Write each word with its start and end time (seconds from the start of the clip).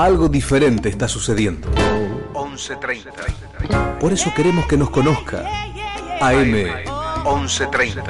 Algo 0.00 0.28
diferente 0.30 0.88
está 0.88 1.06
sucediendo. 1.06 1.68
11.30. 2.32 3.98
Por 4.00 4.14
eso 4.14 4.32
queremos 4.34 4.64
que 4.64 4.78
nos 4.78 4.88
conozca. 4.88 5.40
AM 6.22 6.54
11.30. 7.22 8.02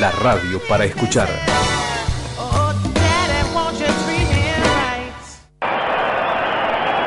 La 0.00 0.10
radio 0.10 0.60
para 0.68 0.86
escuchar. 0.86 1.28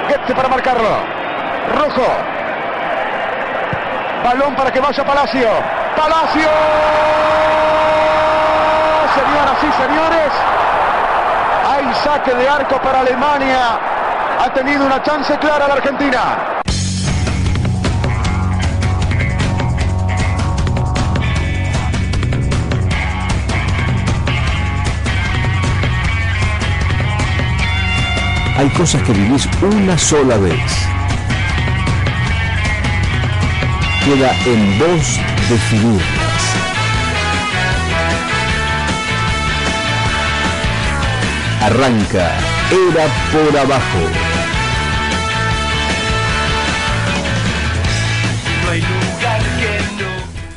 Goetze 0.07 0.34
para 0.34 0.48
marcarlo. 0.48 0.96
Rojo. 1.76 2.07
Balón 4.23 4.55
para 4.55 4.71
que 4.71 4.80
vaya 4.80 5.05
Palacio. 5.05 5.49
Palacio. 5.98 6.49
Señoras 9.13 9.57
y 9.63 9.71
señores. 9.84 10.60
Saque 11.94 12.34
de 12.34 12.48
arco 12.48 12.81
para 12.81 13.02
Alemania. 13.02 13.80
Ha 14.40 14.54
tenido 14.54 14.86
una 14.86 15.04
chance 15.04 15.38
clara 15.38 15.68
la 15.68 15.73
Argentina. 15.76 16.62
Hay 28.58 28.70
cosas 28.70 29.02
que 29.04 29.12
vivís 29.12 29.48
una 29.62 29.98
sola 29.98 30.37
vez. 30.37 30.71
Queda 34.05 34.32
en 34.46 34.80
vos 34.80 35.20
definirlas. 35.49 36.30
Arranca 41.62 42.40
Era 42.71 43.05
por 43.31 43.55
abajo. 43.55 43.99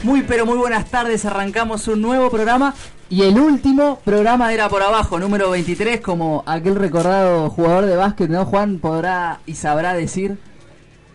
Muy 0.03 0.23
pero 0.23 0.47
muy 0.47 0.57
buenas 0.57 0.91
tardes, 0.91 1.27
arrancamos 1.27 1.89
un 1.89 2.01
nuevo 2.01 2.31
programa 2.31 2.75
y 3.11 3.23
el 3.23 3.39
último 3.39 4.01
programa 4.03 4.55
era 4.55 4.71
por 4.71 4.83
abajo, 4.83 5.19
número 5.19 5.51
23, 5.51 6.01
como 6.01 6.43
aquel 6.47 6.75
recordado 6.75 7.51
jugador 7.51 7.85
de 7.85 7.97
básquet, 7.97 8.31
¿no? 8.31 8.47
Juan 8.47 8.79
podrá 8.79 9.41
y 9.45 9.57
sabrá 9.57 9.93
decir 9.93 10.39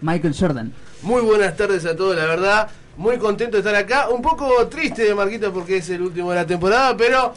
Michael 0.01 0.35
Jordan. 0.39 0.71
Muy 1.01 1.23
buenas 1.23 1.57
tardes 1.57 1.85
a 1.87 1.95
todos, 1.95 2.15
la 2.15 2.25
verdad, 2.25 2.69
muy 2.95 3.17
contento 3.17 3.57
de 3.57 3.61
estar 3.61 3.75
acá, 3.75 4.09
un 4.09 4.21
poco 4.21 4.67
triste 4.67 5.03
de 5.03 5.15
Marquita 5.15 5.51
porque 5.51 5.77
es 5.77 5.89
el 5.89 6.03
último 6.03 6.29
de 6.29 6.35
la 6.35 6.45
temporada, 6.45 6.95
pero 6.95 7.33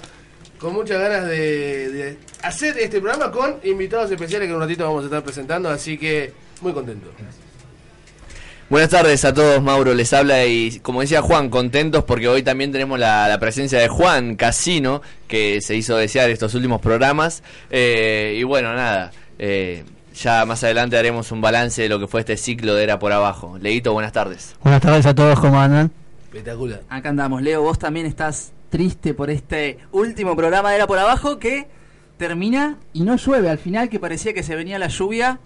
con 0.62 0.74
muchas 0.74 1.00
ganas 1.00 1.26
de, 1.26 1.90
de 1.90 2.18
hacer 2.40 2.78
este 2.78 3.00
programa 3.00 3.32
con 3.32 3.56
invitados 3.64 4.12
especiales 4.12 4.46
que 4.46 4.50
en 4.50 4.54
un 4.54 4.62
ratito 4.62 4.84
vamos 4.84 5.02
a 5.02 5.06
estar 5.06 5.24
presentando, 5.24 5.68
así 5.68 5.98
que 5.98 6.32
muy 6.60 6.72
contento. 6.72 7.10
Buenas 8.70 8.88
tardes 8.88 9.24
a 9.24 9.34
todos, 9.34 9.60
Mauro 9.60 9.92
les 9.92 10.12
habla 10.12 10.46
y 10.46 10.78
como 10.78 11.00
decía 11.00 11.20
Juan, 11.20 11.50
contentos 11.50 12.04
porque 12.04 12.28
hoy 12.28 12.44
también 12.44 12.70
tenemos 12.70 12.96
la, 13.00 13.26
la 13.28 13.40
presencia 13.40 13.80
de 13.80 13.88
Juan 13.88 14.36
Casino, 14.36 15.02
que 15.26 15.60
se 15.60 15.74
hizo 15.74 15.96
desear 15.96 16.30
estos 16.30 16.54
últimos 16.54 16.80
programas. 16.80 17.42
Eh, 17.68 18.36
y 18.38 18.44
bueno, 18.44 18.72
nada, 18.72 19.10
eh, 19.40 19.82
ya 20.14 20.46
más 20.46 20.62
adelante 20.62 20.96
haremos 20.96 21.32
un 21.32 21.40
balance 21.40 21.82
de 21.82 21.88
lo 21.88 21.98
que 21.98 22.06
fue 22.06 22.20
este 22.20 22.36
ciclo 22.36 22.76
de 22.76 22.84
Era 22.84 23.00
por 23.00 23.10
Abajo. 23.10 23.58
Leito, 23.60 23.92
buenas 23.92 24.12
tardes. 24.12 24.54
Buenas 24.62 24.80
tardes 24.80 25.06
a 25.06 25.14
todos, 25.14 25.40
¿cómo 25.40 25.60
andan? 25.60 25.90
Espectacular. 26.22 26.82
Acá 26.88 27.08
andamos, 27.08 27.42
Leo, 27.42 27.62
vos 27.62 27.80
también 27.80 28.06
estás 28.06 28.52
triste 28.72 29.12
por 29.12 29.28
este 29.28 29.78
último 29.92 30.34
programa 30.34 30.70
de 30.70 30.76
Era 30.76 30.86
por 30.86 30.98
abajo 30.98 31.38
que 31.38 31.68
termina 32.16 32.78
y 32.94 33.02
no 33.02 33.16
llueve. 33.16 33.50
Al 33.50 33.58
final 33.58 33.90
que 33.90 34.00
parecía 34.00 34.32
que 34.32 34.42
se 34.42 34.56
venía 34.56 34.78
la 34.78 34.88
lluvia, 34.88 35.40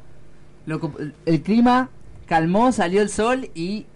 lo 0.65 0.93
el 1.27 1.43
clima 1.43 1.91
calmó, 2.27 2.71
salió 2.71 3.03
el 3.03 3.11
sol 3.11 3.51
y 3.53 3.87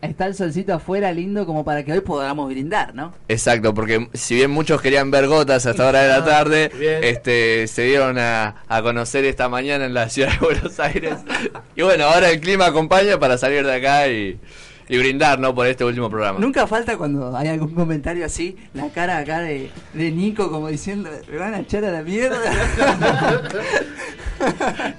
está 0.00 0.26
el 0.26 0.36
solcito 0.36 0.74
afuera 0.74 1.12
lindo 1.12 1.44
como 1.44 1.64
para 1.64 1.84
que 1.84 1.92
hoy 1.92 2.02
podamos 2.02 2.48
brindar, 2.48 2.94
¿no? 2.94 3.12
Exacto, 3.26 3.74
porque 3.74 4.08
si 4.14 4.36
bien 4.36 4.52
muchos 4.52 4.80
querían 4.80 5.10
ver 5.10 5.26
gotas 5.26 5.66
hasta 5.66 5.88
hora 5.88 6.02
de 6.02 6.08
la 6.08 6.24
tarde, 6.24 6.70
bien. 6.78 7.02
este 7.02 7.66
se 7.66 7.82
dieron 7.82 8.16
a, 8.16 8.62
a 8.68 8.82
conocer 8.82 9.24
esta 9.24 9.48
mañana 9.48 9.86
en 9.86 9.94
la 9.94 10.08
ciudad 10.08 10.30
de 10.38 10.38
Buenos 10.38 10.78
Aires. 10.78 11.16
y 11.74 11.82
bueno, 11.82 12.04
ahora 12.04 12.30
el 12.30 12.40
clima 12.40 12.66
acompaña 12.66 13.18
para 13.18 13.38
salir 13.38 13.66
de 13.66 13.74
acá 13.74 14.06
y, 14.06 14.38
y 14.88 14.98
brindar, 14.98 15.38
¿no? 15.38 15.54
Por 15.54 15.66
este 15.66 15.84
último 15.84 16.08
programa. 16.08 16.38
Nunca 16.38 16.66
falta 16.66 16.96
cuando 16.96 17.36
hay 17.36 17.48
algún 17.48 17.74
comentario 17.74 18.24
así, 18.24 18.56
la 18.74 18.88
cara 18.88 19.18
acá 19.18 19.40
de, 19.40 19.70
de 19.94 20.10
Nico 20.10 20.50
como 20.50 20.68
diciendo, 20.68 21.10
me 21.30 21.36
van 21.36 21.54
a 21.54 21.60
echar 21.60 21.84
a 21.84 21.90
la 21.90 22.02
mierda. 22.02 22.38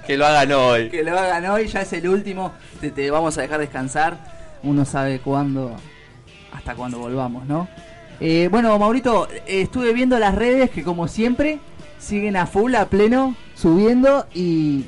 Que 0.06 0.18
lo 0.18 0.26
hagan 0.26 0.52
hoy. 0.52 0.90
que 0.90 1.02
lo 1.02 1.18
hagan 1.18 1.46
hoy, 1.46 1.68
ya 1.68 1.82
es 1.82 1.94
el 1.94 2.10
último, 2.10 2.52
te, 2.82 2.92
te 2.92 3.10
vamos 3.10 3.38
a 3.38 3.42
dejar 3.42 3.62
descansar, 3.62 4.18
uno 4.64 4.84
sabe 4.84 5.20
cuándo, 5.20 5.78
hasta 6.52 6.76
cuándo 6.76 7.00
volvamos, 7.00 7.46
¿no? 7.46 7.70
Eh, 8.20 8.50
bueno, 8.52 8.78
Maurito, 8.78 9.30
eh, 9.32 9.62
estuve 9.62 9.94
viendo 9.94 10.20
las 10.20 10.36
redes 10.36 10.72
que 10.72 10.84
como 10.84 11.08
siempre 11.08 11.60
siguen 12.00 12.36
a 12.36 12.48
full, 12.48 12.76
a 12.76 12.88
pleno, 12.88 13.36
subiendo 13.56 14.28
y, 14.34 14.86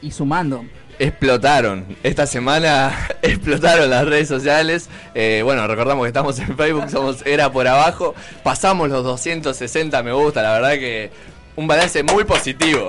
y 0.00 0.10
sumando. 0.10 0.64
Explotaron. 1.02 1.84
Esta 2.04 2.26
semana 2.26 3.08
explotaron 3.22 3.90
las 3.90 4.06
redes 4.06 4.28
sociales. 4.28 4.88
Eh, 5.16 5.40
bueno, 5.42 5.66
recordamos 5.66 6.04
que 6.04 6.08
estamos 6.08 6.38
en 6.38 6.56
Facebook, 6.56 6.88
somos 6.90 7.26
Era 7.26 7.50
por 7.50 7.66
Abajo. 7.66 8.14
Pasamos 8.44 8.88
los 8.88 9.02
260 9.02 10.00
me 10.04 10.12
gusta, 10.12 10.42
la 10.42 10.52
verdad 10.52 10.74
que 10.74 11.10
un 11.56 11.66
balance 11.66 12.04
muy 12.04 12.22
positivo. 12.22 12.86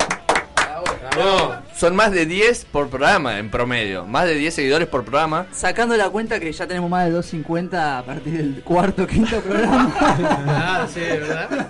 No, 1.11 1.61
son 1.75 1.95
más 1.95 2.11
de 2.11 2.25
10 2.25 2.65
por 2.65 2.89
programa 2.89 3.39
en 3.39 3.49
promedio. 3.49 4.05
Más 4.05 4.25
de 4.25 4.35
10 4.35 4.53
seguidores 4.53 4.87
por 4.87 5.03
programa. 5.03 5.47
Sacando 5.51 5.95
la 5.97 6.09
cuenta 6.09 6.39
que 6.39 6.51
ya 6.51 6.67
tenemos 6.67 6.89
más 6.89 7.05
de 7.05 7.11
250 7.11 7.99
a 7.99 8.03
partir 8.05 8.33
del 8.37 8.63
cuarto, 8.63 9.07
quinto 9.07 9.39
programa. 9.41 9.93
Ah, 10.47 10.87
sí, 10.91 10.99
¿verdad? 10.99 11.69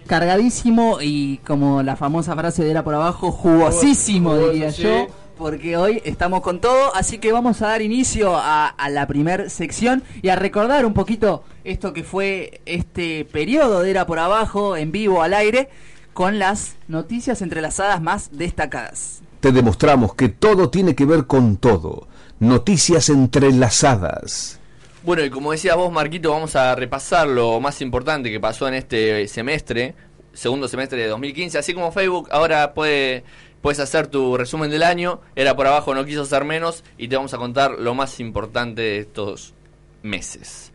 cargadísimo 0.07 0.99
y 1.01 1.39
como 1.39 1.83
la 1.83 1.97
famosa 1.97 2.35
frase 2.35 2.65
de 2.65 2.71
era 2.71 2.85
por 2.85 2.95
abajo, 2.95 3.31
jugosísimo, 3.33 4.31
Jugoso, 4.31 4.51
diría 4.51 4.73
sí. 4.73 4.83
yo. 4.83 5.07
Porque 5.37 5.77
hoy 5.77 6.01
estamos 6.07 6.41
con 6.41 6.61
todo, 6.61 6.97
así 6.97 7.19
que 7.19 7.31
vamos 7.31 7.61
a 7.61 7.67
dar 7.67 7.83
inicio 7.83 8.37
a, 8.37 8.69
a 8.69 8.89
la 8.89 9.07
primer 9.07 9.51
sección 9.51 10.03
y 10.23 10.31
a 10.31 10.37
recordar 10.37 10.87
un 10.87 10.95
poquito 10.95 11.45
esto 11.63 11.93
que 11.93 12.05
fue 12.05 12.63
este 12.65 13.27
periodo 13.27 13.83
de 13.83 13.91
Era 13.91 14.07
por 14.07 14.19
Abajo, 14.19 14.79
en 14.79 14.93
vivo, 14.93 15.23
al 15.23 15.35
aire, 15.35 15.69
con 16.15 16.39
las 16.39 16.77
noticias 16.89 17.43
entrelazadas 17.43 18.01
más 18.01 18.31
destacadas. 18.33 19.21
Te 19.41 19.53
demostramos 19.53 20.15
que 20.15 20.31
todo 20.31 20.71
tiene 20.71 20.95
que 20.95 21.05
ver 21.05 21.27
con 21.27 21.59
todo. 21.59 22.09
Noticias 22.41 23.11
entrelazadas. 23.11 24.59
Bueno, 25.07 25.25
y 25.25 25.31
como 25.31 25.53
decías 25.53 25.77
vos, 25.77 25.93
Marquito, 25.93 26.33
vamos 26.33 26.57
a 26.57 26.75
repasar 26.75 27.29
lo 27.29 27.61
más 27.61 27.81
importante 27.81 28.29
que 28.29 28.41
pasó 28.41 28.67
en 28.67 28.75
este 28.75 29.29
semestre, 29.29 29.95
segundo 30.33 30.67
semestre 30.67 31.01
de 31.01 31.07
2015. 31.07 31.59
Así 31.59 31.75
como 31.75 31.93
Facebook 31.93 32.29
ahora 32.33 32.75
puede, 32.75 33.23
Puedes 33.63 33.79
hacer 33.79 34.09
tu 34.09 34.37
resumen 34.37 34.69
del 34.69 34.83
año, 34.83 35.21
era 35.37 35.55
por 35.55 35.69
abajo, 35.69 35.95
no 35.95 36.05
quiso 36.05 36.25
ser 36.25 36.45
menos, 36.45 36.83
y 36.99 37.07
te 37.07 37.15
vamos 37.15 37.35
a 37.35 37.39
contar 37.39 37.79
lo 37.79 37.95
más 37.95 38.19
importante 38.19 38.83
de 38.83 38.99
estos 38.99 39.55
meses. 40.03 40.73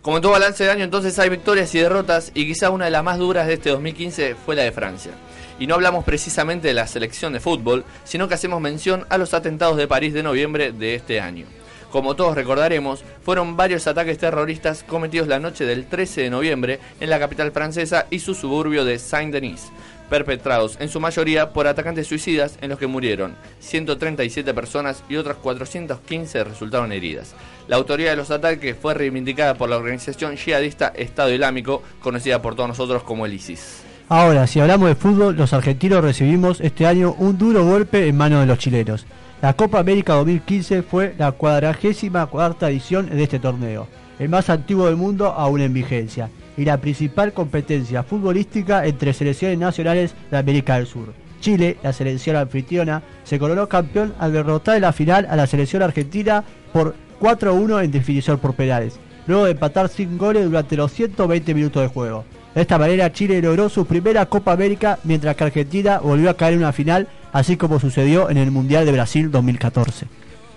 Como 0.00 0.16
en 0.16 0.22
todo 0.22 0.32
balance 0.32 0.64
de 0.64 0.70
año, 0.70 0.84
entonces 0.84 1.18
hay 1.18 1.28
victorias 1.28 1.74
y 1.74 1.78
derrotas, 1.78 2.32
y 2.32 2.46
quizá 2.46 2.70
una 2.70 2.86
de 2.86 2.90
las 2.90 3.04
más 3.04 3.18
duras 3.18 3.46
de 3.46 3.54
este 3.54 3.68
2015 3.68 4.36
fue 4.36 4.56
la 4.56 4.62
de 4.62 4.72
Francia. 4.72 5.12
Y 5.58 5.66
no 5.66 5.74
hablamos 5.74 6.02
precisamente 6.02 6.68
de 6.68 6.74
la 6.74 6.86
selección 6.86 7.34
de 7.34 7.40
fútbol, 7.40 7.84
sino 8.04 8.26
que 8.26 8.34
hacemos 8.34 8.58
mención 8.58 9.04
a 9.10 9.18
los 9.18 9.34
atentados 9.34 9.76
de 9.76 9.86
París 9.86 10.14
de 10.14 10.22
noviembre 10.22 10.72
de 10.72 10.94
este 10.94 11.20
año. 11.20 11.46
Como 11.90 12.16
todos 12.16 12.34
recordaremos, 12.34 13.04
fueron 13.22 13.56
varios 13.56 13.86
ataques 13.86 14.18
terroristas 14.18 14.82
cometidos 14.82 15.28
la 15.28 15.38
noche 15.38 15.64
del 15.64 15.86
13 15.86 16.22
de 16.22 16.30
noviembre 16.30 16.80
en 17.00 17.10
la 17.10 17.18
capital 17.18 17.52
francesa 17.52 18.06
y 18.10 18.18
su 18.18 18.34
suburbio 18.34 18.84
de 18.84 18.98
Saint-Denis, 18.98 19.70
perpetrados 20.10 20.76
en 20.80 20.88
su 20.88 21.00
mayoría 21.00 21.52
por 21.52 21.66
atacantes 21.66 22.06
suicidas 22.08 22.58
en 22.60 22.70
los 22.70 22.78
que 22.78 22.86
murieron 22.86 23.36
137 23.60 24.52
personas 24.52 25.02
y 25.08 25.16
otras 25.16 25.36
415 25.36 26.44
resultaron 26.44 26.92
heridas. 26.92 27.34
La 27.68 27.76
autoría 27.76 28.10
de 28.10 28.16
los 28.16 28.30
ataques 28.30 28.76
fue 28.80 28.94
reivindicada 28.94 29.54
por 29.54 29.68
la 29.68 29.76
organización 29.76 30.36
yihadista 30.36 30.88
Estado 30.88 31.32
Islámico, 31.32 31.82
conocida 32.00 32.42
por 32.42 32.54
todos 32.54 32.68
nosotros 32.68 33.02
como 33.04 33.26
el 33.26 33.34
ISIS. 33.34 33.82
Ahora, 34.08 34.46
si 34.46 34.60
hablamos 34.60 34.88
de 34.88 34.94
fútbol, 34.94 35.34
los 35.34 35.52
argentinos 35.52 36.02
recibimos 36.02 36.60
este 36.60 36.86
año 36.86 37.14
un 37.18 37.38
duro 37.38 37.64
golpe 37.64 38.06
en 38.06 38.16
manos 38.16 38.40
de 38.40 38.46
los 38.46 38.58
chilenos. 38.58 39.04
La 39.42 39.52
Copa 39.52 39.78
América 39.78 40.14
2015 40.14 40.82
fue 40.82 41.14
la 41.18 41.30
cuadragésima 41.30 42.24
cuarta 42.26 42.70
edición 42.70 43.10
de 43.10 43.22
este 43.22 43.38
torneo, 43.38 43.86
el 44.18 44.30
más 44.30 44.48
antiguo 44.48 44.86
del 44.86 44.96
mundo 44.96 45.26
aún 45.26 45.60
en 45.60 45.74
vigencia, 45.74 46.30
y 46.56 46.64
la 46.64 46.80
principal 46.80 47.34
competencia 47.34 48.02
futbolística 48.02 48.86
entre 48.86 49.12
selecciones 49.12 49.58
nacionales 49.58 50.14
de 50.30 50.38
América 50.38 50.76
del 50.76 50.86
Sur. 50.86 51.12
Chile, 51.40 51.76
la 51.82 51.92
selección 51.92 52.34
anfitriona, 52.36 53.02
se 53.24 53.38
coronó 53.38 53.68
campeón 53.68 54.14
al 54.18 54.32
derrotar 54.32 54.76
en 54.76 54.82
la 54.82 54.94
final 54.94 55.26
a 55.28 55.36
la 55.36 55.46
selección 55.46 55.82
argentina 55.82 56.42
por 56.72 56.94
4-1 57.20 57.84
en 57.84 57.90
definición 57.90 58.38
por 58.38 58.54
penales, 58.54 58.98
luego 59.26 59.44
de 59.44 59.50
empatar 59.50 59.90
sin 59.90 60.16
goles 60.16 60.46
durante 60.46 60.76
los 60.76 60.90
120 60.92 61.52
minutos 61.52 61.82
de 61.82 61.88
juego. 61.88 62.24
De 62.54 62.62
esta 62.62 62.78
manera 62.78 63.12
Chile 63.12 63.42
logró 63.42 63.68
su 63.68 63.84
primera 63.84 64.24
Copa 64.24 64.52
América 64.52 64.98
mientras 65.04 65.36
que 65.36 65.44
Argentina 65.44 65.98
volvió 65.98 66.30
a 66.30 66.34
caer 66.38 66.54
en 66.54 66.60
una 66.60 66.72
final, 66.72 67.06
así 67.36 67.58
como 67.58 67.78
sucedió 67.78 68.30
en 68.30 68.38
el 68.38 68.50
Mundial 68.50 68.86
de 68.86 68.92
Brasil 68.92 69.30
2014. 69.30 70.06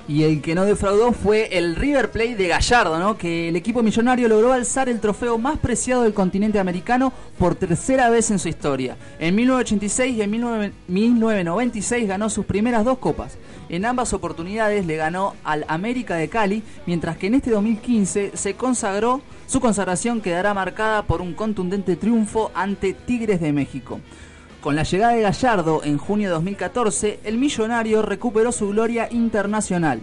Y 0.07 0.23
el 0.23 0.41
que 0.41 0.55
no 0.55 0.65
defraudó 0.65 1.11
fue 1.11 1.57
el 1.57 1.75
River 1.75 2.09
Plate 2.09 2.35
de 2.35 2.47
Gallardo, 2.47 2.97
¿no? 2.97 3.17
Que 3.17 3.49
el 3.49 3.55
equipo 3.55 3.83
millonario 3.83 4.27
logró 4.27 4.53
alzar 4.53 4.89
el 4.89 4.99
trofeo 4.99 5.37
más 5.37 5.59
preciado 5.59 6.01
del 6.01 6.15
continente 6.15 6.57
americano 6.57 7.13
por 7.37 7.53
tercera 7.53 8.09
vez 8.09 8.31
en 8.31 8.39
su 8.39 8.47
historia. 8.47 8.97
En 9.19 9.35
1986 9.35 10.17
y 10.17 10.21
en 10.21 10.31
1996 10.87 12.07
ganó 12.07 12.29
sus 12.29 12.45
primeras 12.45 12.85
dos 12.85 12.97
copas. 12.97 13.37
En 13.67 13.85
ambas 13.85 14.13
oportunidades 14.13 14.87
le 14.87 14.95
ganó 14.95 15.35
al 15.43 15.65
América 15.67 16.15
de 16.15 16.29
Cali, 16.29 16.63
mientras 16.87 17.17
que 17.17 17.27
en 17.27 17.35
este 17.35 17.51
2015 17.51 18.31
se 18.33 18.53
consagró, 18.55 19.21
su 19.45 19.59
consagración 19.59 20.21
quedará 20.21 20.55
marcada 20.55 21.03
por 21.03 21.21
un 21.21 21.33
contundente 21.33 21.97
triunfo 21.97 22.51
ante 22.55 22.93
Tigres 22.93 23.41
de 23.41 23.53
México. 23.53 23.99
Con 24.61 24.75
la 24.75 24.83
llegada 24.83 25.13
de 25.13 25.21
Gallardo 25.21 25.81
en 25.85 25.97
junio 25.97 26.27
de 26.27 26.33
2014, 26.33 27.21
el 27.23 27.37
millonario 27.37 28.01
recuperó 28.01 28.51
su 28.51 28.67
gloria 28.67 29.07
internacional. 29.09 30.01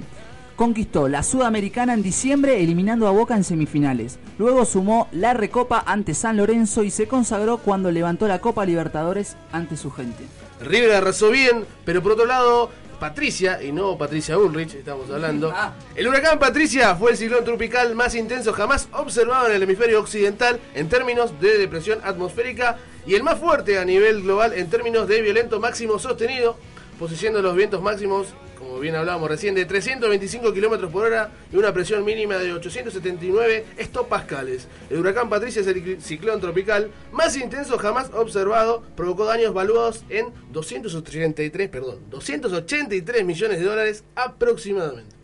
Conquistó 0.57 1.09
la 1.09 1.23
Sudamericana 1.23 1.93
en 1.93 2.03
diciembre 2.03 2.63
eliminando 2.63 3.07
a 3.07 3.11
Boca 3.11 3.37
en 3.37 3.45
semifinales. 3.45 4.19
Luego 4.39 4.65
sumó 4.65 5.09
la 5.13 5.35
Recopa 5.35 5.85
ante 5.87 6.15
San 6.15 6.39
Lorenzo 6.39 6.85
y 6.85 6.91
se 6.91 7.07
consagró 7.07 7.59
cuando 7.59 7.91
levantó 7.91 8.27
la 8.27 8.39
Copa 8.39 8.65
Libertadores 8.65 9.37
ante 9.53 9.77
su 9.77 9.91
gente. 9.91 10.25
River 10.63 10.93
arrasó 10.93 11.31
bien, 11.31 11.67
pero 11.85 12.03
por 12.03 12.13
otro 12.13 12.25
lado, 12.25 12.71
Patricia, 12.99 13.63
y 13.63 13.73
no 13.73 13.99
Patricia 13.99 14.39
Ulrich, 14.39 14.77
estamos 14.77 15.11
hablando. 15.11 15.53
Ah. 15.55 15.75
El 15.95 16.09
huracán 16.09 16.39
Patricia 16.39 16.97
fue 16.97 17.11
el 17.11 17.19
ciclón 17.19 17.45
tropical 17.45 17.95
más 17.95 18.15
intenso 18.15 18.55
jamás 18.55 18.89
observado 18.93 19.49
en 19.49 19.57
el 19.57 19.63
hemisferio 19.65 20.01
occidental 20.01 20.59
en 20.75 20.89
términos 20.89 21.39
de 21.39 21.59
depresión 21.59 21.99
atmosférica 22.03 22.79
y 23.07 23.15
el 23.15 23.23
más 23.23 23.39
fuerte 23.39 23.79
a 23.79 23.85
nivel 23.85 24.23
global 24.23 24.53
en 24.53 24.69
términos 24.69 25.07
de 25.07 25.23
violento 25.23 25.61
máximo 25.61 25.99
sostenido, 25.99 26.57
poseyendo 26.99 27.41
los 27.41 27.55
vientos 27.55 27.81
máximos, 27.81 28.29
como 28.59 28.81
bien 28.81 28.97
hablábamos 28.97 29.29
recién, 29.29 29.55
de 29.55 29.65
325 29.65 30.53
kilómetros 30.53 30.91
por 30.91 31.07
hora 31.07 31.31
y 31.53 31.57
una 31.57 31.73
presión 31.73 32.05
mínima 32.05 32.37
de 32.39 32.53
879 32.53 33.65
hectopascales. 33.77 34.67
El 34.91 34.99
huracán 34.99 35.29
Patricia 35.29 35.61
es 35.61 35.69
el 35.69 36.01
ciclón 36.01 36.41
tropical 36.41 36.91
más 37.13 37.37
intenso 37.37 37.79
jamás 37.79 38.11
observado, 38.13 38.83
provocó 38.97 39.25
daños 39.25 39.55
valuados 39.55 40.05
en 40.09 40.27
283, 40.53 41.69
perdón, 41.69 41.99
283 42.11 43.25
millones 43.25 43.61
de 43.61 43.65
dólares 43.65 44.05
aproximadamente. 44.17 45.15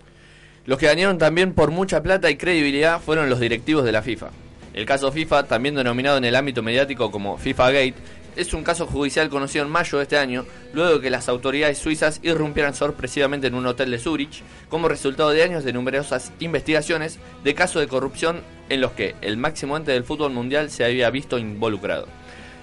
Los 0.66 0.78
que 0.78 0.86
ganaron 0.86 1.18
también 1.18 1.54
por 1.54 1.72
mucha 1.72 2.02
plata 2.04 2.30
y 2.30 2.36
credibilidad 2.36 3.00
fueron 3.00 3.28
los 3.28 3.40
directivos 3.40 3.84
de 3.84 3.90
la 3.90 4.02
FIFA. 4.02 4.30
El 4.74 4.86
caso 4.86 5.12
FIFA, 5.12 5.44
también 5.44 5.74
denominado 5.74 6.16
en 6.16 6.24
el 6.24 6.34
ámbito 6.34 6.62
mediático 6.62 7.10
como 7.10 7.36
FIFA 7.36 7.70
Gate, 7.70 7.94
es 8.36 8.54
un 8.54 8.64
caso 8.64 8.86
judicial 8.86 9.28
conocido 9.28 9.64
en 9.64 9.70
mayo 9.70 9.98
de 9.98 10.04
este 10.04 10.16
año, 10.16 10.46
luego 10.72 10.94
de 10.94 11.00
que 11.00 11.10
las 11.10 11.28
autoridades 11.28 11.78
suizas 11.78 12.20
irrumpieran 12.22 12.74
sorpresivamente 12.74 13.48
en 13.48 13.54
un 13.54 13.66
hotel 13.66 13.90
de 13.90 13.98
Zurich, 13.98 14.42
como 14.70 14.88
resultado 14.88 15.30
de 15.30 15.42
años 15.42 15.64
de 15.64 15.74
numerosas 15.74 16.32
investigaciones 16.40 17.18
de 17.44 17.54
casos 17.54 17.82
de 17.82 17.88
corrupción 17.88 18.40
en 18.70 18.80
los 18.80 18.92
que 18.92 19.14
el 19.20 19.36
máximo 19.36 19.76
ente 19.76 19.92
del 19.92 20.04
fútbol 20.04 20.32
mundial 20.32 20.70
se 20.70 20.84
había 20.84 21.10
visto 21.10 21.38
involucrado. 21.38 22.08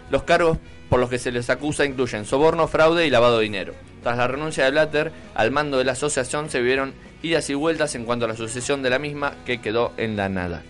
Los 0.10 0.24
cargos 0.24 0.58
por 0.90 1.00
los 1.00 1.10
que 1.10 1.20
se 1.20 1.32
les 1.32 1.52
acusa 1.52 1.86
incluyen 1.86 2.26
soborno, 2.26 2.68
fraude 2.68 3.06
y 3.06 3.12
lavado 3.12 3.38
de 3.38 3.44
dinero. 3.44 3.74
Tras 4.02 4.18
la 4.18 4.28
renuncia 4.28 4.64
de 4.64 4.72
Blatter 4.72 5.12
al 5.36 5.52
mando 5.52 5.78
de 5.78 5.84
la 5.84 5.92
asociación 5.92 6.50
se 6.50 6.62
vieron 6.62 6.94
idas 7.22 7.48
y 7.52 7.54
vueltas 7.54 7.94
en 7.94 8.06
cuanto 8.06 8.26
a 8.26 8.30
la 8.30 8.36
sucesión 8.36 8.82
de 8.82 8.90
la 8.90 8.98
misma 8.98 9.36
que 9.46 9.62
quedó 9.62 9.94
en 9.98 10.18
la 10.18 10.30
nada. 10.30 10.64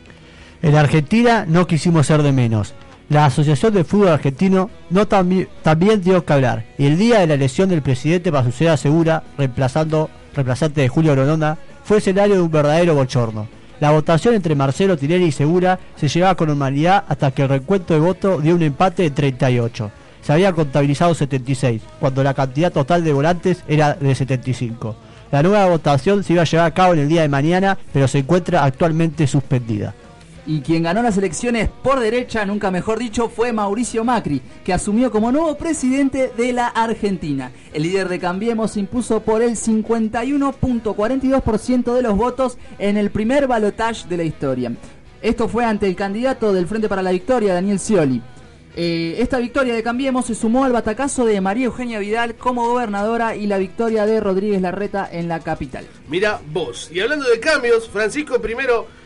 En 0.61 0.75
Argentina 0.75 1.45
no 1.47 1.67
quisimos 1.67 2.07
ser 2.07 2.21
de 2.23 2.31
menos. 2.31 2.73
La 3.09 3.25
Asociación 3.25 3.73
de 3.73 3.83
Fútbol 3.83 4.09
Argentino 4.09 4.69
no 4.89 5.07
tambi- 5.07 5.47
también 5.63 6.01
dio 6.01 6.23
que 6.25 6.33
hablar. 6.33 6.65
Y 6.77 6.85
el 6.85 6.97
día 6.97 7.19
de 7.19 7.27
la 7.27 7.33
elección 7.35 7.69
del 7.69 7.81
presidente 7.81 8.29
Basuceda 8.29 8.77
Segura, 8.77 9.23
reemplazando, 9.37 10.09
reemplazante 10.35 10.81
de 10.81 10.89
Julio 10.89 11.13
Grondona, 11.13 11.57
fue 11.83 11.97
escenario 11.97 12.35
de 12.35 12.41
un 12.41 12.51
verdadero 12.51 12.93
bochorno. 12.93 13.47
La 13.79 13.91
votación 13.91 14.35
entre 14.35 14.53
Marcelo 14.55 14.97
Tinelli 14.97 15.25
y 15.25 15.31
Segura 15.31 15.79
se 15.95 16.09
llevaba 16.09 16.35
con 16.35 16.49
normalidad 16.49 17.05
hasta 17.07 17.31
que 17.31 17.43
el 17.43 17.49
recuento 17.49 17.93
de 17.93 18.01
votos 18.01 18.43
dio 18.43 18.53
un 18.53 18.61
empate 18.61 19.03
de 19.03 19.11
38. 19.11 19.89
Se 20.21 20.33
habían 20.33 20.53
contabilizado 20.53 21.15
76, 21.15 21.81
cuando 21.99 22.21
la 22.23 22.33
cantidad 22.33 22.71
total 22.73 23.03
de 23.05 23.13
volantes 23.13 23.63
era 23.69 23.93
de 23.95 24.13
75. 24.13 24.95
La 25.31 25.41
nueva 25.41 25.65
votación 25.67 26.23
se 26.23 26.33
iba 26.33 26.41
a 26.41 26.45
llevar 26.45 26.65
a 26.67 26.73
cabo 26.73 26.93
en 26.93 26.99
el 26.99 27.07
día 27.07 27.21
de 27.21 27.29
mañana, 27.29 27.77
pero 27.93 28.07
se 28.07 28.19
encuentra 28.19 28.65
actualmente 28.65 29.25
suspendida. 29.27 29.93
Y 30.49 30.59
quien 30.61 30.81
ganó 30.81 31.03
las 31.03 31.15
elecciones 31.15 31.69
por 31.83 31.99
derecha, 31.99 32.43
nunca 32.43 32.71
mejor 32.71 32.97
dicho, 32.97 33.29
fue 33.29 33.53
Mauricio 33.53 34.03
Macri, 34.03 34.41
que 34.63 34.73
asumió 34.73 35.11
como 35.11 35.31
nuevo 35.31 35.55
presidente 35.55 36.31
de 36.35 36.53
la 36.53 36.69
Argentina. 36.69 37.51
El 37.71 37.83
líder 37.83 38.09
de 38.09 38.17
Cambiemos 38.17 38.75
impuso 38.75 39.19
por 39.19 39.43
el 39.43 39.51
51.42% 39.51 41.93
de 41.93 42.01
los 42.01 42.17
votos 42.17 42.57
en 42.79 42.97
el 42.97 43.11
primer 43.11 43.45
balotaje 43.45 44.07
de 44.09 44.17
la 44.17 44.23
historia. 44.23 44.71
Esto 45.21 45.47
fue 45.47 45.65
ante 45.65 45.85
el 45.85 45.95
candidato 45.95 46.51
del 46.51 46.65
Frente 46.65 46.89
para 46.89 47.03
la 47.03 47.11
Victoria, 47.11 47.53
Daniel 47.53 47.77
Scioli. 47.77 48.19
Eh, 48.75 49.17
esta 49.19 49.37
victoria 49.37 49.75
de 49.75 49.83
Cambiemos 49.83 50.25
se 50.25 50.33
sumó 50.33 50.65
al 50.65 50.71
batacazo 50.71 51.25
de 51.25 51.41
María 51.41 51.65
Eugenia 51.65 51.99
Vidal 51.99 52.33
como 52.33 52.67
gobernadora 52.67 53.35
y 53.35 53.45
la 53.45 53.59
victoria 53.59 54.07
de 54.07 54.19
Rodríguez 54.19 54.63
Larreta 54.63 55.07
en 55.11 55.27
la 55.27 55.41
capital. 55.41 55.85
Mira 56.07 56.41
vos. 56.51 56.89
Y 56.91 57.01
hablando 57.01 57.29
de 57.29 57.39
cambios, 57.39 57.87
Francisco 57.87 58.37
I 58.37 58.55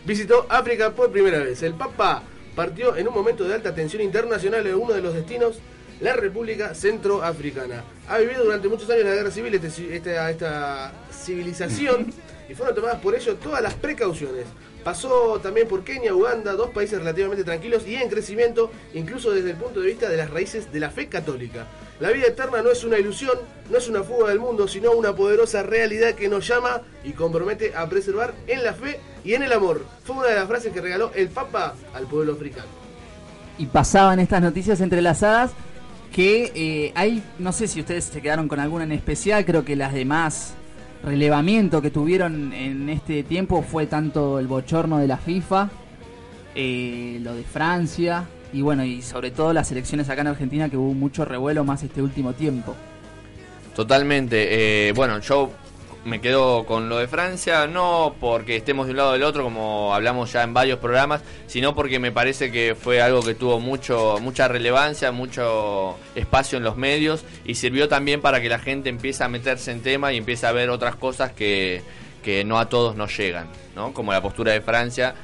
visitó 0.05 0.45
África 0.50 0.91
por 0.91 1.12
primera 1.12 1.39
vez. 1.39 1.63
El 1.63 1.74
Papa 1.74 2.24
partió 2.55 2.95
en 2.95 3.07
un 3.07 3.13
momento 3.13 3.43
de 3.45 3.53
alta 3.55 3.74
tensión 3.74 4.01
internacional 4.01 4.65
en 4.67 4.75
uno 4.75 4.93
de 4.93 5.01
los 5.01 5.13
destinos, 5.13 5.60
la 6.01 6.13
República 6.13 6.74
Centroafricana. 6.75 7.83
Ha 8.10 8.17
vivido 8.17 8.43
durante 8.43 8.67
muchos 8.67 8.89
años 8.89 9.05
la 9.05 9.15
guerra 9.15 9.31
civil 9.31 9.53
este- 9.55 9.95
esta, 9.95 10.29
esta 10.29 10.91
civilización 11.12 12.13
y 12.50 12.53
fueron 12.53 12.75
tomadas 12.75 13.00
por 13.00 13.15
ello 13.15 13.36
todas 13.36 13.62
las 13.62 13.74
precauciones. 13.75 14.45
Pasó 14.83 15.39
también 15.41 15.67
por 15.67 15.86
Kenia, 15.86 16.13
Uganda, 16.13 16.53
dos 16.53 16.72
países 16.72 17.00
relativamente 17.00 17.45
tranquilos 17.45 17.88
y 17.88 17.95
en 17.95 18.10
crecimiento, 18.10 18.69
incluso 18.93 19.31
desde 19.31 19.51
el 19.51 19.55
punto 19.55 19.79
de 19.79 19.88
vista 19.88 20.10
de 20.10 20.17
las 20.17 20.29
raíces 20.29 20.74
de 20.74 20.79
la 20.81 20.89
fe 20.91 21.07
católica. 21.07 21.67
La 22.03 22.12
vida 22.12 22.27
eterna 22.27 22.62
no 22.62 22.69
es 22.69 22.83
una 22.83 23.00
ilusión, 23.00 23.38
no 23.72 23.77
es 23.77 23.88
una 23.88 24.03
fuga 24.03 24.27
del 24.27 24.38
mundo, 24.38 24.67
sino 24.67 24.91
una 24.91 25.15
poderosa 25.15 25.63
realidad 25.63 26.15
que 26.15 26.27
nos 26.27 26.45
llama 26.45 26.81
y 27.05 27.13
compromete 27.13 27.74
a 27.77 27.88
preservar 27.88 28.33
en 28.45 28.62
la 28.62 28.74
fe 28.74 29.00
y 29.24 29.36
en 29.36 29.43
el 29.43 29.53
amor. 29.53 29.86
Fue 30.03 30.17
una 30.17 30.27
de 30.27 30.36
las 30.36 30.45
frases 30.45 30.74
que 30.74 30.81
regaló 30.81 31.13
el 31.15 31.29
Papa 31.29 31.75
al 31.93 32.05
pueblo 32.07 32.33
africano. 32.33 32.67
y 33.57 33.67
pasaban 33.67 34.19
estas 34.19 34.41
noticias 34.41 34.81
entrelazadas 34.81 35.51
que 36.12 36.51
eh, 36.53 36.91
hay, 36.93 37.24
no 37.39 37.53
sé 37.53 37.69
si 37.69 37.79
ustedes 37.79 38.03
se 38.03 38.22
quedaron 38.22 38.50
con 38.50 38.60
alguna 38.60 38.83
en 38.83 38.91
especial, 38.91 39.45
creo 39.45 39.63
que 39.63 39.77
las 39.77 39.93
de 39.93 40.03
más 40.03 40.55
relevamiento 41.05 41.81
que 41.81 41.89
tuvieron 41.89 42.51
en 42.51 42.89
este 42.89 43.24
tiempo 43.24 43.63
fue 43.63 43.86
tanto 43.86 44.39
el 44.39 44.48
bochorno 44.48 44.98
de 44.98 45.07
la 45.07 45.15
FIFA, 45.15 45.69
eh, 46.53 47.19
lo 47.22 47.33
de 47.33 47.43
Francia 47.43 48.27
y 48.53 48.62
bueno, 48.62 48.86
y 48.86 49.01
sobre 49.01 49.31
todo 49.31 49.51
las 49.51 49.72
elecciones 49.72 50.10
acá 50.10 50.22
en 50.22 50.27
Argentina 50.27 50.69
que 50.69 50.77
hubo 50.77 50.93
mucho 50.93 51.25
revuelo 51.25 51.63
más 51.63 51.83
este 51.83 52.01
último 52.01 52.33
tiempo. 52.33 52.75
Totalmente. 53.75 54.88
Eh, 54.88 54.91
bueno, 54.93 55.19
yo 55.19 55.50
me 56.05 56.22
quedo 56.22 56.65
con 56.65 56.89
lo 56.89 56.98
de 56.98 57.07
Francia, 57.07 57.65
no 57.65 58.15
porque 58.19 58.57
estemos 58.57 58.86
de 58.86 58.91
un 58.91 58.98
lado 58.98 59.10
o 59.10 59.13
del 59.13 59.24
otro, 59.24 59.43
como 59.43 59.95
hablamos 59.95 60.31
ya 60.31 60.43
en 60.43 60.53
varios 60.53 60.79
programas, 60.79 61.22
sino 61.48 61.74
porque 61.74 61.98
me 61.98 62.12
parece 62.12 62.51
que 62.51 62.75
fue 62.79 63.01
algo 63.01 63.24
que 63.24 63.36
tuvo 63.36 63.60
mucho, 63.60 64.17
mucha 64.22 64.48
relevancia, 64.48 65.12
mucho 65.12 65.98
espacio 66.13 66.57
en 66.57 66.63
los 66.63 66.77
medios 66.77 67.24
y 67.45 67.55
sirvió 67.55 67.88
también 67.88 68.22
para 68.22 68.41
que 68.41 68.50
la 68.50 68.60
gente 68.60 68.89
empiece 68.89 69.24
a 69.24 69.29
meterse 69.29 69.72
en 69.72 69.81
tema 69.81 70.13
y 70.13 70.17
empiece 70.17 70.45
a 70.45 70.51
ver 70.51 70.69
otras 70.69 70.95
cosas 70.95 71.31
que, 71.31 71.81
que 72.22 72.43
no 72.43 72.60
a 72.60 72.69
todos 72.69 72.95
nos 72.95 73.17
llegan, 73.17 73.48
¿no? 73.75 73.93
como 73.93 74.12
la 74.12 74.22
postura 74.22 74.51
de 74.51 74.62
Francia 74.62 75.15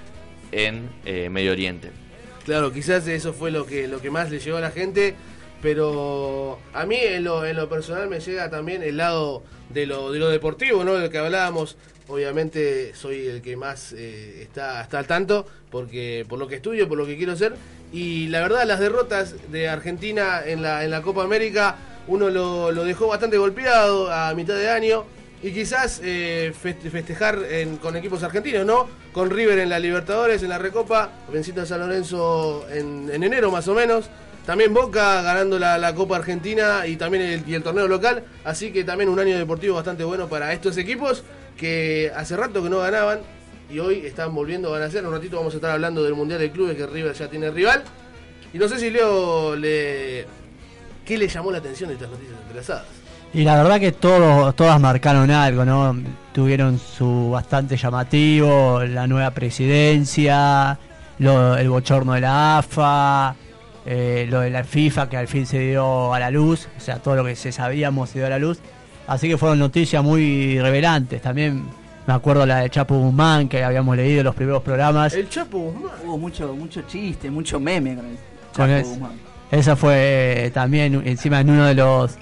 en 0.51 0.89
eh, 1.05 1.29
Medio 1.29 1.51
Oriente. 1.51 2.08
Claro, 2.45 2.71
quizás 2.71 3.07
eso 3.07 3.33
fue 3.33 3.51
lo 3.51 3.65
que, 3.65 3.87
lo 3.87 4.01
que 4.01 4.09
más 4.09 4.31
le 4.31 4.39
llegó 4.39 4.57
a 4.57 4.61
la 4.61 4.71
gente, 4.71 5.15
pero 5.61 6.59
a 6.73 6.85
mí 6.85 6.95
en 6.95 7.23
lo, 7.23 7.45
en 7.45 7.55
lo 7.55 7.69
personal 7.69 8.09
me 8.09 8.19
llega 8.19 8.49
también 8.49 8.81
el 8.81 8.97
lado 8.97 9.43
de 9.69 9.85
lo, 9.85 10.11
de 10.11 10.19
lo 10.19 10.29
deportivo, 10.29 10.83
¿no? 10.83 10.95
De 10.95 11.01
lo 11.01 11.09
que 11.09 11.17
hablábamos. 11.17 11.77
Obviamente 12.07 12.95
soy 12.95 13.27
el 13.27 13.43
que 13.43 13.55
más 13.55 13.93
eh, 13.93 14.41
está, 14.41 14.81
está 14.81 14.97
al 14.97 15.05
tanto, 15.05 15.45
porque 15.69 16.25
por 16.27 16.39
lo 16.39 16.47
que 16.47 16.55
estudio, 16.55 16.87
por 16.87 16.97
lo 16.97 17.05
que 17.05 17.17
quiero 17.17 17.35
ser. 17.35 17.53
Y 17.91 18.27
la 18.27 18.41
verdad, 18.41 18.65
las 18.65 18.79
derrotas 18.79 19.35
de 19.51 19.69
Argentina 19.69 20.41
en 20.43 20.63
la, 20.63 20.83
en 20.83 20.89
la 20.89 21.03
Copa 21.03 21.23
América, 21.23 21.75
uno 22.07 22.31
lo, 22.31 22.71
lo 22.71 22.83
dejó 22.83 23.07
bastante 23.07 23.37
golpeado 23.37 24.11
a 24.11 24.33
mitad 24.33 24.55
de 24.55 24.69
año. 24.69 25.05
Y 25.41 25.51
quizás 25.51 26.01
eh, 26.03 26.53
festejar 26.53 27.39
con 27.81 27.95
equipos 27.95 28.23
argentinos, 28.23 28.65
¿no? 28.65 28.89
Con 29.13 29.29
River 29.29 29.59
en 29.59 29.69
la 29.69 29.79
Libertadores, 29.79 30.43
en 30.43 30.49
la 30.49 30.57
Recopa, 30.57 31.11
venciendo 31.31 31.61
a 31.61 31.65
San 31.65 31.79
Lorenzo 31.79 32.65
en, 32.69 33.09
en 33.11 33.23
enero 33.23 33.49
más 33.49 33.67
o 33.67 33.73
menos. 33.73 34.09
También 34.45 34.73
Boca 34.73 35.21
ganando 35.21 35.59
la, 35.59 35.93
Copa 35.93 36.15
Argentina 36.15 36.87
y 36.87 36.95
también 36.95 37.23
el, 37.23 37.47
y 37.47 37.53
el 37.53 37.61
torneo 37.61 37.87
local. 37.87 38.23
Así 38.43 38.71
que 38.71 38.83
también 38.83 39.09
un 39.09 39.19
año 39.19 39.37
deportivo 39.37 39.75
bastante 39.75 40.03
bueno 40.03 40.27
para 40.27 40.51
estos 40.53 40.75
equipos 40.77 41.23
que 41.55 42.11
hace 42.15 42.35
rato 42.35 42.63
que 42.63 42.69
no 42.69 42.79
ganaban 42.79 43.19
y 43.69 43.77
hoy 43.79 44.05
están 44.05 44.33
volviendo 44.33 44.73
a 44.73 44.79
ganar. 44.79 45.05
Un 45.05 45.13
ratito 45.13 45.37
vamos 45.37 45.53
a 45.53 45.57
estar 45.57 45.71
hablando 45.71 46.03
del 46.03 46.15
Mundial 46.15 46.39
de 46.39 46.51
Clubes 46.51 46.75
que 46.75 46.87
River 46.87 47.13
ya 47.13 47.29
tiene 47.29 47.51
rival. 47.51 47.83
Y 48.51 48.57
no 48.57 48.67
sé 48.67 48.79
si 48.79 48.89
Leo 48.89 49.55
le... 49.55 50.25
¿Qué 51.05 51.17
le 51.17 51.27
llamó 51.27 51.51
la 51.51 51.59
atención 51.59 51.89
de 51.89 51.95
estas 51.95 52.09
noticias 52.09 52.39
entrelazadas? 52.41 52.85
Y 53.33 53.43
la 53.43 53.61
verdad 53.61 53.79
que 53.79 53.91
todos, 53.91 54.55
todas 54.55 54.79
marcaron 54.79 55.29
algo, 55.29 55.63
¿no? 55.63 55.95
Tuvieron 56.33 56.79
su 56.79 57.29
bastante 57.29 57.77
llamativo, 57.77 58.83
la 58.83 59.05
nueva 59.05 59.31
presidencia, 59.31 60.79
el 61.19 61.69
bochorno 61.69 62.13
de 62.13 62.21
la 62.21 62.57
AFA, 62.57 63.35
eh, 63.85 64.25
lo 64.29 64.41
de 64.41 64.49
la 64.49 64.63
FIFA 64.63 65.09
que 65.09 65.17
al 65.17 65.27
fin 65.27 65.45
se 65.45 65.59
dio 65.59 66.13
a 66.13 66.19
la 66.19 66.31
luz, 66.31 66.67
o 66.75 66.79
sea, 66.79 66.97
todo 66.97 67.15
lo 67.15 67.25
que 67.25 67.35
se 67.35 67.51
sabíamos 67.51 68.09
se 68.09 68.19
dio 68.19 68.25
a 68.25 68.31
la 68.31 68.39
luz. 68.39 68.59
Así 69.05 69.27
que 69.27 69.37
fueron 69.37 69.59
noticias 69.59 70.03
muy 70.03 70.59
revelantes. 70.59 71.21
También 71.21 71.63
me 72.07 72.13
acuerdo 72.13 72.45
la 72.45 72.59
de 72.59 72.69
Chapo 72.69 72.97
Guzmán 72.97 73.47
que 73.47 73.63
habíamos 73.63 73.95
leído 73.95 74.19
en 74.19 74.25
los 74.25 74.35
primeros 74.35 74.63
programas. 74.63 75.13
El 75.13 75.29
Chapo 75.29 75.59
Guzmán. 75.59 75.91
Hubo 76.03 76.17
mucho, 76.17 76.53
mucho 76.55 76.81
chiste, 76.83 77.29
mucho 77.29 77.59
meme 77.59 77.95
con 77.95 78.05
el 78.05 78.17
Chapo 78.55 78.89
Guzmán. 78.89 79.11
Esa 79.51 79.75
fue 79.75 80.45
eh, 80.45 80.51
también 80.51 81.01
encima 81.05 81.39
en 81.39 81.49
uno 81.49 81.65
de 81.65 81.73
los 81.73 82.17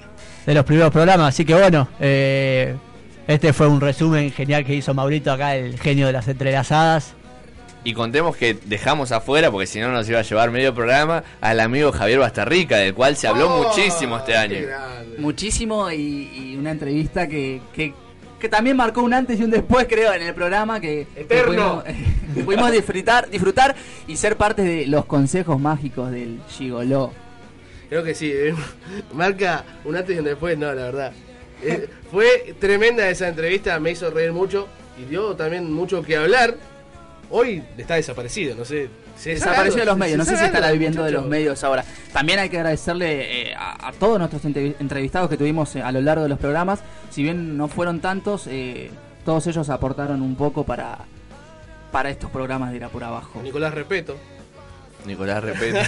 de 0.48 0.54
los 0.54 0.66
primeros 0.66 0.92
programas. 0.92 1.36
Así 1.36 1.46
que 1.46 1.54
bueno, 1.54 1.90
eh, 2.00 2.76
este 3.28 3.54
fue 3.54 3.68
un 3.68 3.82
resumen 3.82 4.32
genial 4.32 4.66
que 4.66 4.74
hizo 4.74 4.94
Maurito 4.94 5.32
acá, 5.32 5.56
el 5.56 5.78
genio 5.78 6.08
de 6.08 6.14
las 6.14 6.28
entrelazadas. 6.28 7.14
Y 7.84 7.94
contemos 7.94 8.36
que 8.36 8.54
dejamos 8.66 9.12
afuera, 9.12 9.52
porque 9.52 9.68
si 9.68 9.80
no 9.80 9.92
nos 9.92 10.10
iba 10.10 10.20
a 10.20 10.24
llevar 10.24 10.50
medio 10.52 10.74
programa, 10.74 11.24
al 11.42 11.60
amigo 11.60 11.92
Javier 11.92 12.20
Bastarrica, 12.20 12.78
del 12.78 12.94
cual 12.94 13.16
se 13.18 13.28
habló 13.28 13.54
oh, 13.54 13.64
muchísimo 13.64 14.18
este 14.18 14.36
año. 14.36 14.58
Muchísimo 15.20 15.92
y, 15.92 16.56
una 16.58 16.72
entrevista 16.72 17.28
que, 17.28 17.62
que, 17.74 17.94
también 18.50 18.78
marcó 18.78 19.02
un 19.02 19.14
antes 19.14 19.40
y 19.40 19.44
un 19.44 19.52
después, 19.52 19.86
creo, 19.90 20.14
en 20.14 20.22
el 20.22 20.34
programa, 20.34 20.80
que, 20.80 21.08
pudimos, 22.46 22.72
disfrutar, 22.72 23.30
disfrutar 23.30 23.76
y 24.08 24.16
ser 24.16 24.38
parte 24.38 24.62
de 24.62 24.88
los 24.88 25.06
consejos 25.06 25.60
mágicos 25.60 26.12
del 26.12 26.40
Gigoló. 26.50 27.27
Creo 27.90 28.04
que 28.04 28.14
sí, 28.14 28.32
eh, 28.32 28.54
marca 29.14 29.64
un 29.86 29.96
antes 29.96 30.16
y 30.16 30.20
un 30.20 30.26
después, 30.26 30.58
no, 30.58 30.68
la 30.74 30.84
verdad. 30.84 31.14
Eh, 31.64 31.90
fue 32.12 32.56
tremenda 32.60 33.10
esa 33.10 33.28
entrevista, 33.28 33.80
me 33.80 33.92
hizo 33.92 34.10
reír 34.12 34.32
mucho 34.32 34.68
y 35.00 35.06
dio 35.06 35.36
también 35.36 35.72
mucho 35.72 36.04
que 36.04 36.16
hablar 36.16 36.56
hoy 37.30 37.64
está 37.78 37.96
desaparecido, 37.96 38.56
no 38.56 38.66
sé. 38.66 38.90
Se 39.18 39.32
desapareció 39.32 39.80
de 39.80 39.86
los 39.86 39.98
medios, 39.98 40.18
no 40.20 40.26
sé 40.26 40.38
si 40.38 40.46
estará 40.46 40.72
viviendo 40.72 41.04
de 41.04 41.12
los 41.12 41.26
medios 41.26 41.64
ahora. 41.64 41.84
También 42.14 42.38
hay 42.38 42.50
que 42.50 42.58
agradecerle 42.58 43.50
eh, 43.50 43.56
a, 43.58 43.92
todos 44.00 44.20
nuestros 44.20 44.46
entrevistados 44.46 45.28
que 45.28 45.38
tuvimos 45.38 45.76
a 45.76 45.92
lo 45.92 46.02
largo 46.02 46.24
de 46.24 46.30
los 46.30 46.38
programas. 46.38 46.82
Si 47.10 47.24
bien 47.24 47.58
no 47.58 47.68
fueron 47.68 48.00
tantos, 48.00 48.48
todos 49.26 49.48
ellos 49.48 49.70
aportaron 49.72 50.22
un 50.22 50.36
poco 50.36 50.64
para, 50.66 51.00
para 51.92 52.12
estos 52.12 52.30
programas 52.30 52.70
de 52.70 52.78
ir 52.78 52.84
a 52.84 52.90
por 52.90 53.04
abajo. 53.04 53.42
Nicolás 53.42 53.74
Repeto. 53.74 54.18
Nicolás 55.08 55.44
Repeto. 55.44 55.80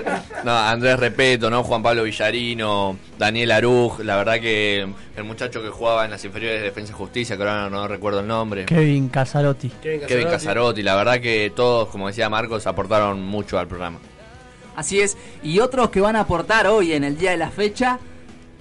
no, 0.44 0.56
Andrés 0.56 0.98
Repeto, 0.98 1.50
¿no? 1.50 1.62
Juan 1.62 1.82
Pablo 1.82 2.04
Villarino, 2.04 2.96
Daniel 3.18 3.50
Aruj, 3.50 4.00
la 4.00 4.16
verdad 4.16 4.40
que 4.40 4.88
el 5.16 5.24
muchacho 5.24 5.62
que 5.62 5.68
jugaba 5.68 6.04
en 6.04 6.12
las 6.12 6.24
inferiores 6.24 6.60
de 6.60 6.66
Defensa 6.66 6.92
y 6.92 6.96
Justicia, 6.96 7.36
que 7.36 7.42
ahora 7.42 7.68
no, 7.68 7.86
recuerdo 7.88 8.20
el 8.20 8.26
nombre. 8.26 8.64
Kevin 8.64 9.08
Casarotti. 9.08 9.68
Kevin 9.82 10.28
Casarotti. 10.28 10.82
la 10.82 10.94
verdad 10.94 11.20
que 11.20 11.52
todos, 11.54 11.88
como 11.88 12.06
decía 12.06 12.30
Marcos, 12.30 12.66
aportaron 12.66 13.22
mucho 13.22 13.58
al 13.58 13.66
programa. 13.66 13.98
Así 14.76 15.00
es, 15.00 15.16
y 15.42 15.58
otros 15.58 15.90
que 15.90 16.00
van 16.00 16.14
a 16.14 16.20
aportar 16.20 16.68
hoy 16.68 16.92
en 16.92 17.02
el 17.02 17.18
día 17.18 17.32
de 17.32 17.36
la 17.36 17.50
fecha 17.50 17.98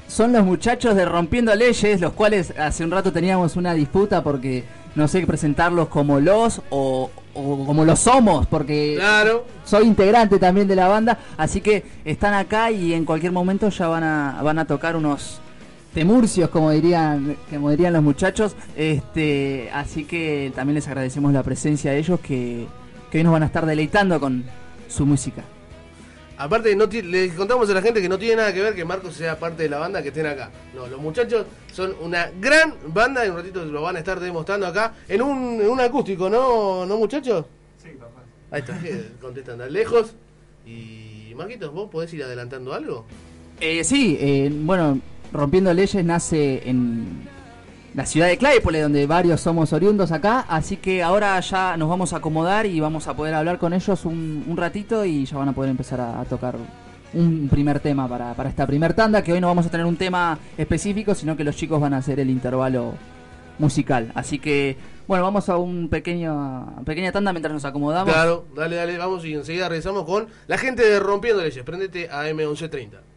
son 0.07 0.31
los 0.31 0.43
muchachos 0.43 0.95
de 0.95 1.05
Rompiendo 1.05 1.53
Leyes, 1.53 2.01
los 2.01 2.13
cuales 2.13 2.53
hace 2.57 2.83
un 2.83 2.91
rato 2.91 3.11
teníamos 3.11 3.55
una 3.55 3.73
disputa 3.73 4.23
porque 4.23 4.63
no 4.97 5.07
sé 5.07 5.25
presentarlos 5.27 5.89
como 5.89 6.19
los 6.19 6.61
o, 6.71 7.11
como 7.33 7.85
los 7.85 7.99
somos, 7.99 8.47
porque 8.47 8.99
soy 9.63 9.85
integrante 9.85 10.39
también 10.39 10.67
de 10.67 10.75
la 10.75 10.87
banda, 10.87 11.19
así 11.37 11.61
que 11.61 11.85
están 12.03 12.33
acá 12.33 12.71
y 12.71 12.93
en 12.93 13.05
cualquier 13.05 13.31
momento 13.31 13.69
ya 13.69 13.87
van 13.87 14.03
a, 14.03 14.41
van 14.41 14.57
a 14.57 14.65
tocar 14.65 14.95
unos 14.95 15.39
temurcios, 15.93 16.49
como 16.49 16.71
dirían, 16.71 17.37
como 17.49 17.69
dirían 17.69 17.93
los 17.93 18.01
muchachos, 18.01 18.55
este, 18.75 19.69
así 19.71 20.03
que 20.03 20.51
también 20.55 20.75
les 20.75 20.87
agradecemos 20.87 21.31
la 21.31 21.43
presencia 21.43 21.91
de 21.91 21.99
ellos 21.99 22.19
que, 22.19 22.65
que 23.11 23.19
hoy 23.19 23.23
nos 23.23 23.33
van 23.33 23.43
a 23.43 23.45
estar 23.45 23.67
deleitando 23.67 24.19
con 24.19 24.45
su 24.87 25.05
música. 25.05 25.43
Aparte, 26.37 26.75
no 26.75 26.85
le 26.85 27.29
contamos 27.33 27.69
a 27.69 27.73
la 27.73 27.81
gente 27.81 28.01
que 28.01 28.07
no 28.07 28.19
tiene 28.19 28.35
nada 28.37 28.53
que 28.53 28.61
ver 28.61 28.75
que 28.75 28.85
Marcos 28.85 29.15
sea 29.15 29.39
parte 29.39 29.63
de 29.63 29.69
la 29.69 29.79
banda 29.79 30.03
que 30.03 30.09
estén 30.09 30.27
acá. 30.27 30.51
No, 30.75 30.85
los 30.85 31.01
muchachos 31.01 31.45
son 31.73 31.95
una 32.01 32.29
gran 32.39 32.75
banda 32.87 33.25
y 33.25 33.29
un 33.29 33.37
ratito 33.37 33.65
lo 33.65 33.81
van 33.81 33.95
a 33.95 33.99
estar 33.99 34.19
demostrando 34.19 34.67
acá 34.67 34.93
en 35.07 35.21
un, 35.21 35.61
un 35.61 35.79
acústico, 35.79 36.29
¿no, 36.29 36.85
¿no 36.85 36.97
muchachos? 36.97 37.45
Sí, 37.81 37.89
papá. 37.99 38.21
Ahí 38.51 38.59
está, 38.61 38.79
contestan 39.19 39.57
de 39.57 39.71
lejos. 39.71 40.13
Y 40.65 41.33
Marquitos, 41.35 41.73
¿vos 41.73 41.89
podés 41.89 42.13
ir 42.13 42.23
adelantando 42.23 42.73
algo? 42.73 43.05
Eh, 43.59 43.83
sí, 43.83 44.17
eh, 44.19 44.51
bueno, 44.53 44.99
Rompiendo 45.33 45.73
Leyes 45.73 46.05
nace 46.05 46.69
en 46.69 47.27
la 47.97 48.05
ciudad 48.05 48.27
de 48.27 48.37
Claypole, 48.37 48.79
donde 48.79 49.07
varios 49.07 49.41
somos 49.41 49.73
oriundos 49.73 50.11
acá, 50.11 50.45
así 50.47 50.77
que 50.77 51.01
ahora 51.01 51.39
ya 51.39 51.75
nos 51.77 51.89
vamos 51.89 52.13
a 52.13 52.17
acomodar 52.17 52.67
y 52.67 52.79
vamos 52.79 53.07
a 53.07 53.15
poder 53.15 53.33
hablar 53.33 53.57
con 53.57 53.73
ellos 53.73 54.05
un, 54.05 54.53
ratito 54.55 55.03
y 55.03 55.25
ya 55.25 55.35
van 55.35 55.49
a 55.49 55.53
poder 55.53 55.71
empezar 55.71 55.99
a, 56.01 56.23
tocar 56.25 56.57
un 57.15 57.49
primer 57.49 57.79
tema 57.79 58.07
para, 58.07 58.35
para, 58.35 58.49
esta 58.49 58.67
primer 58.67 58.93
tanda, 58.93 59.23
que 59.23 59.33
hoy 59.33 59.41
no 59.41 59.47
vamos 59.47 59.65
a 59.65 59.71
tener 59.71 59.87
un 59.87 59.97
tema 59.97 60.37
específico, 60.59 61.15
sino 61.15 61.35
que 61.35 61.43
los 61.43 61.55
chicos 61.55 61.81
van 61.81 61.95
a 61.95 61.97
hacer 61.97 62.19
el 62.19 62.29
intervalo 62.29 62.93
musical. 63.57 64.11
Así 64.13 64.37
que, 64.37 64.77
bueno, 65.07 65.23
vamos 65.23 65.49
a 65.49 65.57
un 65.57 65.89
pequeño 65.89 66.83
pequeña 66.85 67.11
tanda 67.11 67.33
mientras 67.33 67.51
nos 67.51 67.65
acomodamos. 67.65 68.13
Claro, 68.13 68.45
dale, 68.55 68.75
dale, 68.75 68.95
vamos 68.99 69.25
y 69.25 69.33
enseguida 69.33 69.69
regresamos 69.69 70.05
con 70.05 70.27
la 70.45 70.59
gente 70.59 70.87
de 70.87 70.99
Rompiendo 70.99 71.41
Leyes. 71.41 71.63
Prendete 71.63 72.11
a 72.11 72.29
M1130. 72.29 73.16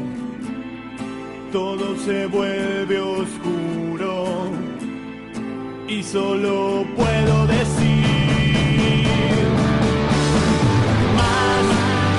todo 1.51 1.97
se 1.97 2.27
vuelve 2.27 2.99
oscuro 2.99 4.25
y 5.87 6.01
solo 6.01 6.85
puedo 6.95 7.47
decir 7.47 8.05
más, 11.17 11.63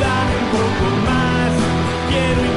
dame 0.02 0.34
un 0.42 0.48
poco 0.52 0.86
más, 1.08 1.52
quiero 2.10 2.51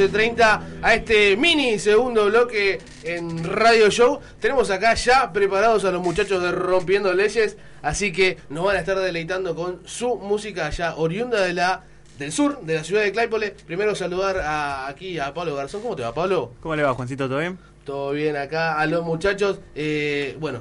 12.30 0.00 0.60
a 0.80 0.94
este 0.94 1.36
mini 1.36 1.78
segundo 1.78 2.24
bloque 2.26 2.78
en 3.02 3.44
Radio 3.44 3.90
Show. 3.90 4.18
Tenemos 4.40 4.70
acá 4.70 4.94
ya 4.94 5.30
preparados 5.30 5.84
a 5.84 5.90
los 5.90 6.00
muchachos 6.00 6.42
de 6.42 6.52
Rompiendo 6.52 7.12
Leyes, 7.12 7.58
así 7.82 8.10
que 8.10 8.38
nos 8.48 8.64
van 8.64 8.76
a 8.76 8.78
estar 8.78 8.98
deleitando 8.98 9.54
con 9.54 9.80
su 9.84 10.16
música 10.16 10.66
allá, 10.66 10.96
oriunda 10.96 11.42
de 11.42 11.52
la 11.52 11.84
del 12.18 12.32
sur, 12.32 12.62
de 12.62 12.76
la 12.76 12.84
ciudad 12.84 13.02
de 13.02 13.12
Claypole. 13.12 13.50
Primero 13.66 13.94
saludar 13.94 14.38
a, 14.38 14.86
aquí 14.86 15.18
a 15.18 15.34
Pablo 15.34 15.54
Garzón. 15.54 15.82
¿Cómo 15.82 15.96
te 15.96 16.02
va, 16.02 16.14
Pablo? 16.14 16.52
¿Cómo 16.60 16.76
le 16.76 16.82
va, 16.82 16.94
Juancito? 16.94 17.28
¿Todo 17.28 17.40
bien? 17.40 17.58
Todo 17.84 18.12
bien 18.12 18.38
acá. 18.38 18.78
A 18.80 18.86
los 18.86 19.04
muchachos, 19.04 19.60
eh, 19.74 20.34
bueno, 20.40 20.60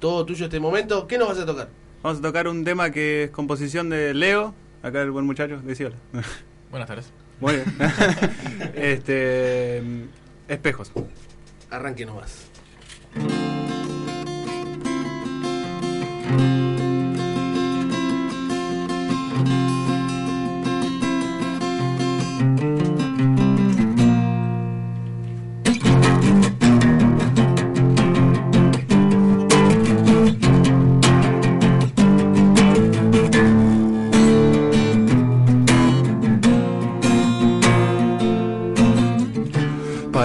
todo 0.00 0.26
tuyo 0.26 0.46
este 0.46 0.58
momento. 0.58 1.06
¿Qué 1.06 1.16
nos 1.16 1.28
vas 1.28 1.38
a 1.38 1.46
tocar? 1.46 1.68
Vamos 2.02 2.18
a 2.18 2.22
tocar 2.22 2.48
un 2.48 2.64
tema 2.64 2.90
que 2.90 3.24
es 3.24 3.30
composición 3.30 3.88
de 3.88 4.14
Leo. 4.14 4.52
Acá 4.82 5.02
el 5.02 5.12
buen 5.12 5.26
muchacho, 5.26 5.60
decía. 5.62 5.92
Buenas 6.70 6.88
tardes. 6.88 7.12
Muy 7.40 7.54
bien. 7.54 7.74
este. 8.74 9.82
Espejos. 10.48 10.92
Arranque 11.70 12.04
nomás. 12.04 12.46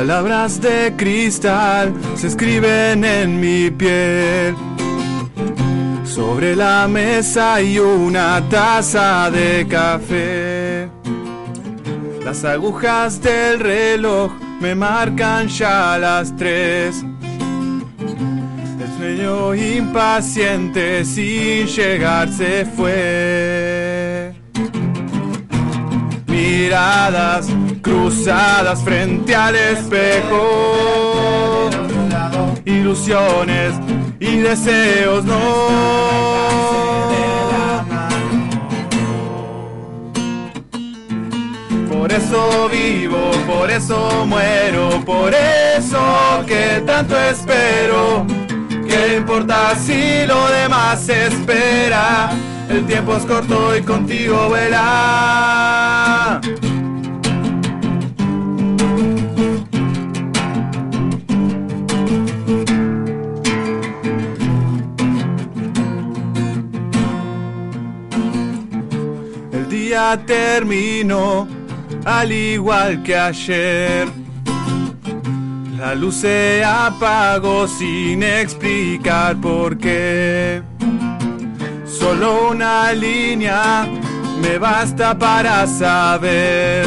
Palabras 0.05 0.61
de 0.61 0.93
cristal 0.95 1.91
se 2.15 2.27
escriben 2.27 3.03
en 3.03 3.39
mi 3.39 3.71
piel. 3.71 4.55
Sobre 6.03 6.55
la 6.55 6.87
mesa 6.87 7.55
hay 7.55 7.79
una 7.79 8.39
taza 8.47 9.31
de 9.31 9.65
café. 9.67 10.89
Las 12.23 12.45
agujas 12.45 13.19
del 13.19 13.59
reloj 13.59 14.31
me 14.61 14.75
marcan 14.75 15.47
ya 15.47 15.97
las 15.97 16.35
tres. 16.35 17.03
El 18.79 18.97
sueño 18.99 19.55
impaciente 19.55 21.03
sin 21.03 21.65
llegar 21.65 22.31
se 22.31 22.63
fue. 22.63 24.04
Miradas 26.35 27.47
cruzadas 27.81 28.83
frente 28.83 29.33
al 29.33 29.55
espejo. 29.55 31.69
Ilusiones 32.65 33.73
y 34.19 34.39
deseos 34.39 35.23
no. 35.23 35.39
Por 41.89 42.11
eso 42.11 42.69
vivo, 42.69 43.31
por 43.47 43.71
eso 43.71 44.25
muero, 44.27 44.89
por 45.05 45.33
eso 45.33 46.43
que 46.45 46.83
tanto 46.85 47.17
espero. 47.17 48.27
¿Qué 48.85 49.15
importa 49.19 49.73
si 49.77 50.27
lo 50.27 50.49
demás 50.49 51.07
espera? 51.07 52.29
El 52.69 52.85
tiempo 52.85 53.15
es 53.15 53.25
corto 53.25 53.75
y 53.75 53.81
contigo 53.81 54.49
vuela. 54.49 56.41
El 69.51 69.69
día 69.69 70.19
terminó 70.25 71.47
al 72.05 72.31
igual 72.31 73.03
que 73.03 73.15
ayer. 73.17 74.07
La 75.77 75.93
luz 75.93 76.15
se 76.15 76.63
apagó 76.63 77.67
sin 77.67 78.23
explicar 78.23 79.35
por 79.37 79.77
qué. 79.77 80.63
Solo 82.05 82.51
una 82.51 82.93
línea 82.93 83.87
me 84.39 84.59
basta 84.59 85.17
para 85.17 85.65
saber 85.65 86.85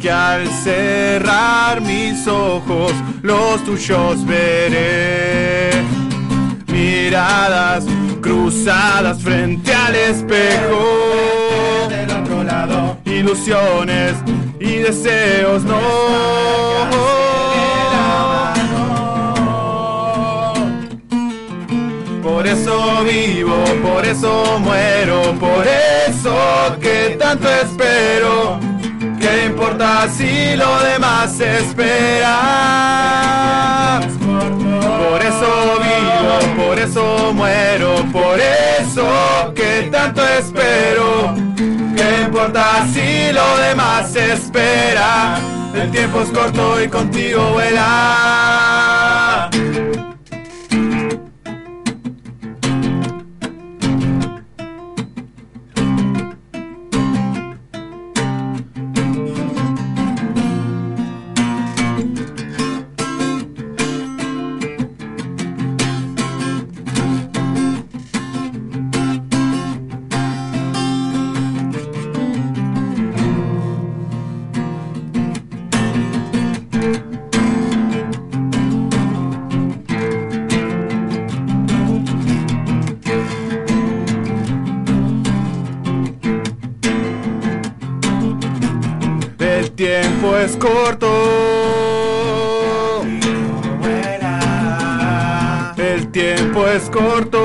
que 0.00 0.10
al 0.10 0.48
cerrar 0.48 1.82
mis 1.82 2.26
ojos 2.26 2.90
los 3.20 3.62
tuyos 3.66 4.24
veré. 4.24 5.72
Miradas 6.68 7.84
cruzadas 8.22 9.22
frente 9.22 9.74
al 9.74 9.94
espejo. 9.94 11.90
Del 11.90 12.10
otro 12.10 12.44
lado. 12.44 12.96
Ilusiones 13.04 14.14
y 14.58 14.76
deseos 14.76 15.64
no. 15.64 17.27
Por 22.38 22.46
eso 22.46 23.02
vivo, 23.02 23.64
por 23.82 24.06
eso 24.06 24.60
muero, 24.60 25.34
por 25.40 25.66
eso 25.66 26.78
que 26.80 27.16
tanto 27.18 27.48
espero. 27.50 28.60
¿Qué 29.18 29.46
importa 29.46 30.06
si 30.08 30.54
lo 30.54 30.78
demás 30.84 31.40
espera? 31.40 32.38
Por 34.20 35.20
eso 35.20 35.80
vivo, 35.82 36.38
por 36.64 36.78
eso 36.78 37.32
muero, 37.34 38.06
por 38.12 38.38
eso 38.38 39.52
que 39.56 39.88
tanto 39.90 40.22
espero. 40.24 41.34
¿Qué 41.96 42.22
importa 42.24 42.86
si 42.92 43.32
lo 43.32 43.56
demás 43.58 44.14
espera? 44.14 45.40
El 45.74 45.90
tiempo 45.90 46.22
es 46.22 46.28
corto 46.30 46.80
y 46.80 46.86
contigo 46.86 47.50
vuela. 47.54 49.47
Corto. 90.58 91.08
El 95.76 96.08
tiempo 96.08 96.66
es 96.66 96.90
corto. 96.90 97.38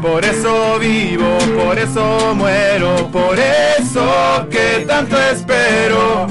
Por 0.00 0.24
eso 0.24 0.78
vivo, 0.78 1.38
por 1.56 1.78
eso 1.78 2.34
muero, 2.34 3.08
por 3.12 3.38
eso 3.38 4.46
que 4.50 4.84
tanto 4.86 5.16
espero. 5.18 6.26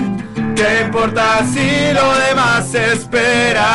¿Qué 0.55 0.81
importa 0.85 1.43
si 1.45 1.93
lo 1.93 2.13
demás 2.27 2.73
espera? 2.75 3.71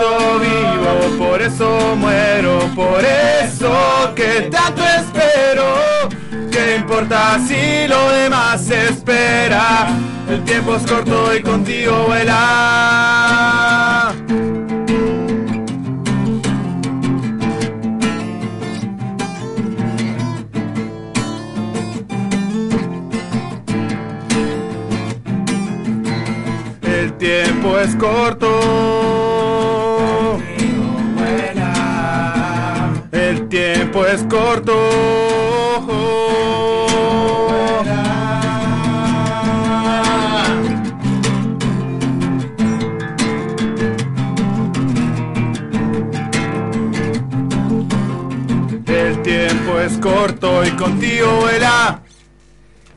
Eso 0.00 0.40
vivo, 0.40 1.18
por 1.18 1.42
eso 1.42 1.94
muero, 1.94 2.58
por 2.74 3.04
eso 3.04 4.14
que 4.16 4.48
tanto 4.50 4.82
espero. 4.82 6.08
¿Qué 6.50 6.76
importa 6.76 7.38
si 7.46 7.86
lo 7.86 8.08
demás 8.08 8.70
espera? 8.70 9.88
El 10.26 10.42
tiempo 10.44 10.76
es 10.76 10.90
corto 10.90 11.34
y 11.36 11.42
contigo 11.42 12.04
vuela. 12.06 12.94
El 26.82 27.12
tiempo 27.18 27.78
es 27.78 27.94
corto. 27.96 29.09
Es 34.12 34.24
corto. 34.24 34.72
El 48.86 49.22
tiempo 49.22 49.78
es 49.80 49.96
corto 49.98 50.64
y 50.64 50.70
contigo 50.70 51.40
vuela. 51.40 52.02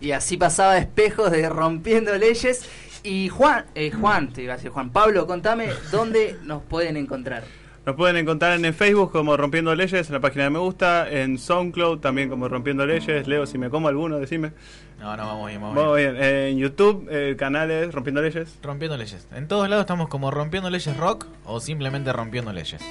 Y 0.01 0.11
así 0.11 0.37
pasaba 0.37 0.77
espejos 0.77 1.31
de 1.31 1.47
rompiendo 1.47 2.17
leyes. 2.17 2.67
Y 3.03 3.29
Juan, 3.29 3.65
eh, 3.75 3.91
Juan, 3.91 4.33
te 4.33 4.43
iba 4.43 4.53
a 4.53 4.55
decir 4.55 4.71
Juan 4.71 4.89
Pablo, 4.91 5.27
contame 5.27 5.69
dónde 5.91 6.37
nos 6.43 6.63
pueden 6.63 6.97
encontrar. 6.97 7.43
Nos 7.85 7.97
pueden 7.97 8.15
encontrar 8.15 8.63
en 8.63 8.73
Facebook 8.73 9.11
como 9.11 9.35
Rompiendo 9.35 9.75
Leyes, 9.75 10.07
en 10.07 10.13
la 10.13 10.21
página 10.21 10.45
de 10.45 10.51
Me 10.51 10.59
Gusta, 10.59 11.09
en 11.09 11.37
SoundCloud 11.37 11.99
también 11.99 12.29
como 12.29 12.47
Rompiendo 12.47 12.85
Leyes. 12.85 13.27
Leo, 13.27 13.45
si 13.45 13.57
me 13.57 13.69
como 13.69 13.89
alguno, 13.89 14.19
decime. 14.19 14.53
No, 14.99 15.17
no, 15.17 15.27
vamos 15.27 15.49
bien, 15.49 15.59
vamos 15.61 15.75
Vamos 15.75 15.97
bien. 15.97 16.15
En 16.15 16.57
YouTube, 16.57 17.09
el 17.11 17.35
canal 17.35 17.69
es 17.71 17.93
Rompiendo 17.93 18.21
Leyes. 18.21 18.57
Rompiendo 18.63 18.95
leyes. 18.95 19.27
En 19.35 19.49
todos 19.49 19.67
lados 19.67 19.83
estamos 19.83 20.07
como 20.07 20.31
Rompiendo 20.31 20.69
Leyes 20.69 20.95
Rock 20.95 21.27
o 21.43 21.59
simplemente 21.59 22.13
Rompiendo 22.13 22.53
Leyes. 22.53 22.81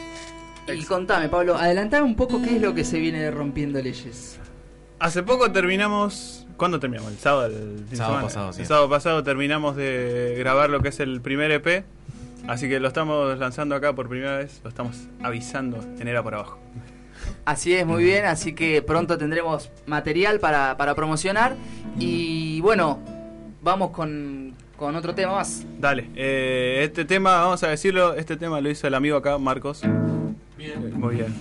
Y 0.68 0.84
contame, 0.84 1.28
Pablo, 1.28 1.56
adelantame 1.56 2.04
un 2.04 2.14
poco 2.14 2.42
qué 2.42 2.56
es 2.56 2.62
lo 2.62 2.74
que 2.74 2.84
se 2.84 2.98
viene 3.00 3.20
de 3.20 3.30
rompiendo 3.30 3.80
leyes. 3.80 4.38
Hace 4.98 5.22
poco 5.22 5.50
terminamos. 5.50 6.46
¿Cuándo 6.56 6.78
terminamos? 6.78 7.10
El 7.10 7.18
sábado, 7.18 7.46
el 7.46 7.78
Sábado 7.96 8.12
semana. 8.14 8.22
pasado, 8.22 8.52
sí. 8.52 8.60
El 8.60 8.66
sábado 8.66 8.88
pasado 8.88 9.22
terminamos 9.24 9.74
de 9.74 10.36
grabar 10.38 10.70
lo 10.70 10.80
que 10.80 10.90
es 10.90 11.00
el 11.00 11.20
primer 11.20 11.50
EP. 11.50 11.84
Así 12.48 12.68
que 12.68 12.80
lo 12.80 12.88
estamos 12.88 13.38
lanzando 13.38 13.74
acá 13.74 13.94
por 13.94 14.08
primera 14.08 14.38
vez. 14.38 14.60
Lo 14.62 14.70
estamos 14.70 15.08
avisando 15.22 15.80
en 15.98 16.08
Era 16.08 16.22
por 16.22 16.34
Abajo. 16.34 16.58
Así 17.44 17.74
es, 17.74 17.86
muy 17.86 18.04
bien, 18.04 18.24
así 18.24 18.52
que 18.52 18.82
pronto 18.82 19.18
tendremos 19.18 19.70
material 19.86 20.40
para, 20.40 20.76
para 20.76 20.94
promocionar. 20.94 21.54
Y 21.98 22.60
bueno, 22.60 23.00
vamos 23.62 23.90
con, 23.90 24.54
con 24.76 24.96
otro 24.96 25.14
tema 25.14 25.34
más. 25.34 25.64
Dale, 25.78 26.10
eh, 26.14 26.80
este 26.82 27.04
tema, 27.04 27.40
vamos 27.40 27.62
a 27.62 27.68
decirlo, 27.68 28.14
este 28.14 28.36
tema 28.36 28.60
lo 28.60 28.70
hizo 28.70 28.86
el 28.86 28.94
amigo 28.94 29.16
acá, 29.16 29.38
Marcos. 29.38 29.82
Bien. 30.56 30.98
Muy 30.98 31.16
bien. 31.16 31.34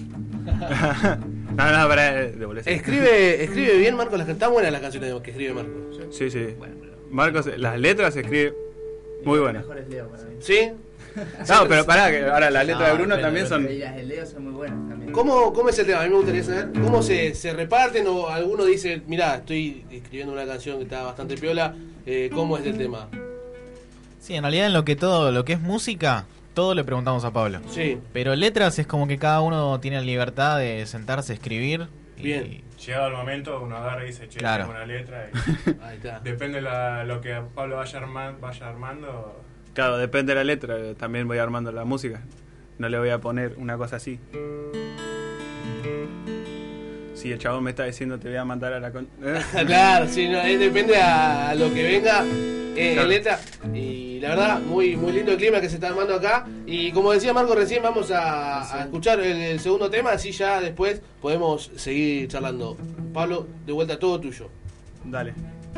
no, 1.56 1.78
no, 1.78 1.88
para 1.88 2.14
devolver. 2.14 2.68
Escribe, 2.68 3.44
escribe 3.44 3.78
bien 3.78 3.96
Marcos 3.96 4.18
las 4.18 4.28
Está 4.28 4.48
buena 4.48 4.72
las 4.72 4.82
canciones 4.82 5.14
que 5.22 5.32
escribe 5.32 5.54
Marcos. 5.54 6.00
Sí, 6.10 6.32
sí. 6.32 6.56
Marcos, 7.12 7.50
las 7.58 7.80
letras 7.80 8.16
escribe 8.16 8.56
muy 9.24 9.40
buenas. 9.40 9.66
¿Sí? 10.40 10.72
No, 11.50 11.68
pero 11.68 11.86
pará, 11.86 12.10
que 12.12 12.24
ahora 12.26 12.50
las 12.50 12.66
letras 12.66 12.86
de 12.88 12.90
No, 12.90 12.96
Bruno 13.00 13.16
pero- 13.16 13.28
también 13.28 13.48
son. 13.48 13.66
pero 13.66 13.80
las 13.80 13.96
de 13.96 14.04
Leo 14.04 14.26
son 14.26 14.44
muy 14.46 14.54
buenas 14.54 14.90
también. 14.90 15.12
¿Cómo, 15.12 15.52
¿Cómo 15.54 15.70
es 15.70 15.80
el 15.80 15.86
tema? 15.88 16.02
A 16.02 16.04
mí 16.04 16.10
me 16.10 16.16
gustaría 16.18 16.44
saber 16.44 16.70
cómo 16.82 17.02
se, 17.04 17.34
se 17.36 17.54
reparten 17.54 18.08
o 18.08 18.28
alguno 18.30 18.64
dice, 18.66 19.02
mira, 19.08 19.36
estoy 19.36 19.86
escribiendo 19.92 20.34
una 20.34 20.46
canción 20.46 20.78
que 20.78 20.84
está 20.84 21.04
bastante 21.04 21.36
piola, 21.38 21.76
eh, 22.06 22.30
¿cómo 22.34 22.58
es 22.58 22.66
el 22.66 22.78
tema? 22.78 23.10
Sí, 24.20 24.36
en 24.36 24.44
realidad 24.44 24.68
en 24.68 24.74
lo 24.74 24.86
que 24.86 24.96
todo, 24.96 25.32
lo 25.32 25.44
que 25.44 25.54
es 25.54 25.60
música, 25.60 26.26
todo 26.54 26.76
le 26.76 26.84
preguntamos 26.84 27.26
a 27.26 27.32
Pablo. 27.32 27.60
Sí. 27.72 27.98
Pero 28.14 28.36
letras 28.36 28.78
es 28.80 28.88
como 28.88 29.08
que 29.08 29.18
cada 29.18 29.42
uno 29.42 29.80
tiene 29.80 29.98
la 29.98 30.04
libertad 30.04 30.60
de 30.60 30.86
sentarse 30.86 31.34
a 31.34 31.36
escribir. 31.36 31.88
y- 32.18 32.22
Bien. 32.24 32.62
Llegado 32.86 33.08
el 33.10 33.14
momento, 33.14 33.62
uno 33.62 33.78
agarra 33.78 34.04
y 34.04 34.08
dice, 34.08 34.28
che, 34.28 34.40
Claro. 34.40 34.64
tengo 34.66 34.76
una 34.76 34.86
letra. 34.88 35.30
Ahí 35.84 35.94
Y 35.94 35.98
está. 35.98 36.20
depende 36.20 36.62
la, 36.62 37.04
lo 37.04 37.22
que 37.22 37.40
Pablo 37.54 37.76
vaya, 37.78 38.00
arma- 38.00 38.36
vaya 38.40 38.70
armando. 38.70 39.40
Claro, 39.74 39.98
depende 39.98 40.32
de 40.34 40.36
la 40.36 40.44
letra, 40.44 40.76
también 40.96 41.28
voy 41.28 41.38
armando 41.38 41.72
la 41.72 41.86
música. 41.86 42.22
No 42.78 42.90
le 42.90 43.00
voy 43.00 43.10
a 43.10 43.20
poner 43.20 43.56
una 43.58 43.78
cosa 43.78 43.98
así. 43.98 44.20
Si 47.14 47.32
el 47.32 47.38
chabón 47.38 47.64
me 47.64 47.70
está 47.70 47.84
diciendo 47.84 48.18
te 48.18 48.30
voy 48.30 48.38
a 48.38 48.46
mandar 48.46 48.74
a 48.74 48.80
la 48.80 48.92
con... 48.92 49.08
¿eh? 49.24 49.40
claro, 49.68 50.08
sí, 50.08 50.28
no, 50.28 50.40
eh, 50.42 50.58
depende 50.58 50.98
a, 50.98 51.54
lo 51.56 51.72
que 51.72 51.84
venga 51.84 52.24
eh, 52.76 52.94
Claro. 52.94 53.02
en 53.04 53.10
letra. 53.10 53.40
Y 53.76 54.20
la 54.20 54.30
verdad, 54.30 54.60
muy, 54.62 54.96
muy 54.96 55.12
lindo 55.12 55.32
el 55.32 55.38
clima 55.38 55.62
que 55.62 55.70
se 55.70 55.76
está 55.76 55.90
armando 55.90 56.16
acá. 56.16 56.48
Y 56.66 56.92
como 56.92 57.12
decía 57.12 57.32
Marco 57.34 57.54
recién, 57.54 57.84
vamos 57.84 58.10
a, 58.12 58.76
a 58.76 58.84
escuchar 58.86 59.20
el, 59.20 59.38
el 59.38 59.60
segundo 59.60 59.90
tema, 59.90 60.12
así 60.14 60.32
ya 60.32 60.60
después 60.60 61.02
podemos 61.22 61.70
seguir 61.76 62.28
charlando. 62.28 62.76
Pablo, 63.14 63.48
de 63.68 63.74
vuelta 63.74 64.00
todo 64.00 64.20
tuyo. 64.20 64.50
Dale. 65.06 65.34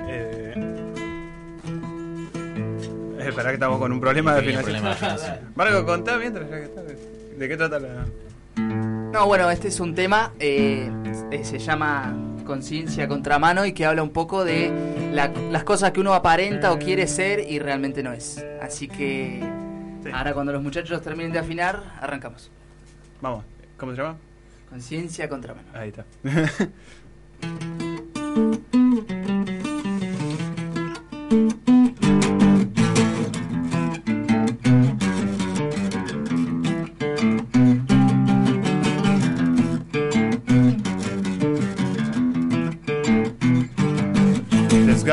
Eh... 0.08 0.72
Eh, 3.25 3.29
Esperá 3.29 3.49
que 3.49 3.53
estamos 3.55 3.79
con 3.79 3.91
un 3.91 3.99
problema 4.01 4.33
de 4.36 4.55
afinación. 4.57 5.38
Marco, 5.55 5.86
contá 5.86 6.17
mientras 6.17 6.49
ya 6.49 6.57
que 6.57 6.63
está. 6.63 6.81
¿De 6.83 7.47
qué 7.47 7.57
trata 7.57 7.79
la...? 7.79 8.05
No, 8.57 9.25
bueno, 9.27 9.49
este 9.51 9.67
es 9.67 9.79
un 9.79 9.93
tema, 9.95 10.31
eh, 10.39 10.89
eh, 11.31 11.43
se 11.45 11.59
llama 11.59 12.15
Conciencia 12.45 13.07
Contramano 13.07 13.65
y 13.65 13.73
que 13.73 13.86
habla 13.86 14.03
un 14.03 14.09
poco 14.09 14.43
de 14.43 14.71
la- 15.13 15.31
las 15.51 15.63
cosas 15.63 15.91
que 15.91 15.99
uno 16.01 16.13
aparenta 16.13 16.71
o 16.71 16.79
quiere 16.79 17.07
ser 17.07 17.39
y 17.39 17.59
realmente 17.59 18.03
no 18.03 18.12
es. 18.13 18.43
Así 18.62 18.88
que 18.88 19.39
Sí. 20.03 20.09
ahora 20.13 20.33
cuando 20.33 20.51
los 20.51 20.62
muchachos 20.63 21.01
terminen 21.01 21.31
de 21.31 21.39
afinar, 21.39 21.81
arrancamos. 22.01 22.51
Vamos, 23.21 23.45
¿cómo 23.77 23.93
se 23.93 24.01
llama? 24.01 24.17
Conciencia 24.69 25.29
Contramano. 25.29 25.67
Ahí 25.73 25.89
está. 25.89 26.05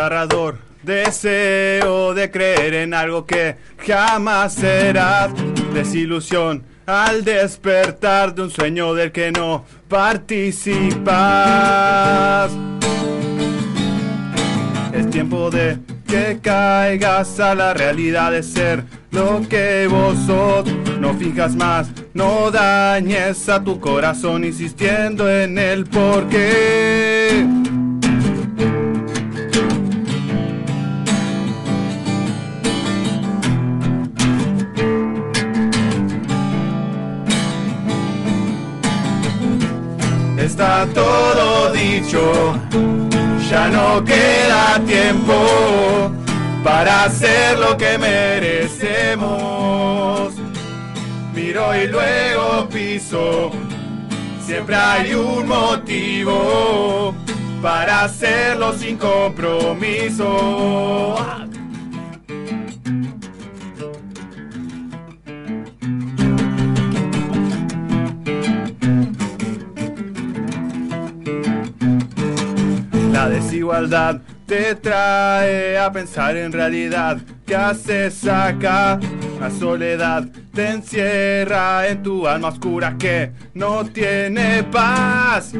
Desgarrador 0.01 0.57
deseo 0.83 2.15
de 2.15 2.31
creer 2.31 2.73
en 2.73 2.95
algo 2.95 3.27
que 3.27 3.57
jamás 3.87 4.55
será 4.55 5.29
desilusión 5.75 6.65
al 6.87 7.23
despertar 7.23 8.35
de 8.35 8.45
un 8.45 8.51
sueño 8.51 8.95
del 8.95 9.13
que 9.13 9.31
no 9.31 9.67
participas. 9.89 11.11
Es 14.95 15.11
tiempo 15.11 15.51
de 15.51 15.79
que 16.09 16.39
caigas 16.41 17.39
a 17.39 17.55
la 17.55 17.75
realidad 17.75 18.31
de 18.31 18.43
ser 18.43 18.85
lo 19.11 19.47
que 19.51 19.87
vos 19.87 20.17
sos. 20.27 20.65
No 20.99 21.13
fijas 21.13 21.55
más, 21.55 21.91
no 22.15 22.51
dañes 22.51 23.51
a 23.51 23.63
tu 23.63 23.79
corazón 23.79 24.47
insistiendo 24.47 25.31
en 25.31 25.59
el 25.59 25.85
porqué. 25.85 27.47
Todo 40.87 41.73
dicho, 41.73 42.55
ya 43.51 43.69
no 43.69 44.03
queda 44.03 44.81
tiempo 44.87 46.11
para 46.65 47.05
hacer 47.05 47.59
lo 47.59 47.77
que 47.77 47.99
merecemos. 47.99 49.29
Miro 51.35 51.77
y 51.77 51.87
luego 51.87 52.67
piso, 52.71 53.51
siempre 54.43 54.75
hay 54.75 55.13
un 55.13 55.47
motivo 55.47 57.15
para 57.61 58.05
hacerlo 58.05 58.73
sin 58.73 58.97
compromiso. 58.97 60.27
Te 74.47 74.75
trae 74.75 75.79
a 75.79 75.93
pensar 75.93 76.37
en 76.37 76.51
realidad 76.51 77.19
qué 77.47 77.55
haces 77.55 78.27
acá. 78.27 78.99
La 79.39 79.49
soledad 79.49 80.29
te 80.53 80.71
encierra 80.71 81.87
en 81.87 82.03
tu 82.03 82.27
alma 82.27 82.49
oscura 82.49 82.97
que 82.99 83.31
no 83.55 83.85
tiene 83.85 84.65
paz. 84.65 85.53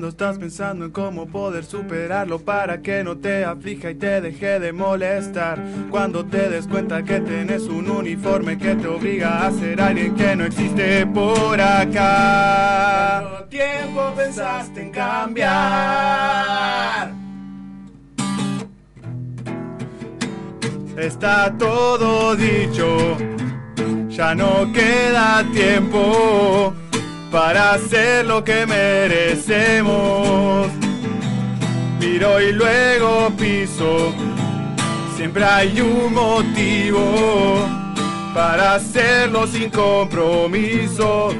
Estás 0.00 0.38
pensando 0.38 0.86
en 0.86 0.90
cómo 0.90 1.26
poder 1.26 1.64
superarlo 1.64 2.38
para 2.38 2.80
que 2.80 3.04
no 3.04 3.18
te 3.18 3.44
aflija 3.44 3.90
y 3.90 3.94
te 3.94 4.22
deje 4.22 4.58
de 4.58 4.72
molestar. 4.72 5.62
Cuando 5.90 6.24
te 6.24 6.48
des 6.48 6.66
cuenta 6.66 7.02
que 7.02 7.20
tenés 7.20 7.64
un 7.64 7.90
uniforme 7.90 8.56
que 8.56 8.74
te 8.74 8.88
obliga 8.88 9.46
a 9.46 9.52
ser 9.52 9.82
alguien 9.82 10.14
que 10.14 10.34
no 10.34 10.44
existe 10.46 11.06
por 11.06 11.60
acá. 11.60 13.22
¿Cuánto 13.22 13.44
tiempo 13.48 14.12
pensaste 14.16 14.80
en 14.80 14.90
cambiar? 14.90 15.52
Está 20.96 21.52
todo 21.58 22.34
dicho, 22.34 23.18
ya 24.08 24.34
no 24.34 24.72
queda 24.72 25.44
tiempo 25.52 26.72
para 27.32 27.72
hacer 27.72 28.26
lo 28.26 28.44
que 28.44 28.66
merecemos. 28.66 30.68
Miro 31.98 32.40
y 32.40 32.52
luego 32.52 33.32
piso, 33.38 34.12
siempre 35.16 35.44
hay 35.44 35.80
un 35.80 36.12
motivo 36.12 37.66
para 38.34 38.74
hacerlo 38.74 39.46
sin 39.46 39.70
compromiso. 39.70 41.30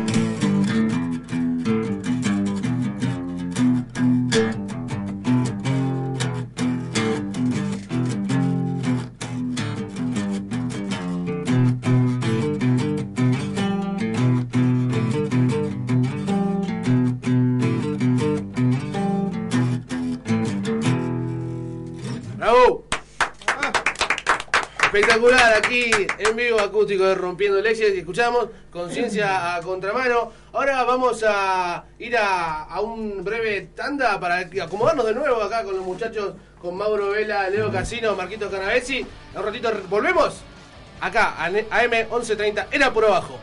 Acústico 26.63 27.05
de 27.05 27.15
Rompiendo 27.15 27.61
Leyes 27.61 27.95
y 27.95 27.99
escuchamos 27.99 28.49
Conciencia 28.71 29.55
a 29.57 29.61
Contramano. 29.61 30.33
Ahora 30.53 30.83
vamos 30.85 31.25
a 31.27 31.85
ir 31.99 32.17
a, 32.17 32.63
a 32.65 32.81
un 32.81 33.23
breve 33.25 33.69
tanda 33.75 34.19
para 34.21 34.39
acomodarnos 34.63 35.07
de 35.07 35.15
nuevo 35.15 35.43
acá 35.43 35.65
con 35.65 35.77
los 35.77 35.85
muchachos, 35.85 36.35
con 36.61 36.77
Mauro 36.77 37.11
Vela, 37.11 37.49
Leo 37.51 37.71
Casino, 37.73 38.15
Marquito 38.17 38.51
Canavesi. 38.51 39.07
Un 39.35 39.43
ratito 39.43 39.71
volvemos 39.89 40.41
acá 41.01 41.35
a 41.43 41.49
Ne- 41.51 41.67
AM 41.71 41.91
1130, 41.91 42.69
era 42.71 42.93
por 42.93 43.05
abajo. 43.05 43.39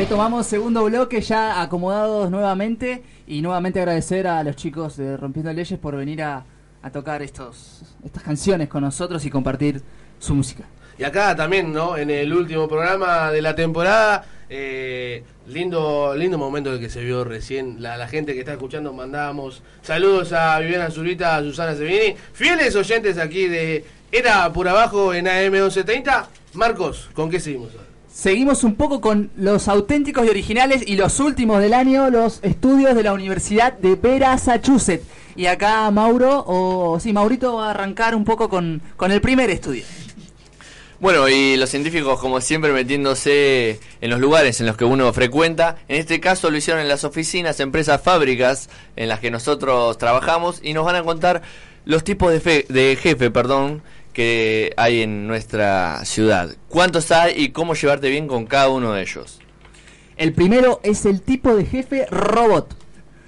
Retomamos 0.00 0.46
segundo 0.46 0.82
bloque 0.84 1.20
ya 1.20 1.60
acomodados 1.60 2.30
nuevamente 2.30 3.02
y 3.26 3.42
nuevamente 3.42 3.80
agradecer 3.80 4.26
a 4.26 4.42
los 4.42 4.56
chicos 4.56 4.96
de 4.96 5.14
Rompiendo 5.18 5.52
Leyes 5.52 5.78
por 5.78 5.94
venir 5.94 6.22
a, 6.22 6.42
a 6.80 6.90
tocar 6.90 7.20
estos, 7.20 7.82
estas 8.02 8.22
canciones 8.22 8.70
con 8.70 8.82
nosotros 8.82 9.22
y 9.26 9.30
compartir 9.30 9.82
su 10.18 10.34
música. 10.34 10.64
Y 10.96 11.04
acá 11.04 11.36
también, 11.36 11.70
¿no? 11.70 11.98
En 11.98 12.08
el 12.08 12.32
último 12.32 12.66
programa 12.66 13.30
de 13.30 13.42
la 13.42 13.54
temporada, 13.54 14.24
eh, 14.48 15.22
lindo 15.46 16.14
lindo 16.16 16.38
momento 16.38 16.72
el 16.72 16.80
que 16.80 16.88
se 16.88 17.04
vio 17.04 17.22
recién. 17.22 17.82
La, 17.82 18.08
gente 18.08 18.32
que 18.32 18.38
está 18.38 18.52
escuchando, 18.52 18.94
mandábamos 18.94 19.62
saludos 19.82 20.32
a 20.32 20.58
Viviana 20.60 20.90
Zurita, 20.90 21.36
a 21.36 21.42
Susana 21.42 21.74
Sevini, 21.74 22.16
fieles 22.32 22.74
oyentes 22.74 23.18
aquí 23.18 23.48
de 23.48 23.84
Era 24.10 24.50
por 24.50 24.66
Abajo 24.66 25.12
en 25.12 25.28
AM 25.28 25.52
1130. 25.52 26.26
Marcos, 26.54 27.10
¿con 27.12 27.28
qué 27.28 27.38
seguimos 27.38 27.72
ahora? 27.72 27.89
Seguimos 28.12 28.64
un 28.64 28.74
poco 28.74 29.00
con 29.00 29.30
los 29.36 29.68
auténticos 29.68 30.26
y 30.26 30.28
originales 30.28 30.82
y 30.86 30.96
los 30.96 31.20
últimos 31.20 31.60
del 31.60 31.72
año, 31.72 32.10
los 32.10 32.40
estudios 32.42 32.94
de 32.94 33.02
la 33.04 33.12
Universidad 33.12 33.72
de 33.74 33.96
Massachusetts. 34.18 35.06
Y 35.36 35.46
acá 35.46 35.90
Mauro, 35.90 36.44
o 36.46 36.98
sí, 37.00 37.12
Maurito 37.12 37.54
va 37.54 37.68
a 37.68 37.70
arrancar 37.70 38.14
un 38.14 38.24
poco 38.24 38.48
con, 38.48 38.82
con 38.96 39.12
el 39.12 39.20
primer 39.20 39.48
estudio. 39.48 39.84
Bueno, 40.98 41.28
y 41.28 41.56
los 41.56 41.70
científicos, 41.70 42.20
como 42.20 42.42
siempre, 42.42 42.72
metiéndose 42.72 43.80
en 44.02 44.10
los 44.10 44.20
lugares 44.20 44.60
en 44.60 44.66
los 44.66 44.76
que 44.76 44.84
uno 44.84 45.10
frecuenta. 45.14 45.76
En 45.88 45.98
este 45.98 46.20
caso 46.20 46.50
lo 46.50 46.58
hicieron 46.58 46.82
en 46.82 46.88
las 46.88 47.04
oficinas, 47.04 47.58
empresas, 47.60 48.02
fábricas 48.02 48.68
en 48.96 49.08
las 49.08 49.20
que 49.20 49.30
nosotros 49.30 49.96
trabajamos 49.96 50.60
y 50.62 50.74
nos 50.74 50.84
van 50.84 50.96
a 50.96 51.02
contar 51.04 51.40
los 51.86 52.04
tipos 52.04 52.30
de, 52.32 52.40
fe- 52.40 52.66
de 52.68 52.98
jefe, 53.00 53.30
perdón, 53.30 53.82
hay 54.76 55.02
en 55.02 55.26
nuestra 55.26 56.04
ciudad. 56.04 56.50
¿Cuántos 56.68 57.10
hay 57.10 57.34
y 57.36 57.48
cómo 57.50 57.74
llevarte 57.74 58.08
bien 58.08 58.26
con 58.26 58.46
cada 58.46 58.68
uno 58.68 58.92
de 58.92 59.02
ellos? 59.02 59.40
El 60.16 60.32
primero 60.32 60.80
es 60.82 61.06
el 61.06 61.22
tipo 61.22 61.54
de 61.56 61.64
jefe 61.64 62.06
robot. 62.10 62.76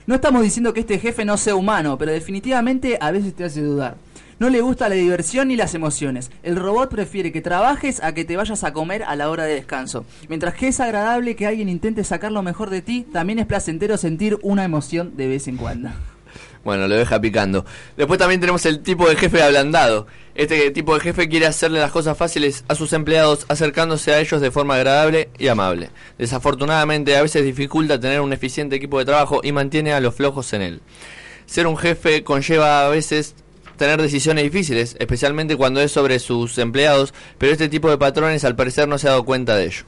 No 0.06 0.16
estamos 0.16 0.42
diciendo 0.42 0.74
que 0.74 0.80
este 0.80 0.98
jefe 0.98 1.24
no 1.24 1.36
sea 1.36 1.54
humano, 1.54 1.96
pero 1.96 2.12
definitivamente 2.12 2.98
a 3.00 3.10
veces 3.10 3.34
te 3.34 3.44
hace 3.44 3.62
dudar. 3.62 3.96
No 4.38 4.50
le 4.50 4.60
gusta 4.60 4.88
la 4.88 4.96
diversión 4.96 5.48
ni 5.48 5.56
las 5.56 5.74
emociones. 5.74 6.30
El 6.42 6.56
robot 6.56 6.90
prefiere 6.90 7.30
que 7.30 7.40
trabajes 7.40 8.02
a 8.02 8.12
que 8.12 8.24
te 8.24 8.36
vayas 8.36 8.64
a 8.64 8.72
comer 8.72 9.04
a 9.04 9.14
la 9.14 9.30
hora 9.30 9.44
de 9.44 9.54
descanso. 9.54 10.04
Mientras 10.28 10.54
que 10.54 10.68
es 10.68 10.80
agradable 10.80 11.36
que 11.36 11.46
alguien 11.46 11.68
intente 11.68 12.02
sacar 12.02 12.32
lo 12.32 12.42
mejor 12.42 12.68
de 12.68 12.82
ti, 12.82 13.06
también 13.12 13.38
es 13.38 13.46
placentero 13.46 13.96
sentir 13.96 14.38
una 14.42 14.64
emoción 14.64 15.16
de 15.16 15.28
vez 15.28 15.46
en 15.46 15.56
cuando. 15.56 15.90
Bueno, 16.64 16.86
lo 16.86 16.94
deja 16.94 17.20
picando. 17.20 17.64
Después 17.96 18.18
también 18.18 18.40
tenemos 18.40 18.64
el 18.66 18.80
tipo 18.82 19.08
de 19.08 19.16
jefe 19.16 19.42
ablandado. 19.42 20.06
Este 20.34 20.70
tipo 20.70 20.94
de 20.94 21.00
jefe 21.00 21.28
quiere 21.28 21.46
hacerle 21.46 21.80
las 21.80 21.90
cosas 21.90 22.16
fáciles 22.16 22.64
a 22.68 22.74
sus 22.74 22.92
empleados 22.92 23.44
acercándose 23.48 24.12
a 24.12 24.20
ellos 24.20 24.40
de 24.40 24.50
forma 24.50 24.76
agradable 24.76 25.28
y 25.38 25.48
amable. 25.48 25.90
Desafortunadamente 26.18 27.16
a 27.16 27.22
veces 27.22 27.44
dificulta 27.44 28.00
tener 28.00 28.20
un 28.20 28.32
eficiente 28.32 28.76
equipo 28.76 28.98
de 28.98 29.04
trabajo 29.04 29.40
y 29.42 29.52
mantiene 29.52 29.92
a 29.92 30.00
los 30.00 30.14
flojos 30.14 30.52
en 30.52 30.62
él. 30.62 30.80
Ser 31.46 31.66
un 31.66 31.76
jefe 31.76 32.22
conlleva 32.24 32.86
a 32.86 32.88
veces 32.88 33.34
tener 33.76 34.00
decisiones 34.00 34.44
difíciles, 34.44 34.96
especialmente 35.00 35.56
cuando 35.56 35.80
es 35.80 35.90
sobre 35.90 36.18
sus 36.18 36.56
empleados, 36.58 37.12
pero 37.38 37.52
este 37.52 37.68
tipo 37.68 37.90
de 37.90 37.98
patrones 37.98 38.44
al 38.44 38.56
parecer 38.56 38.88
no 38.88 38.96
se 38.96 39.08
ha 39.08 39.10
dado 39.10 39.24
cuenta 39.24 39.56
de 39.56 39.66
ello. 39.66 39.84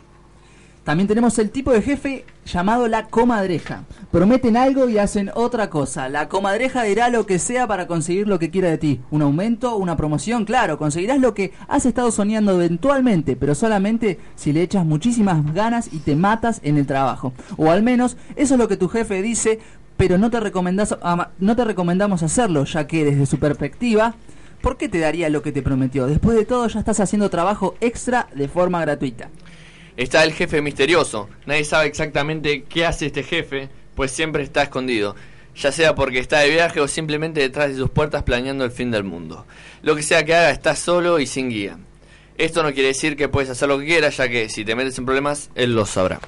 También 0.84 1.08
tenemos 1.08 1.38
el 1.38 1.50
tipo 1.50 1.72
de 1.72 1.80
jefe 1.80 2.26
llamado 2.44 2.88
la 2.88 3.06
comadreja. 3.06 3.84
Prometen 4.10 4.58
algo 4.58 4.86
y 4.90 4.98
hacen 4.98 5.30
otra 5.34 5.70
cosa. 5.70 6.10
La 6.10 6.28
comadreja 6.28 6.82
dirá 6.82 7.08
lo 7.08 7.24
que 7.24 7.38
sea 7.38 7.66
para 7.66 7.86
conseguir 7.86 8.28
lo 8.28 8.38
que 8.38 8.50
quiera 8.50 8.68
de 8.68 8.76
ti. 8.76 9.00
Un 9.10 9.22
aumento, 9.22 9.76
una 9.76 9.96
promoción, 9.96 10.44
claro, 10.44 10.76
conseguirás 10.76 11.20
lo 11.20 11.32
que 11.32 11.52
has 11.68 11.86
estado 11.86 12.10
soñando 12.10 12.52
eventualmente, 12.52 13.34
pero 13.34 13.54
solamente 13.54 14.18
si 14.36 14.52
le 14.52 14.60
echas 14.60 14.84
muchísimas 14.84 15.54
ganas 15.54 15.88
y 15.90 16.00
te 16.00 16.16
matas 16.16 16.60
en 16.62 16.76
el 16.76 16.86
trabajo. 16.86 17.32
O 17.56 17.70
al 17.70 17.82
menos 17.82 18.18
eso 18.36 18.54
es 18.54 18.60
lo 18.60 18.68
que 18.68 18.76
tu 18.76 18.88
jefe 18.88 19.22
dice, 19.22 19.60
pero 19.96 20.18
no 20.18 20.30
te, 20.30 20.38
no 21.38 21.56
te 21.56 21.64
recomendamos 21.64 22.22
hacerlo, 22.22 22.64
ya 22.64 22.86
que 22.86 23.06
desde 23.06 23.24
su 23.24 23.38
perspectiva, 23.38 24.16
¿por 24.60 24.76
qué 24.76 24.90
te 24.90 24.98
daría 24.98 25.30
lo 25.30 25.40
que 25.40 25.52
te 25.52 25.62
prometió? 25.62 26.06
Después 26.06 26.36
de 26.36 26.44
todo 26.44 26.68
ya 26.68 26.80
estás 26.80 27.00
haciendo 27.00 27.30
trabajo 27.30 27.74
extra 27.80 28.28
de 28.34 28.48
forma 28.48 28.82
gratuita. 28.82 29.30
Está 29.96 30.24
el 30.24 30.32
jefe 30.32 30.60
misterioso. 30.60 31.28
Nadie 31.46 31.64
sabe 31.64 31.86
exactamente 31.86 32.64
qué 32.64 32.84
hace 32.84 33.06
este 33.06 33.22
jefe, 33.22 33.68
pues 33.94 34.10
siempre 34.10 34.42
está 34.42 34.64
escondido. 34.64 35.14
Ya 35.56 35.70
sea 35.70 35.94
porque 35.94 36.18
está 36.18 36.40
de 36.40 36.50
viaje 36.50 36.80
o 36.80 36.88
simplemente 36.88 37.40
detrás 37.40 37.68
de 37.68 37.76
sus 37.76 37.90
puertas 37.90 38.24
planeando 38.24 38.64
el 38.64 38.72
fin 38.72 38.90
del 38.90 39.04
mundo. 39.04 39.46
Lo 39.82 39.94
que 39.94 40.02
sea 40.02 40.24
que 40.24 40.34
haga 40.34 40.50
está 40.50 40.74
solo 40.74 41.20
y 41.20 41.26
sin 41.26 41.48
guía. 41.48 41.78
Esto 42.36 42.64
no 42.64 42.72
quiere 42.72 42.88
decir 42.88 43.16
que 43.16 43.28
puedes 43.28 43.50
hacer 43.50 43.68
lo 43.68 43.78
que 43.78 43.86
quieras, 43.86 44.16
ya 44.16 44.28
que 44.28 44.48
si 44.48 44.64
te 44.64 44.74
metes 44.74 44.98
en 44.98 45.06
problemas, 45.06 45.50
él 45.54 45.76
lo 45.76 45.86
sabrá. 45.86 46.20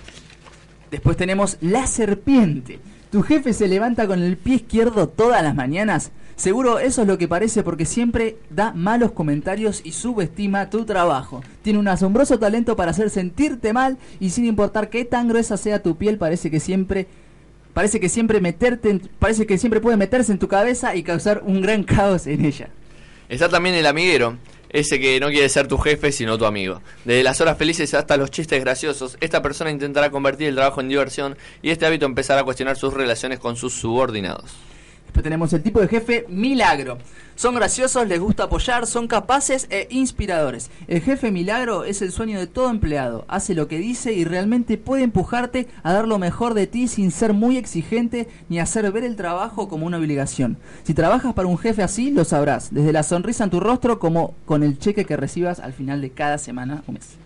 Después 0.92 1.16
tenemos 1.16 1.56
la 1.60 1.88
serpiente. 1.88 2.78
Tu 3.10 3.16
¿Tu 3.16 3.22
jefe 3.22 3.52
se 3.52 3.66
levanta 3.66 4.06
con 4.06 4.22
el 4.22 4.36
pie 4.36 4.56
izquierdo 4.56 5.08
todas 5.08 5.42
las 5.42 5.54
mañanas? 5.54 6.12
Seguro 6.36 6.78
eso 6.78 7.00
es 7.00 7.08
lo 7.08 7.16
que 7.16 7.28
parece 7.28 7.62
porque 7.62 7.86
siempre 7.86 8.36
da 8.50 8.72
malos 8.72 9.12
comentarios 9.12 9.80
y 9.84 9.92
subestima 9.92 10.68
tu 10.68 10.84
trabajo. 10.84 11.42
Tiene 11.62 11.78
un 11.78 11.88
asombroso 11.88 12.38
talento 12.38 12.76
para 12.76 12.90
hacer 12.90 13.08
sentirte 13.08 13.72
mal 13.72 13.96
y 14.20 14.30
sin 14.30 14.44
importar 14.44 14.90
qué 14.90 15.06
tan 15.06 15.28
gruesa 15.28 15.56
sea 15.56 15.82
tu 15.82 15.96
piel 15.96 16.18
parece 16.18 16.50
que 16.50 16.60
siempre 16.60 17.06
parece 17.72 18.00
que 18.00 18.10
siempre 18.10 18.42
meterte 18.42 19.00
parece 19.18 19.46
que 19.46 19.56
siempre 19.56 19.80
puede 19.80 19.96
meterse 19.96 20.30
en 20.30 20.38
tu 20.38 20.46
cabeza 20.46 20.94
y 20.94 21.02
causar 21.02 21.42
un 21.42 21.62
gran 21.62 21.84
caos 21.84 22.26
en 22.26 22.44
ella. 22.44 22.68
Está 23.30 23.48
también 23.48 23.74
el 23.74 23.86
amiguero, 23.86 24.36
ese 24.68 25.00
que 25.00 25.18
no 25.20 25.28
quiere 25.28 25.48
ser 25.48 25.68
tu 25.68 25.78
jefe 25.78 26.12
sino 26.12 26.36
tu 26.36 26.44
amigo. 26.44 26.82
Desde 27.06 27.22
las 27.22 27.40
horas 27.40 27.56
felices 27.56 27.94
hasta 27.94 28.18
los 28.18 28.30
chistes 28.30 28.60
graciosos, 28.60 29.16
esta 29.22 29.40
persona 29.40 29.70
intentará 29.70 30.10
convertir 30.10 30.48
el 30.48 30.56
trabajo 30.56 30.82
en 30.82 30.90
diversión 30.90 31.38
y 31.62 31.70
este 31.70 31.86
hábito 31.86 32.04
empezará 32.04 32.42
a 32.42 32.44
cuestionar 32.44 32.76
sus 32.76 32.92
relaciones 32.92 33.38
con 33.38 33.56
sus 33.56 33.72
subordinados. 33.72 34.54
Tenemos 35.22 35.52
el 35.52 35.62
tipo 35.62 35.80
de 35.80 35.88
jefe 35.88 36.26
milagro. 36.28 36.98
Son 37.34 37.54
graciosos, 37.54 38.06
les 38.06 38.18
gusta 38.18 38.44
apoyar, 38.44 38.86
son 38.86 39.08
capaces 39.08 39.66
e 39.68 39.88
inspiradores. 39.90 40.70
El 40.88 41.02
jefe 41.02 41.30
milagro 41.30 41.84
es 41.84 42.00
el 42.00 42.10
sueño 42.10 42.38
de 42.38 42.46
todo 42.46 42.70
empleado. 42.70 43.26
Hace 43.28 43.54
lo 43.54 43.68
que 43.68 43.78
dice 43.78 44.14
y 44.14 44.24
realmente 44.24 44.78
puede 44.78 45.02
empujarte 45.02 45.68
a 45.82 45.92
dar 45.92 46.08
lo 46.08 46.18
mejor 46.18 46.54
de 46.54 46.66
ti 46.66 46.88
sin 46.88 47.10
ser 47.10 47.34
muy 47.34 47.58
exigente 47.58 48.28
ni 48.48 48.58
hacer 48.58 48.90
ver 48.90 49.04
el 49.04 49.16
trabajo 49.16 49.68
como 49.68 49.86
una 49.86 49.98
obligación. 49.98 50.56
Si 50.84 50.94
trabajas 50.94 51.34
para 51.34 51.48
un 51.48 51.58
jefe 51.58 51.82
así, 51.82 52.10
lo 52.10 52.24
sabrás. 52.24 52.72
Desde 52.72 52.92
la 52.92 53.02
sonrisa 53.02 53.44
en 53.44 53.50
tu 53.50 53.60
rostro 53.60 53.98
como 53.98 54.34
con 54.46 54.62
el 54.62 54.78
cheque 54.78 55.04
que 55.04 55.16
recibas 55.16 55.60
al 55.60 55.74
final 55.74 56.00
de 56.00 56.10
cada 56.10 56.38
semana 56.38 56.82
o 56.86 56.92
mes. 56.92 57.16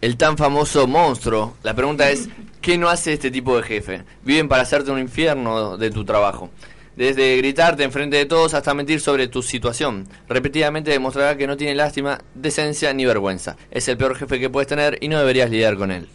El 0.00 0.16
tan 0.16 0.36
famoso 0.36 0.88
monstruo. 0.88 1.54
La 1.62 1.74
pregunta 1.74 2.10
es, 2.10 2.28
¿qué 2.60 2.76
no 2.76 2.88
hace 2.88 3.12
este 3.12 3.30
tipo 3.30 3.56
de 3.56 3.62
jefe? 3.62 4.02
Viven 4.24 4.48
para 4.48 4.62
hacerte 4.62 4.90
un 4.90 4.98
infierno 4.98 5.76
de 5.76 5.90
tu 5.92 6.04
trabajo. 6.04 6.50
Desde 6.96 7.38
gritarte 7.38 7.84
enfrente 7.84 8.16
de 8.16 8.26
todos 8.26 8.52
hasta 8.52 8.74
mentir 8.74 9.00
sobre 9.00 9.26
tu 9.26 9.42
situación. 9.42 10.06
Repetidamente 10.28 10.90
demostrará 10.90 11.38
que 11.38 11.46
no 11.46 11.56
tiene 11.56 11.74
lástima, 11.74 12.20
decencia 12.34 12.92
ni 12.92 13.06
vergüenza. 13.06 13.56
Es 13.70 13.88
el 13.88 13.96
peor 13.96 14.14
jefe 14.14 14.38
que 14.38 14.50
puedes 14.50 14.68
tener 14.68 14.98
y 15.00 15.08
no 15.08 15.18
deberías 15.18 15.50
lidiar 15.50 15.78
con 15.78 15.90
él. 15.90 16.08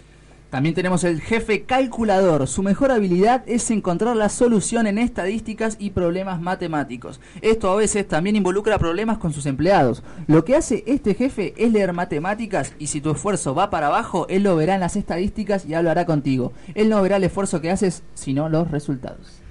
También 0.52 0.76
tenemos 0.76 1.04
el 1.04 1.20
jefe 1.20 1.64
calculador. 1.64 2.48
Su 2.48 2.64
mejor 2.64 2.92
habilidad 2.92 3.44
es 3.48 3.70
encontrar 3.70 4.16
la 4.16 4.30
solución 4.30 4.88
en 4.88 4.98
estadísticas 4.98 5.76
y 5.78 5.90
problemas 5.90 6.40
matemáticos. 6.40 7.20
Esto 7.42 7.70
a 7.70 7.76
veces 7.76 8.08
también 8.08 8.38
involucra 8.38 8.78
problemas 8.78 9.18
con 9.18 9.34
sus 9.34 9.46
empleados. 9.46 10.04
Lo 10.28 10.46
que 10.46 10.56
hace 10.56 10.86
este 10.88 11.16
jefe 11.16 11.54
es 11.58 11.74
leer 11.74 11.92
matemáticas 11.92 12.74
y 12.80 12.88
si 12.88 13.02
tu 13.02 13.12
esfuerzo 13.12 13.56
va 13.56 13.70
para 13.70 13.88
abajo, 13.88 14.26
él 14.30 14.44
lo 14.44 14.56
verá 14.56 14.76
en 14.76 14.82
las 14.82 14.96
estadísticas 14.96 15.66
y 15.66 15.74
hablará 15.74 16.06
contigo. 16.06 16.54
Él 16.76 16.88
no 16.88 17.02
verá 17.02 17.18
el 17.18 17.26
esfuerzo 17.26 17.60
que 17.60 17.72
haces, 17.72 18.04
sino 18.14 18.48
los 18.48 18.72
resultados. 18.72 19.47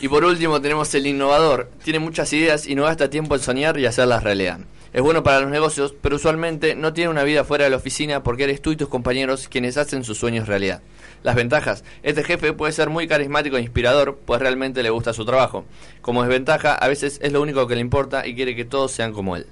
Y 0.00 0.06
por 0.06 0.24
último 0.24 0.60
tenemos 0.60 0.94
el 0.94 1.08
innovador. 1.08 1.70
Tiene 1.82 1.98
muchas 1.98 2.32
ideas 2.32 2.68
y 2.68 2.76
no 2.76 2.84
gasta 2.84 3.10
tiempo 3.10 3.34
en 3.34 3.40
soñar 3.40 3.78
y 3.80 3.86
hacerlas 3.86 4.22
realidad. 4.22 4.60
Es 4.92 5.02
bueno 5.02 5.24
para 5.24 5.40
los 5.40 5.50
negocios, 5.50 5.92
pero 6.00 6.16
usualmente 6.16 6.76
no 6.76 6.92
tiene 6.92 7.10
una 7.10 7.24
vida 7.24 7.42
fuera 7.44 7.64
de 7.64 7.70
la 7.70 7.76
oficina 7.76 8.22
porque 8.22 8.44
eres 8.44 8.62
tú 8.62 8.70
y 8.70 8.76
tus 8.76 8.88
compañeros 8.88 9.48
quienes 9.48 9.76
hacen 9.76 10.04
sus 10.04 10.16
sueños 10.16 10.46
realidad. 10.46 10.82
Las 11.24 11.34
ventajas. 11.34 11.82
Este 12.04 12.22
jefe 12.22 12.52
puede 12.52 12.72
ser 12.72 12.90
muy 12.90 13.08
carismático 13.08 13.56
e 13.56 13.60
inspirador, 13.60 14.18
pues 14.24 14.40
realmente 14.40 14.84
le 14.84 14.90
gusta 14.90 15.12
su 15.12 15.24
trabajo. 15.24 15.64
Como 16.00 16.22
desventaja, 16.22 16.74
a 16.74 16.86
veces 16.86 17.18
es 17.20 17.32
lo 17.32 17.42
único 17.42 17.66
que 17.66 17.74
le 17.74 17.80
importa 17.80 18.24
y 18.24 18.36
quiere 18.36 18.54
que 18.54 18.64
todos 18.64 18.92
sean 18.92 19.12
como 19.12 19.34
él. 19.34 19.46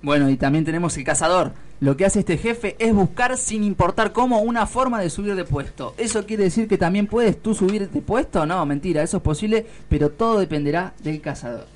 Bueno, 0.00 0.30
y 0.30 0.36
también 0.36 0.64
tenemos 0.64 0.96
el 0.96 1.02
cazador. 1.02 1.52
Lo 1.80 1.96
que 1.96 2.06
hace 2.06 2.20
este 2.20 2.38
jefe 2.38 2.74
es 2.78 2.94
buscar 2.94 3.36
sin 3.36 3.62
importar 3.62 4.12
cómo 4.12 4.40
una 4.40 4.66
forma 4.66 5.00
de 5.00 5.10
subir 5.10 5.34
de 5.34 5.44
puesto. 5.44 5.94
¿Eso 5.98 6.24
quiere 6.24 6.44
decir 6.44 6.68
que 6.68 6.78
también 6.78 7.06
puedes 7.06 7.40
tú 7.42 7.54
subir 7.54 7.90
de 7.90 8.00
puesto? 8.00 8.46
No, 8.46 8.64
mentira, 8.64 9.02
eso 9.02 9.18
es 9.18 9.22
posible, 9.22 9.66
pero 9.88 10.10
todo 10.10 10.38
dependerá 10.38 10.94
del 11.00 11.20
cazador. 11.20 11.66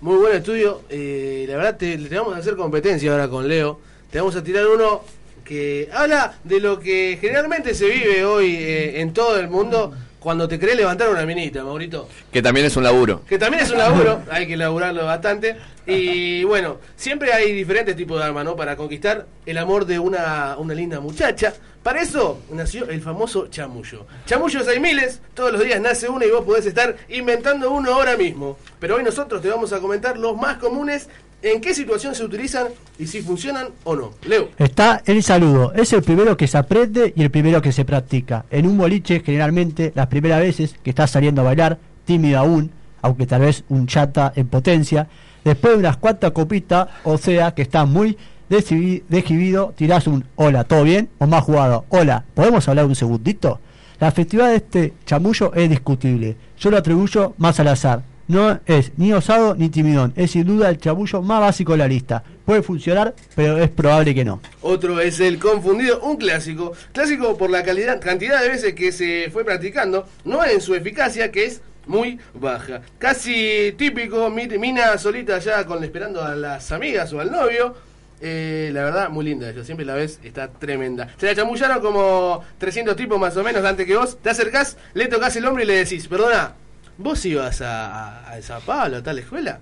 Muy 0.00 0.16
buen 0.16 0.36
estudio. 0.36 0.82
eh, 0.88 1.44
la 1.48 1.56
verdad, 1.56 1.76
te, 1.76 1.96
te 1.98 2.18
vamos 2.18 2.34
a 2.34 2.38
hacer 2.38 2.56
competencia 2.56 3.12
ahora 3.12 3.28
con 3.28 3.46
Leo. 3.46 3.78
Te 4.10 4.18
vamos 4.18 4.34
a 4.34 4.42
tirar 4.42 4.66
uno 4.66 5.02
que 5.44 5.88
habla 5.92 6.34
de 6.42 6.58
lo 6.58 6.80
que 6.80 7.18
generalmente 7.20 7.74
se 7.74 7.88
vive 7.88 8.24
hoy 8.24 8.54
eh, 8.56 9.00
en 9.00 9.12
todo 9.12 9.38
el 9.38 9.48
mundo 9.48 9.92
cuando 10.20 10.46
te 10.46 10.58
querés 10.58 10.76
levantar 10.76 11.08
una 11.08 11.24
minita, 11.24 11.64
Maurito. 11.64 12.08
Que 12.30 12.42
también 12.42 12.66
es 12.66 12.76
un 12.76 12.84
laburo. 12.84 13.22
Que 13.26 13.38
también 13.38 13.64
es 13.64 13.70
un 13.70 13.78
laburo, 13.78 14.22
hay 14.30 14.46
que 14.46 14.56
laburarlo 14.56 15.06
bastante. 15.06 15.56
Y 15.86 16.44
bueno, 16.44 16.78
siempre 16.94 17.32
hay 17.32 17.52
diferentes 17.52 17.96
tipos 17.96 18.18
de 18.18 18.26
armas, 18.26 18.44
¿no? 18.44 18.54
Para 18.54 18.76
conquistar 18.76 19.26
el 19.46 19.58
amor 19.58 19.86
de 19.86 19.98
una, 19.98 20.56
una 20.58 20.74
linda 20.74 21.00
muchacha. 21.00 21.54
Para 21.82 22.02
eso 22.02 22.40
nació 22.50 22.88
el 22.90 23.00
famoso 23.00 23.46
chamullo. 23.46 24.06
Chamullos 24.26 24.68
hay 24.68 24.78
miles, 24.78 25.20
todos 25.32 25.50
los 25.50 25.64
días 25.64 25.80
nace 25.80 26.10
uno 26.10 26.26
y 26.26 26.30
vos 26.30 26.44
podés 26.44 26.66
estar 26.66 26.94
inventando 27.08 27.70
uno 27.70 27.94
ahora 27.94 28.18
mismo. 28.18 28.58
Pero 28.78 28.96
hoy 28.96 29.02
nosotros 29.02 29.40
te 29.40 29.48
vamos 29.48 29.72
a 29.72 29.80
comentar 29.80 30.18
los 30.18 30.36
más 30.36 30.58
comunes, 30.58 31.08
en 31.42 31.60
qué 31.60 31.74
situación 31.74 32.14
se 32.14 32.24
utilizan 32.24 32.68
y 32.98 33.06
si 33.06 33.22
funcionan 33.22 33.68
o 33.84 33.96
no. 33.96 34.12
Leo. 34.26 34.50
Está 34.58 35.02
el 35.06 35.22
saludo. 35.22 35.72
Es 35.74 35.92
el 35.92 36.02
primero 36.02 36.36
que 36.36 36.46
se 36.46 36.58
aprende 36.58 37.12
y 37.16 37.22
el 37.22 37.30
primero 37.30 37.62
que 37.62 37.72
se 37.72 37.84
practica. 37.84 38.44
En 38.50 38.66
un 38.66 38.76
boliche, 38.76 39.20
generalmente, 39.20 39.92
las 39.94 40.08
primeras 40.08 40.40
veces 40.40 40.74
que 40.82 40.90
estás 40.90 41.10
saliendo 41.10 41.40
a 41.40 41.44
bailar, 41.44 41.78
tímido 42.04 42.38
aún, 42.38 42.70
aunque 43.02 43.26
tal 43.26 43.42
vez 43.42 43.64
un 43.68 43.86
chata 43.86 44.32
en 44.36 44.48
potencia, 44.48 45.08
después 45.44 45.74
de 45.74 45.78
unas 45.78 45.96
cuantas 45.96 46.32
copitas, 46.32 46.88
o 47.04 47.16
sea 47.16 47.52
que 47.52 47.62
estás 47.62 47.88
muy 47.88 48.16
decidido, 48.48 49.72
tirás 49.76 50.06
un 50.06 50.24
hola, 50.36 50.64
¿todo 50.64 50.82
bien? 50.82 51.08
O 51.18 51.26
más 51.26 51.44
jugado, 51.44 51.84
hola, 51.88 52.24
¿podemos 52.34 52.68
hablar 52.68 52.86
un 52.86 52.96
segundito? 52.96 53.60
La 54.00 54.08
efectividad 54.08 54.48
de 54.48 54.56
este 54.56 54.94
chamullo 55.06 55.54
es 55.54 55.68
discutible. 55.70 56.36
Yo 56.58 56.70
lo 56.70 56.78
atribuyo 56.78 57.34
más 57.38 57.60
al 57.60 57.68
azar. 57.68 58.02
No 58.30 58.60
es 58.66 58.92
ni 58.96 59.12
osado 59.12 59.56
ni 59.56 59.70
timidón. 59.70 60.12
Es 60.14 60.30
sin 60.30 60.44
duda 60.46 60.68
el 60.70 60.78
chamullo 60.78 61.20
más 61.20 61.40
básico 61.40 61.72
de 61.72 61.78
la 61.78 61.88
lista. 61.88 62.22
Puede 62.44 62.62
funcionar, 62.62 63.12
pero 63.34 63.58
es 63.58 63.68
probable 63.70 64.14
que 64.14 64.24
no. 64.24 64.40
Otro 64.62 65.00
es 65.00 65.18
el 65.18 65.40
confundido, 65.40 66.00
un 66.00 66.16
clásico. 66.16 66.72
Clásico 66.92 67.36
por 67.36 67.50
la 67.50 67.64
calidad, 67.64 68.00
cantidad 68.00 68.40
de 68.40 68.48
veces 68.48 68.74
que 68.74 68.92
se 68.92 69.30
fue 69.32 69.44
practicando, 69.44 70.06
no 70.24 70.44
en 70.44 70.60
su 70.60 70.76
eficacia, 70.76 71.32
que 71.32 71.46
es 71.46 71.60
muy 71.86 72.20
baja. 72.34 72.82
Casi 72.98 73.74
típico, 73.76 74.30
mi- 74.30 74.46
mina 74.46 74.96
solita 74.96 75.40
ya 75.40 75.64
con 75.66 75.82
esperando 75.82 76.22
a 76.22 76.36
las 76.36 76.70
amigas 76.70 77.12
o 77.12 77.18
al 77.18 77.32
novio. 77.32 77.74
Eh, 78.20 78.70
la 78.72 78.84
verdad, 78.84 79.08
muy 79.08 79.24
linda. 79.24 79.50
Yo 79.50 79.64
siempre 79.64 79.84
la 79.84 79.94
ves, 79.94 80.20
está 80.22 80.46
tremenda. 80.48 81.08
Se 81.18 81.26
la 81.26 81.34
chamullaron 81.34 81.80
como 81.80 82.44
300 82.58 82.94
tipos 82.94 83.18
más 83.18 83.36
o 83.36 83.42
menos 83.42 83.64
antes 83.64 83.86
que 83.86 83.96
vos. 83.96 84.18
Te 84.22 84.30
acercás, 84.30 84.76
le 84.94 85.08
tocas 85.08 85.34
el 85.34 85.46
hombro 85.46 85.64
y 85.64 85.66
le 85.66 85.74
decís, 85.78 86.06
perdona, 86.06 86.52
¿vos 86.98 87.24
ibas 87.24 87.60
a, 87.60 87.86
a, 87.88 88.32
a 88.32 88.42
San 88.42 88.62
Pablo, 88.62 88.98
a 88.98 89.02
tal 89.02 89.18
escuela? 89.18 89.60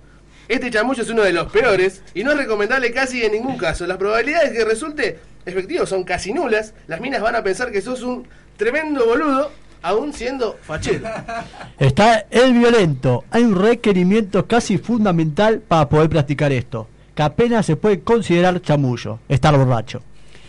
Este 0.49 0.71
chamullo 0.71 1.03
es 1.03 1.09
uno 1.09 1.21
de 1.21 1.31
los 1.31 1.51
peores 1.51 2.01
y 2.15 2.23
no 2.23 2.31
es 2.31 2.37
recomendable 2.37 2.91
casi 2.91 3.23
en 3.23 3.33
ningún 3.33 3.55
caso. 3.55 3.85
Las 3.85 3.97
probabilidades 3.97 4.51
de 4.51 4.57
que 4.57 4.65
resulte 4.65 5.19
efectivo 5.45 5.85
son 5.85 6.03
casi 6.03 6.33
nulas. 6.33 6.73
Las 6.87 7.01
minas 7.01 7.21
van 7.21 7.35
a 7.35 7.43
pensar 7.43 7.71
que 7.71 7.81
sos 7.81 8.01
un 8.01 8.27
tremendo 8.57 9.05
boludo, 9.05 9.51
aún 9.81 10.11
siendo 10.11 10.57
fachero. 10.61 11.07
Está 11.79 12.25
el 12.31 12.53
violento. 12.53 13.25
Hay 13.29 13.43
un 13.43 13.55
requerimiento 13.55 14.47
casi 14.47 14.79
fundamental 14.79 15.59
para 15.59 15.87
poder 15.87 16.09
practicar 16.09 16.51
esto, 16.51 16.87
que 17.13 17.21
apenas 17.21 17.65
se 17.65 17.75
puede 17.75 18.01
considerar 18.01 18.61
chamullo, 18.61 19.19
estar 19.29 19.55
borracho. 19.55 20.01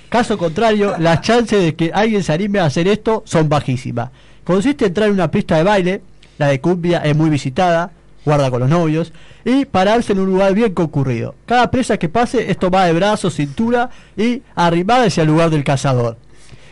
Caso 0.08 0.38
contrario, 0.38 0.96
las 0.98 1.20
chances 1.22 1.62
de 1.62 1.74
que 1.74 1.90
alguien 1.92 2.22
se 2.22 2.32
anime 2.32 2.58
a 2.58 2.64
hacer 2.64 2.88
esto 2.88 3.22
son 3.26 3.48
bajísimas. 3.48 4.10
Consiste 4.44 4.86
en 4.86 4.90
entrar 4.90 5.08
en 5.08 5.14
una 5.14 5.30
pista 5.30 5.56
de 5.56 5.62
baile, 5.62 6.02
la 6.40 6.48
de 6.48 6.58
cumbia 6.58 7.00
es 7.00 7.14
muy 7.14 7.28
visitada, 7.28 7.92
guarda 8.24 8.50
con 8.50 8.60
los 8.60 8.70
novios, 8.70 9.12
y 9.44 9.66
pararse 9.66 10.14
en 10.14 10.20
un 10.20 10.26
lugar 10.26 10.54
bien 10.54 10.72
concurrido. 10.72 11.34
Cada 11.44 11.70
presa 11.70 11.98
que 11.98 12.08
pase 12.08 12.50
es 12.50 12.58
tomada 12.58 12.86
de 12.86 12.94
brazos, 12.94 13.34
cintura 13.34 13.90
y 14.16 14.42
arrimada 14.54 15.04
hacia 15.04 15.20
el 15.20 15.28
lugar 15.28 15.50
del 15.50 15.64
cazador. 15.64 16.16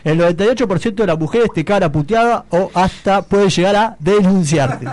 El 0.03 0.19
98% 0.19 0.95
de 0.95 1.05
las 1.05 1.19
mujeres 1.19 1.49
te 1.53 1.63
cagan 1.63 1.83
a 1.83 1.91
puteada 1.91 2.45
o 2.49 2.71
hasta 2.73 3.21
puede 3.21 3.51
llegar 3.51 3.75
a 3.75 3.95
denunciarte. 3.99 4.87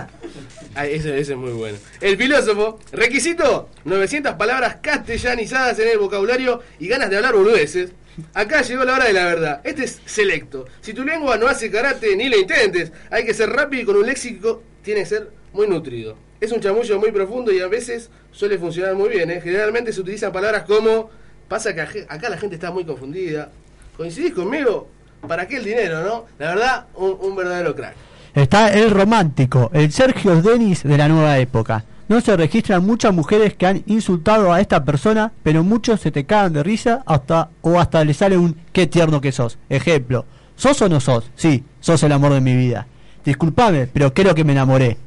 Ese 0.83 1.19
es 1.19 1.35
muy 1.35 1.53
bueno. 1.53 1.79
El 1.99 2.15
filósofo, 2.15 2.77
requisito, 2.91 3.69
900 3.83 4.35
palabras 4.35 4.77
castellanizadas 4.79 5.79
en 5.79 5.87
el 5.87 5.97
vocabulario 5.97 6.61
y 6.77 6.87
ganas 6.87 7.09
de 7.09 7.15
hablar 7.15 7.33
boludeces. 7.33 7.93
Acá 8.33 8.61
llegó 8.61 8.83
la 8.83 8.95
hora 8.95 9.05
de 9.05 9.13
la 9.13 9.25
verdad. 9.25 9.61
Este 9.63 9.83
es 9.83 10.01
selecto. 10.05 10.65
Si 10.81 10.93
tu 10.93 11.03
lengua 11.03 11.37
no 11.37 11.47
hace 11.47 11.69
karate, 11.69 12.15
ni 12.15 12.29
lo 12.29 12.37
intentes. 12.37 12.91
Hay 13.11 13.25
que 13.25 13.33
ser 13.33 13.49
rápido 13.49 13.83
y 13.83 13.85
con 13.85 13.95
un 13.95 14.05
léxico 14.05 14.63
tiene 14.83 15.01
que 15.01 15.05
ser 15.05 15.31
muy 15.53 15.67
nutrido. 15.67 16.17
Es 16.39 16.51
un 16.51 16.59
chamullo 16.59 16.99
muy 16.99 17.11
profundo 17.11 17.51
y 17.51 17.59
a 17.59 17.67
veces 17.67 18.09
suele 18.31 18.57
funcionar 18.57 18.95
muy 18.95 19.09
bien. 19.09 19.29
¿eh? 19.31 19.41
Generalmente 19.41 19.93
se 19.93 20.01
utilizan 20.01 20.31
palabras 20.31 20.63
como... 20.63 21.09
Pasa 21.47 21.73
que 21.73 21.81
acá 21.81 22.29
la 22.29 22.37
gente 22.37 22.55
está 22.55 22.71
muy 22.71 22.83
confundida. 22.83 23.49
¿Coincidís 23.95 24.33
conmigo? 24.33 24.89
¿Para 25.25 25.47
qué 25.47 25.57
el 25.57 25.63
dinero, 25.63 26.03
no? 26.03 26.25
La 26.37 26.49
verdad, 26.49 26.87
un, 26.95 27.17
un 27.21 27.35
verdadero 27.35 27.73
crack. 27.73 27.95
Está 28.35 28.73
el 28.73 28.91
romántico, 28.91 29.71
el 29.73 29.91
Sergio 29.91 30.41
Denis 30.41 30.83
de 30.83 30.97
la 30.97 31.07
nueva 31.07 31.39
época. 31.39 31.85
No 32.09 32.21
se 32.21 32.37
registran 32.37 32.85
muchas 32.85 33.13
mujeres 33.13 33.55
que 33.55 33.67
han 33.67 33.83
insultado 33.85 34.53
a 34.53 34.61
esta 34.61 34.85
persona, 34.85 35.33
pero 35.43 35.63
muchos 35.65 35.99
se 35.99 36.09
te 36.09 36.25
cagan 36.25 36.53
de 36.53 36.63
risa 36.63 37.03
hasta 37.05 37.49
o 37.61 37.81
hasta 37.81 38.05
le 38.05 38.13
sale 38.13 38.37
un 38.37 38.55
qué 38.71 38.87
tierno 38.87 39.19
que 39.19 39.33
sos. 39.33 39.57
Ejemplo, 39.67 40.25
¿sos 40.55 40.81
o 40.81 40.87
no 40.87 41.01
sos? 41.01 41.29
Sí, 41.35 41.65
sos 41.81 42.01
el 42.03 42.13
amor 42.13 42.33
de 42.33 42.39
mi 42.39 42.55
vida. 42.55 42.87
Disculpame, 43.25 43.87
pero 43.87 44.13
creo 44.13 44.33
que 44.33 44.45
me 44.45 44.53
enamoré. 44.53 44.97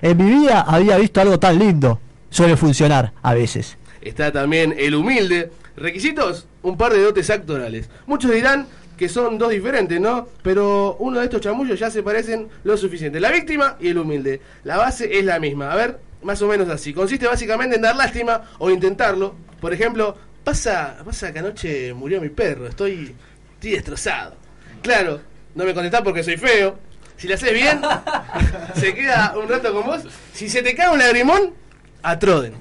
En 0.00 0.16
mi 0.16 0.24
vida 0.24 0.62
había 0.62 0.96
visto 0.96 1.20
algo 1.20 1.38
tan 1.38 1.58
lindo. 1.58 2.00
Suele 2.30 2.56
funcionar 2.56 3.12
a 3.20 3.34
veces. 3.34 3.76
Está 4.00 4.32
también 4.32 4.74
el 4.78 4.94
humilde. 4.94 5.50
Requisitos, 5.76 6.46
un 6.62 6.78
par 6.78 6.94
de 6.94 7.02
dotes 7.02 7.28
actorales. 7.28 7.90
Muchos 8.06 8.32
dirán 8.32 8.66
que 8.96 9.10
son 9.10 9.36
dos 9.36 9.50
diferentes, 9.50 10.00
¿no? 10.00 10.28
Pero 10.42 10.96
uno 10.98 11.18
de 11.18 11.26
estos 11.26 11.42
chamullos 11.42 11.78
ya 11.78 11.90
se 11.90 12.02
parecen 12.02 12.48
lo 12.64 12.76
suficiente. 12.78 13.20
La 13.20 13.30
víctima 13.30 13.76
y 13.80 13.88
el 13.88 13.98
humilde. 13.98 14.40
La 14.64 14.78
base 14.78 15.18
es 15.18 15.24
la 15.24 15.38
misma. 15.38 15.70
A 15.70 15.76
ver, 15.76 15.98
más 16.22 16.40
o 16.42 16.48
menos 16.48 16.68
así. 16.68 16.92
Consiste 16.92 17.26
básicamente 17.26 17.76
en 17.76 17.82
dar 17.82 17.96
lástima 17.96 18.42
o 18.58 18.70
intentarlo. 18.70 19.34
Por 19.60 19.72
ejemplo, 19.72 20.16
pasa, 20.44 20.96
pasa 21.04 21.32
que 21.32 21.38
anoche 21.38 21.94
murió 21.94 22.20
mi 22.20 22.28
perro. 22.28 22.66
Estoy, 22.66 23.14
estoy 23.54 23.70
destrozado. 23.70 24.34
Claro, 24.82 25.20
no 25.54 25.64
me 25.64 25.74
contestás 25.74 26.02
porque 26.02 26.22
soy 26.22 26.36
feo. 26.36 26.78
Si 27.16 27.26
la 27.26 27.34
haces 27.34 27.52
bien, 27.52 27.80
se 28.74 28.94
queda 28.94 29.34
un 29.40 29.48
rato 29.48 29.72
con 29.72 29.86
vos. 29.86 30.02
Si 30.32 30.48
se 30.48 30.62
te 30.62 30.74
cae 30.74 30.90
un 30.90 30.98
lagrimón, 30.98 31.54
atroden. 32.02 32.54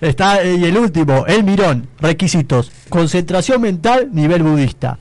Está 0.00 0.42
eh, 0.42 0.56
y 0.56 0.64
el 0.64 0.78
último, 0.78 1.26
el 1.26 1.44
mirón. 1.44 1.88
Requisitos. 2.00 2.72
Concentración 2.88 3.60
mental, 3.60 4.08
nivel 4.12 4.42
budista. 4.42 4.98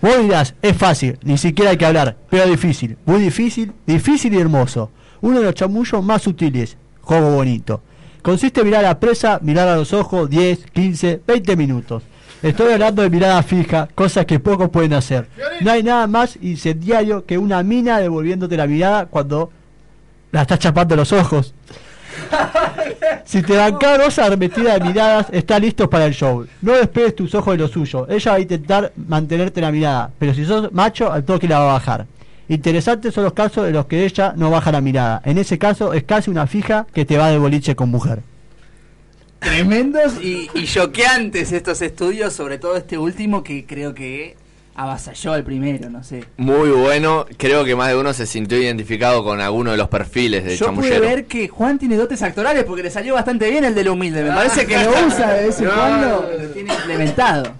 Vos 0.00 0.20
dirás, 0.20 0.54
es 0.62 0.76
fácil, 0.76 1.16
ni 1.22 1.38
siquiera 1.38 1.70
hay 1.70 1.76
que 1.76 1.86
hablar, 1.86 2.16
pero 2.28 2.44
difícil, 2.46 2.96
muy 3.04 3.20
difícil, 3.20 3.72
difícil 3.86 4.34
y 4.34 4.40
hermoso. 4.40 4.90
Uno 5.20 5.38
de 5.38 5.44
los 5.44 5.54
chamullos 5.54 6.02
más 6.02 6.22
sutiles, 6.22 6.76
juego 7.02 7.30
bonito. 7.30 7.82
Consiste 8.22 8.60
en 8.60 8.66
mirar 8.66 8.84
a 8.84 8.88
la 8.88 9.00
presa, 9.00 9.38
mirar 9.42 9.68
a 9.68 9.76
los 9.76 9.92
ojos 9.92 10.30
10, 10.30 10.66
15, 10.72 11.22
20 11.26 11.56
minutos. 11.56 12.02
Estoy 12.42 12.72
hablando 12.72 13.02
de 13.02 13.10
mirada 13.10 13.42
fija, 13.42 13.88
cosas 13.94 14.26
que 14.26 14.40
pocos 14.40 14.68
pueden 14.68 14.94
hacer. 14.94 15.28
No 15.60 15.70
hay 15.70 15.82
nada 15.82 16.06
más 16.06 16.38
incendiario 16.40 17.24
que 17.24 17.38
una 17.38 17.62
mina 17.62 17.98
devolviéndote 17.98 18.56
la 18.56 18.66
mirada 18.66 19.06
cuando 19.06 19.50
la 20.32 20.42
estás 20.42 20.58
chapando 20.58 20.96
los 20.96 21.12
ojos. 21.12 21.54
Si 23.24 23.42
te 23.42 23.56
bancás 23.56 23.98
dos 23.98 24.18
arremetidas 24.18 24.78
de 24.78 24.84
miradas, 24.84 25.26
está 25.30 25.58
listo 25.58 25.88
para 25.88 26.06
el 26.06 26.12
show. 26.12 26.46
No 26.60 26.72
despegues 26.72 27.16
tus 27.16 27.34
ojos 27.34 27.54
de 27.54 27.58
lo 27.58 27.68
suyo. 27.68 28.06
Ella 28.08 28.32
va 28.32 28.36
a 28.36 28.40
intentar 28.40 28.92
mantenerte 28.96 29.60
la 29.60 29.70
mirada, 29.70 30.10
pero 30.18 30.34
si 30.34 30.44
sos 30.44 30.72
macho, 30.72 31.10
al 31.10 31.24
toque 31.24 31.48
la 31.48 31.60
va 31.60 31.70
a 31.70 31.72
bajar. 31.74 32.06
Interesantes 32.48 33.14
son 33.14 33.24
los 33.24 33.32
casos 33.32 33.64
de 33.64 33.72
los 33.72 33.86
que 33.86 34.04
ella 34.04 34.34
no 34.36 34.50
baja 34.50 34.72
la 34.72 34.80
mirada. 34.80 35.22
En 35.24 35.38
ese 35.38 35.58
caso, 35.58 35.92
es 35.94 36.02
casi 36.04 36.30
una 36.30 36.46
fija 36.46 36.86
que 36.92 37.04
te 37.04 37.16
va 37.16 37.30
de 37.30 37.38
boliche 37.38 37.74
con 37.76 37.88
mujer. 37.90 38.20
Tremendos 39.38 40.20
y, 40.22 40.48
y 40.54 40.66
choqueantes 40.66 41.50
estos 41.52 41.82
estudios, 41.82 42.32
sobre 42.32 42.58
todo 42.58 42.76
este 42.76 42.96
último 42.96 43.42
que 43.42 43.66
creo 43.66 43.92
que 43.92 44.36
avasalló 44.74 45.32
al 45.32 45.42
primero, 45.42 45.90
no 45.90 46.04
sé. 46.04 46.24
Muy 46.36 46.70
bueno, 46.70 47.26
creo 47.36 47.64
que 47.64 47.74
más 47.74 47.88
de 47.88 47.96
uno 47.96 48.12
se 48.12 48.24
sintió 48.24 48.56
identificado 48.56 49.24
con 49.24 49.40
alguno 49.40 49.72
de 49.72 49.76
los 49.76 49.88
perfiles 49.88 50.44
de 50.44 50.56
Yo 50.56 50.66
pude 50.66 50.88
chamullero. 50.90 51.00
ver 51.00 51.26
que 51.26 51.48
Juan 51.48 51.78
tiene 51.78 51.96
dotes 51.96 52.22
actorales 52.22 52.64
porque 52.64 52.84
le 52.84 52.90
salió 52.90 53.14
bastante 53.14 53.50
bien 53.50 53.64
el 53.64 53.74
del 53.74 53.88
humilde. 53.88 54.22
Me 54.22 54.30
parece 54.30 54.64
que 54.66 54.76
lo 54.82 54.90
usa 55.06 55.32
de 55.34 55.46
vez 55.46 55.58
en 55.58 55.64
No, 55.66 55.72
cuando, 55.74 56.30
lo 56.38 56.48
tiene 56.50 56.72
implementado. 56.74 57.52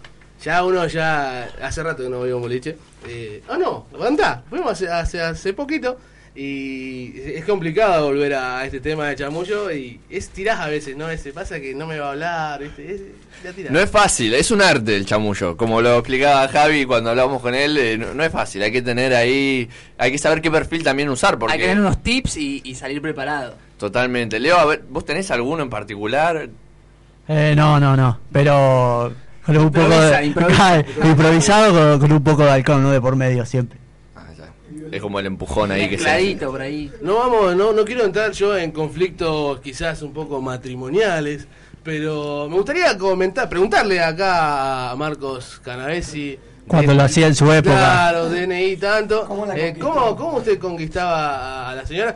Ya 0.44 0.64
uno 0.64 0.86
ya 0.86 1.48
hace 1.62 1.82
rato 1.82 2.02
que 2.04 2.08
no 2.08 2.20
veo 2.20 2.36
un 2.36 2.42
boliche. 2.42 2.76
Eh, 3.08 3.42
ah, 3.48 3.58
no, 3.58 3.86
anda, 4.04 4.44
fuimos 4.48 4.72
hace, 4.72 4.88
hace, 4.88 5.20
hace 5.20 5.52
poquito 5.52 5.98
y 6.34 7.12
es 7.20 7.44
complicado 7.44 8.06
volver 8.06 8.32
a 8.34 8.64
este 8.64 8.80
tema 8.80 9.08
de 9.08 9.16
chamullo 9.16 9.70
y 9.70 10.00
es 10.08 10.30
tirás 10.30 10.60
a 10.60 10.68
veces, 10.68 10.96
¿no? 10.96 11.10
Ese 11.10 11.30
pasa 11.32 11.60
que 11.60 11.74
no 11.74 11.86
me 11.86 11.98
va 11.98 12.06
a 12.06 12.10
hablar, 12.12 12.60
¿viste? 12.62 12.94
Es, 12.94 13.00
ya. 13.44 13.70
No 13.70 13.78
es 13.80 13.90
fácil, 13.90 14.32
es 14.32 14.50
un 14.50 14.62
arte 14.62 14.96
el 14.96 15.04
chamullo. 15.04 15.56
Como 15.58 15.82
lo 15.82 15.98
explicaba 15.98 16.48
Javi 16.48 16.86
cuando 16.86 17.10
hablábamos 17.10 17.42
con 17.42 17.54
él, 17.54 17.76
eh, 17.76 17.98
no, 17.98 18.14
no 18.14 18.24
es 18.24 18.32
fácil. 18.32 18.62
Hay 18.62 18.72
que 18.72 18.80
tener 18.80 19.14
ahí, 19.14 19.68
hay 19.98 20.10
que 20.10 20.18
saber 20.18 20.40
qué 20.40 20.50
perfil 20.50 20.82
también 20.82 21.10
usar. 21.10 21.38
Porque 21.38 21.52
Hay 21.52 21.58
que 21.58 21.66
tener 21.66 21.80
unos 21.80 22.02
tips 22.02 22.38
y, 22.38 22.62
y 22.64 22.76
salir 22.76 23.02
preparado. 23.02 23.56
Totalmente. 23.76 24.40
Leo, 24.40 24.56
a 24.56 24.64
ver, 24.64 24.84
¿vos 24.88 25.04
tenés 25.04 25.30
alguno 25.30 25.62
en 25.62 25.68
particular? 25.68 26.48
Eh, 27.28 27.54
no, 27.54 27.78
no, 27.78 27.94
no. 27.94 28.20
Pero 28.32 29.12
con 29.44 29.56
un 29.56 29.70
poco 29.72 29.86
Improvisa, 29.86 30.18
de, 30.18 30.26
improvisa. 30.26 30.84
improvisado 31.04 31.72
con, 31.72 32.00
con 32.00 32.12
un 32.12 32.22
poco 32.22 32.44
de 32.44 32.50
halcón, 32.50 32.82
¿no? 32.82 32.90
De 32.90 33.00
por 33.00 33.16
medio 33.16 33.44
siempre. 33.44 33.82
Es 34.92 35.00
como 35.00 35.18
el 35.18 35.24
empujón 35.24 35.72
ahí 35.72 35.88
que 35.88 35.96
se 35.96 36.04
Mezcladito 36.04 36.50
por 36.50 36.60
ahí. 36.60 36.92
No 37.00 37.14
vamos, 37.16 37.56
no, 37.56 37.72
no 37.72 37.82
quiero 37.82 38.04
entrar 38.04 38.30
yo 38.32 38.56
en 38.58 38.72
conflictos 38.72 39.58
quizás 39.60 40.02
un 40.02 40.12
poco 40.12 40.42
matrimoniales, 40.42 41.48
pero 41.82 42.46
me 42.50 42.56
gustaría 42.56 42.96
comentar, 42.98 43.48
preguntarle 43.48 44.02
acá 44.02 44.90
a 44.90 44.96
Marcos 44.96 45.60
Canavesi. 45.64 46.38
Cuando 46.66 46.92
lo 46.92 47.02
hacía 47.04 47.26
en 47.26 47.34
su 47.34 47.50
época. 47.50 47.74
Claro, 47.74 48.28
DNI 48.28 48.76
tanto. 48.76 49.26
Eh, 49.56 49.74
¿cómo, 49.80 50.14
¿Cómo 50.14 50.36
usted 50.36 50.58
conquistaba 50.58 51.70
a 51.70 51.74
la 51.74 51.86
señora? 51.86 52.14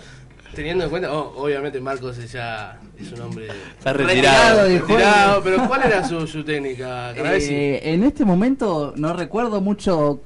Teniendo 0.56 0.84
en 0.84 0.90
cuenta, 0.90 1.12
oh, 1.12 1.34
obviamente 1.44 1.80
Marcos 1.80 2.16
ya 2.32 2.80
es 2.98 3.12
un 3.12 3.20
hombre 3.20 3.46
Está 3.78 3.92
retirado. 3.92 5.42
pero 5.44 5.68
¿cuál 5.68 5.82
era 5.84 6.02
su, 6.08 6.26
su 6.26 6.42
técnica? 6.42 7.12
Eh, 7.52 7.80
en 7.84 8.02
este 8.04 8.24
momento 8.24 8.92
no 8.96 9.12
recuerdo 9.12 9.60
mucho. 9.60 10.20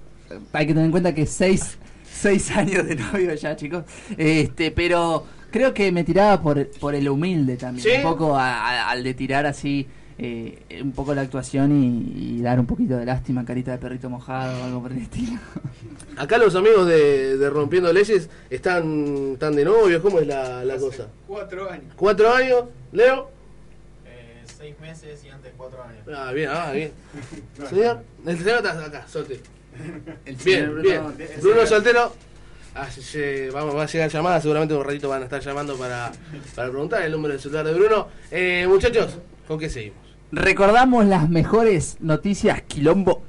Hay 0.52 0.66
que 0.66 0.72
tener 0.72 0.84
en 0.86 0.90
cuenta 0.92 1.12
que 1.14 1.26
seis, 1.26 1.76
seis 2.08 2.50
años 2.52 2.86
de 2.86 2.94
novio 2.94 3.34
ya, 3.34 3.56
chicos. 3.56 3.82
Este, 4.16 4.70
pero 4.70 5.26
creo 5.50 5.74
que 5.74 5.90
me 5.90 6.04
tiraba 6.04 6.40
por, 6.40 6.68
por 6.78 6.94
el 6.94 7.08
humilde 7.08 7.56
también. 7.56 7.82
¿Sí? 7.84 7.96
Un 7.96 8.02
poco 8.02 8.36
a- 8.36 8.54
a- 8.84 8.90
al 8.90 9.02
de 9.02 9.14
tirar 9.14 9.44
así. 9.46 9.88
Eh, 10.22 10.82
un 10.82 10.92
poco 10.92 11.14
la 11.14 11.22
actuación 11.22 11.72
y, 11.72 12.36
y 12.38 12.42
dar 12.42 12.60
un 12.60 12.66
poquito 12.66 12.96
de 12.98 13.06
lástima, 13.06 13.44
carita 13.44 13.70
de 13.72 13.78
perrito 13.78 14.10
mojado 14.10 14.60
o 14.60 14.64
algo 14.64 14.82
por 14.82 14.92
el 14.92 14.98
estilo. 14.98 15.38
Acá 16.18 16.36
los 16.36 16.54
amigos 16.54 16.86
de, 16.86 17.38
de 17.38 17.48
Rompiendo 17.50 17.90
Leyes 17.92 18.28
están, 18.50 19.30
están 19.32 19.56
de 19.56 19.64
novios, 19.64 20.02
¿cómo 20.02 20.18
es 20.20 20.26
la, 20.26 20.62
la 20.64 20.76
cosa? 20.76 21.06
Cuatro 21.26 21.70
años. 21.70 21.94
¿Cuatro 21.96 22.30
años? 22.34 22.64
¿Leo? 22.92 23.30
Eh, 24.04 24.42
seis 24.58 24.74
meses 24.80 25.24
y 25.24 25.28
antes 25.30 25.52
cuatro 25.56 25.82
años. 25.82 26.02
Ah, 26.14 26.32
bien, 26.32 26.50
ah, 26.52 26.72
bien. 26.72 26.92
Señor, 27.70 28.02
el 28.26 28.38
señor 28.38 28.56
está 28.56 28.84
acá, 28.84 29.06
solte. 29.08 29.40
El 30.26 30.36
señor 30.38 30.82
Bien, 30.82 31.00
Bruno- 31.00 31.12
bien. 31.16 31.28
Bruno 31.40 31.66
Soltero. 31.66 32.12
Ah, 32.74 32.88
sí, 32.90 33.00
sí, 33.02 33.48
vamos, 33.52 33.74
va 33.74 33.84
a 33.84 33.86
llegar 33.86 34.10
llamada, 34.10 34.40
seguramente 34.40 34.74
un 34.74 34.84
ratito 34.84 35.08
van 35.08 35.22
a 35.22 35.24
estar 35.24 35.40
llamando 35.40 35.76
para, 35.76 36.12
para 36.54 36.68
preguntar 36.70 37.02
el 37.02 37.10
número 37.12 37.32
del 37.32 37.40
celular 37.40 37.64
de 37.66 37.72
Bruno. 37.74 38.08
Eh, 38.30 38.64
muchachos, 38.68 39.16
¿con 39.48 39.58
qué 39.58 39.68
seguimos? 39.70 39.98
Recordamos 40.32 41.04
las 41.06 41.28
mejores 41.28 41.96
noticias 42.00 42.62
quilombo. 42.62 43.22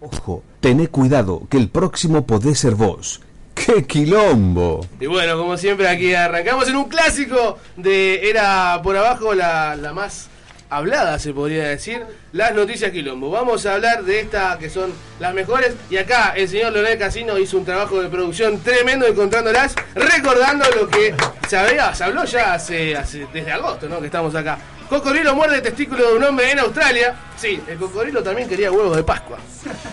Ojo, 0.00 0.42
tené 0.60 0.88
cuidado, 0.88 1.42
que 1.48 1.56
el 1.58 1.68
próximo 1.68 2.26
podés 2.26 2.58
ser 2.58 2.74
vos. 2.74 3.20
¡Qué 3.54 3.84
quilombo! 3.84 4.84
Y 4.98 5.06
bueno, 5.06 5.36
como 5.38 5.56
siempre 5.56 5.86
aquí 5.88 6.12
arrancamos 6.14 6.66
en 6.68 6.76
un 6.76 6.84
clásico 6.88 7.58
de 7.76 8.28
Era 8.28 8.80
por 8.82 8.96
abajo, 8.96 9.34
la, 9.34 9.76
la 9.76 9.92
más 9.92 10.28
hablada 10.70 11.18
se 11.18 11.34
podría 11.34 11.64
decir, 11.68 12.02
las 12.32 12.54
noticias 12.54 12.90
quilombo. 12.90 13.30
Vamos 13.30 13.64
a 13.66 13.74
hablar 13.74 14.04
de 14.04 14.20
estas 14.20 14.56
que 14.56 14.70
son 14.70 14.90
las 15.20 15.34
mejores 15.34 15.74
y 15.90 15.98
acá 15.98 16.32
el 16.34 16.48
señor 16.48 16.72
Leonel 16.72 16.98
Casino 16.98 17.38
hizo 17.38 17.58
un 17.58 17.64
trabajo 17.66 18.02
de 18.02 18.08
producción 18.08 18.58
tremendo 18.60 19.06
encontrándolas, 19.06 19.74
recordando 19.94 20.64
lo 20.74 20.88
que 20.88 21.14
se, 21.46 21.56
había, 21.58 21.94
se 21.94 22.04
habló 22.04 22.24
ya 22.24 22.54
hace, 22.54 22.96
hace- 22.96 23.26
desde 23.34 23.52
agosto, 23.52 23.86
¿no? 23.88 24.00
Que 24.00 24.06
estamos 24.06 24.34
acá. 24.34 24.58
Cocodrilo 24.88 25.34
muerde 25.34 25.56
el 25.56 25.62
testículo 25.62 26.08
de 26.08 26.16
un 26.16 26.24
hombre 26.24 26.50
en 26.50 26.58
Australia. 26.58 27.14
Sí, 27.36 27.60
el 27.66 27.78
cocodrilo 27.78 28.22
también 28.22 28.48
quería 28.48 28.70
huevos 28.70 28.96
de 28.96 29.02
Pascua. 29.02 29.38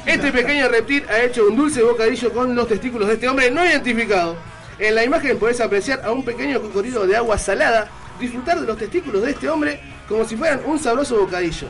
Este 0.05 0.31
pequeño 0.33 0.67
reptil 0.67 1.03
ha 1.09 1.23
hecho 1.23 1.47
un 1.47 1.55
dulce 1.55 1.81
bocadillo 1.81 2.31
con 2.31 2.55
los 2.55 2.67
testículos 2.67 3.07
de 3.07 3.15
este 3.15 3.27
hombre 3.27 3.49
no 3.51 3.65
identificado. 3.65 4.35
En 4.77 4.95
la 4.95 5.03
imagen 5.03 5.37
podés 5.37 5.59
apreciar 5.61 6.01
a 6.03 6.11
un 6.11 6.23
pequeño 6.23 6.61
cocodrilo 6.61 7.05
de 7.05 7.15
agua 7.15 7.37
salada 7.37 7.89
disfrutar 8.19 8.59
de 8.59 8.67
los 8.67 8.77
testículos 8.77 9.21
de 9.21 9.31
este 9.31 9.49
hombre 9.49 9.79
como 10.07 10.25
si 10.25 10.35
fueran 10.35 10.61
un 10.65 10.77
sabroso 10.77 11.17
bocadillo. 11.17 11.67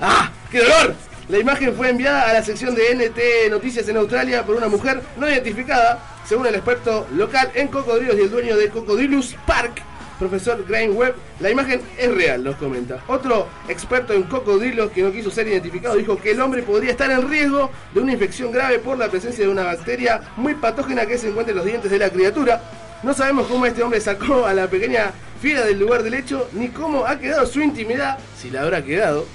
¡Ah! 0.00 0.30
¡Qué 0.50 0.58
dolor! 0.58 0.94
La 1.28 1.38
imagen 1.38 1.74
fue 1.74 1.88
enviada 1.88 2.28
a 2.28 2.32
la 2.32 2.42
sección 2.42 2.74
de 2.74 2.94
NT 2.94 3.50
Noticias 3.50 3.88
en 3.88 3.96
Australia 3.96 4.44
por 4.44 4.56
una 4.56 4.68
mujer 4.68 5.00
no 5.16 5.30
identificada, 5.30 6.02
según 6.26 6.46
el 6.46 6.54
experto 6.56 7.06
local 7.12 7.50
en 7.54 7.68
cocodrilos 7.68 8.16
y 8.18 8.22
el 8.22 8.30
dueño 8.30 8.56
de 8.56 8.68
Cocodrilus 8.68 9.36
Park, 9.46 9.82
profesor 10.28 10.64
Graham 10.68 10.96
Webb. 10.96 11.14
La 11.40 11.50
imagen 11.50 11.80
es 11.98 12.14
real, 12.14 12.44
nos 12.44 12.56
comenta. 12.56 13.02
Otro 13.08 13.48
experto 13.68 14.12
en 14.12 14.22
cocodrilos 14.24 14.90
que 14.92 15.02
no 15.02 15.12
quiso 15.12 15.30
ser 15.30 15.48
identificado 15.48 15.96
dijo 15.96 16.16
que 16.16 16.30
el 16.30 16.40
hombre 16.40 16.62
podría 16.62 16.92
estar 16.92 17.10
en 17.10 17.28
riesgo 17.28 17.70
de 17.92 18.00
una 18.00 18.12
infección 18.12 18.52
grave 18.52 18.78
por 18.78 18.98
la 18.98 19.08
presencia 19.08 19.44
de 19.44 19.50
una 19.50 19.64
bacteria 19.64 20.20
muy 20.36 20.54
patógena 20.54 21.06
que 21.06 21.18
se 21.18 21.28
encuentra 21.28 21.52
en 21.52 21.56
los 21.56 21.66
dientes 21.66 21.90
de 21.90 21.98
la 21.98 22.10
criatura. 22.10 22.62
No 23.02 23.12
sabemos 23.14 23.48
cómo 23.48 23.66
este 23.66 23.82
hombre 23.82 24.00
sacó 24.00 24.46
a 24.46 24.54
la 24.54 24.68
pequeña 24.68 25.12
fiera 25.40 25.64
del 25.64 25.80
lugar 25.80 26.04
del 26.04 26.14
hecho, 26.14 26.48
ni 26.52 26.68
cómo 26.68 27.04
ha 27.04 27.18
quedado 27.18 27.44
su 27.46 27.60
intimidad, 27.60 28.16
si 28.38 28.50
la 28.50 28.62
habrá 28.62 28.82
quedado. 28.82 29.26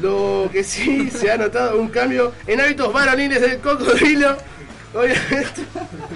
Lo 0.00 0.48
que 0.52 0.62
sí 0.62 1.10
se 1.10 1.30
ha 1.30 1.36
notado 1.36 1.80
un 1.80 1.88
cambio 1.88 2.32
en 2.46 2.60
hábitos 2.60 2.92
varoniles 2.92 3.40
del 3.40 3.58
cocodrilo. 3.58 4.36
Obviamente. 4.94 5.62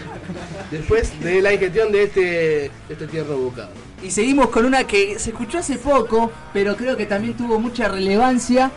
Después 0.70 1.20
de 1.20 1.43
la 1.43 1.53
ingestión 1.53 1.93
de 1.93 2.05
este, 2.05 2.20
de 2.20 2.70
este 2.89 3.07
tierno 3.09 3.37
bocado. 3.37 3.70
Y 4.03 4.11
seguimos 4.11 4.48
con 4.48 4.64
una 4.64 4.84
que 4.84 5.18
se 5.18 5.30
escuchó 5.30 5.59
hace 5.59 5.76
poco, 5.76 6.30
pero 6.53 6.76
creo 6.76 6.96
que 6.96 7.07
también 7.07 7.36
tuvo 7.36 7.59
mucha 7.61 7.88
relevancia. 7.88 8.70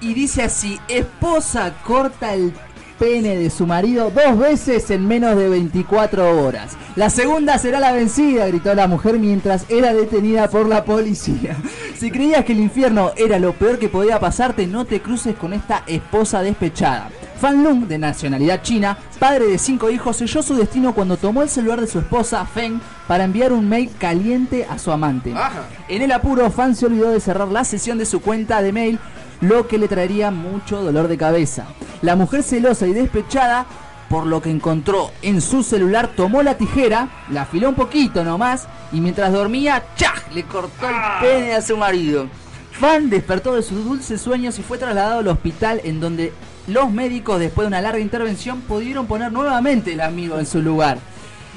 Y 0.00 0.14
dice 0.14 0.42
así, 0.42 0.78
esposa 0.88 1.74
corta 1.84 2.34
el 2.34 2.52
pene 2.98 3.36
de 3.36 3.50
su 3.50 3.66
marido 3.66 4.12
dos 4.12 4.38
veces 4.38 4.88
en 4.90 5.08
menos 5.08 5.36
de 5.36 5.48
24 5.48 6.44
horas. 6.44 6.76
La 6.94 7.10
segunda 7.10 7.58
será 7.58 7.80
la 7.80 7.90
vencida, 7.90 8.46
gritó 8.46 8.74
la 8.74 8.86
mujer 8.86 9.18
mientras 9.18 9.64
era 9.68 9.92
detenida 9.92 10.48
por 10.48 10.68
la 10.68 10.84
policía. 10.84 11.56
Si 12.02 12.10
creías 12.10 12.44
que 12.44 12.52
el 12.52 12.58
infierno 12.58 13.12
era 13.16 13.38
lo 13.38 13.52
peor 13.52 13.78
que 13.78 13.88
podía 13.88 14.18
pasarte, 14.18 14.66
no 14.66 14.84
te 14.84 15.00
cruces 15.00 15.36
con 15.36 15.52
esta 15.52 15.84
esposa 15.86 16.42
despechada. 16.42 17.10
Fan 17.42 17.64
Lung, 17.64 17.88
de 17.88 17.98
nacionalidad 17.98 18.62
china, 18.62 18.96
padre 19.18 19.48
de 19.48 19.58
cinco 19.58 19.90
hijos, 19.90 20.18
selló 20.18 20.44
su 20.44 20.54
destino 20.54 20.94
cuando 20.94 21.16
tomó 21.16 21.42
el 21.42 21.48
celular 21.48 21.80
de 21.80 21.88
su 21.88 21.98
esposa, 21.98 22.46
Feng, 22.46 22.80
para 23.08 23.24
enviar 23.24 23.52
un 23.52 23.68
mail 23.68 23.90
caliente 23.98 24.64
a 24.70 24.78
su 24.78 24.92
amante. 24.92 25.34
En 25.88 26.02
el 26.02 26.12
apuro, 26.12 26.48
Fan 26.52 26.76
se 26.76 26.86
olvidó 26.86 27.10
de 27.10 27.18
cerrar 27.18 27.48
la 27.48 27.64
sesión 27.64 27.98
de 27.98 28.06
su 28.06 28.20
cuenta 28.20 28.62
de 28.62 28.70
mail, 28.70 29.00
lo 29.40 29.66
que 29.66 29.76
le 29.76 29.88
traería 29.88 30.30
mucho 30.30 30.84
dolor 30.84 31.08
de 31.08 31.18
cabeza. 31.18 31.66
La 32.00 32.14
mujer 32.14 32.44
celosa 32.44 32.86
y 32.86 32.92
despechada, 32.92 33.66
por 34.08 34.24
lo 34.24 34.40
que 34.40 34.50
encontró 34.50 35.10
en 35.22 35.40
su 35.40 35.64
celular, 35.64 36.12
tomó 36.14 36.44
la 36.44 36.56
tijera, 36.56 37.08
la 37.28 37.42
afiló 37.42 37.70
un 37.70 37.74
poquito 37.74 38.22
nomás, 38.22 38.68
y 38.92 39.00
mientras 39.00 39.32
dormía, 39.32 39.82
¡chaj! 39.96 40.32
le 40.32 40.44
cortó 40.44 40.88
el 40.88 40.94
pene 41.20 41.54
a 41.54 41.60
su 41.60 41.76
marido. 41.76 42.28
Fan 42.70 43.10
despertó 43.10 43.56
de 43.56 43.62
sus 43.62 43.84
dulces 43.84 44.20
sueños 44.20 44.60
y 44.60 44.62
fue 44.62 44.78
trasladado 44.78 45.18
al 45.18 45.28
hospital 45.28 45.80
en 45.82 45.98
donde 45.98 46.32
los 46.66 46.90
médicos, 46.90 47.40
después 47.40 47.64
de 47.64 47.68
una 47.68 47.82
larga 47.82 48.00
intervención, 48.00 48.60
pudieron 48.60 49.06
poner 49.06 49.32
nuevamente 49.32 49.92
el 49.92 50.00
amigo 50.00 50.38
en 50.38 50.46
su 50.46 50.62
lugar. 50.62 50.98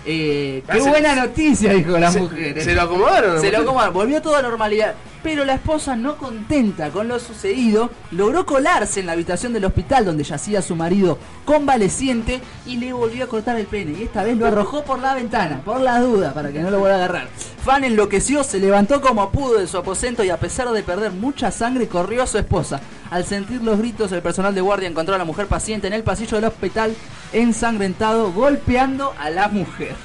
Eh, 0.05 0.61
qué 0.65 0.71
Ah, 0.73 0.81
se- 0.83 0.89
buena 0.89 1.15
noticia, 1.15 1.73
dijo 1.73 1.97
la 1.97 2.11
se- 2.11 2.19
mujer. 2.19 2.61
se 2.63 2.75
lo 2.75 2.81
acomodaron, 2.83 3.41
Se 3.41 3.51
lo 3.51 3.57
acomodaron, 3.59 3.93
volvió 3.93 4.21
toda 4.21 4.41
normalidad. 4.41 4.93
Pero 5.23 5.43
la 5.43 5.55
esposa, 5.55 5.95
no 5.95 6.17
contenta 6.17 6.89
con 6.91 7.07
lo 7.07 7.17
sucedido, 7.19 7.89
logró 8.11 8.45
colarse 8.45 8.99
en 8.99 9.07
la 9.07 9.13
habitación 9.13 9.53
del 9.53 9.65
hospital 9.65 10.05
donde 10.05 10.23
yacía 10.23 10.61
su 10.61 10.75
marido 10.75 11.17
convaleciente 11.45 12.41
y 12.67 12.77
le 12.77 12.93
volvió 12.93 13.23
a 13.23 13.27
cortar 13.27 13.57
el 13.59 13.65
pene. 13.65 13.97
Y 13.99 14.03
esta 14.03 14.23
vez 14.23 14.37
lo 14.37 14.45
arrojó 14.45 14.83
por 14.83 14.99
la 14.99 15.15
ventana, 15.15 15.61
por 15.65 15.81
las 15.81 15.99
dudas, 16.01 16.31
para 16.33 16.51
que 16.51 16.59
no 16.59 16.69
lo 16.69 16.77
vuelva 16.79 16.97
a 16.97 16.99
agarrar. 16.99 17.27
Fan 17.63 17.83
enloqueció, 17.83 18.43
se 18.43 18.59
levantó 18.59 19.01
como 19.01 19.31
pudo 19.31 19.57
de 19.57 19.65
su 19.67 19.77
aposento 19.79 20.23
y 20.23 20.29
a 20.29 20.37
pesar 20.37 20.69
de 20.71 20.83
perder 20.83 21.11
mucha 21.11 21.49
sangre, 21.49 21.87
corrió 21.87 22.21
a 22.21 22.27
su 22.27 22.37
esposa. 22.37 22.79
Al 23.09 23.25
sentir 23.25 23.63
los 23.63 23.79
gritos, 23.79 24.11
el 24.11 24.21
personal 24.21 24.53
de 24.53 24.61
guardia 24.61 24.87
encontró 24.87 25.15
a 25.15 25.17
la 25.17 25.25
mujer 25.25 25.47
paciente 25.47 25.87
en 25.87 25.93
el 25.93 26.03
pasillo 26.03 26.35
del 26.37 26.45
hospital, 26.45 26.95
ensangrentado, 27.36 28.31
golpeando 28.31 29.13
a 29.19 29.29
la 29.29 29.47
mujer. 29.47 29.95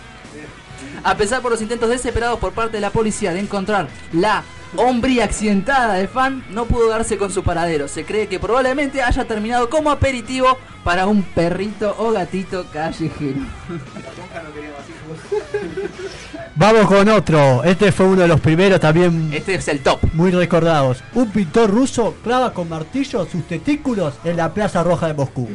A 1.03 1.17
pesar 1.17 1.41
por 1.41 1.53
los 1.53 1.63
intentos 1.63 1.89
desesperados 1.89 2.39
por 2.39 2.53
parte 2.53 2.77
de 2.77 2.81
la 2.81 2.91
policía 2.91 3.33
de 3.33 3.41
encontrar 3.41 3.89
la 4.13 4.43
hombría 4.77 5.25
accidentada 5.25 5.95
de 5.95 6.09
Fan, 6.09 6.45
no 6.51 6.67
pudo 6.67 6.89
darse 6.89 7.17
con 7.17 7.33
su 7.33 7.43
paradero. 7.43 7.89
Se 7.89 8.05
cree 8.05 8.29
que 8.29 8.39
probablemente 8.39 9.03
haya 9.03 9.25
terminado 9.25 9.71
como 9.71 9.91
aperitivo 9.91 10.59
para 10.85 11.07
un 11.07 11.23
perrito 11.23 11.95
o 11.99 12.13
gatito 12.13 12.67
callejero. 12.73 13.41
Vamos 16.57 16.87
con 16.87 17.09
otro. 17.09 17.63
Este 17.65 17.93
fue 17.93 18.07
uno 18.07 18.23
de 18.23 18.29
los 18.29 18.41
primeros 18.41 18.81
también. 18.81 19.31
Este 19.33 19.55
es 19.55 19.69
el 19.69 19.81
top. 19.81 20.01
Muy 20.15 20.31
recordados. 20.33 21.03
Un 21.15 21.31
pintor 21.31 21.71
ruso 21.71 22.17
clava 22.25 22.53
con 22.53 22.69
martillo 22.69 23.25
sus 23.27 23.47
testículos 23.47 24.15
en 24.25 24.37
la 24.37 24.53
Plaza 24.53 24.83
Roja 24.83 25.07
de 25.07 25.15
Moscú. 25.15 25.49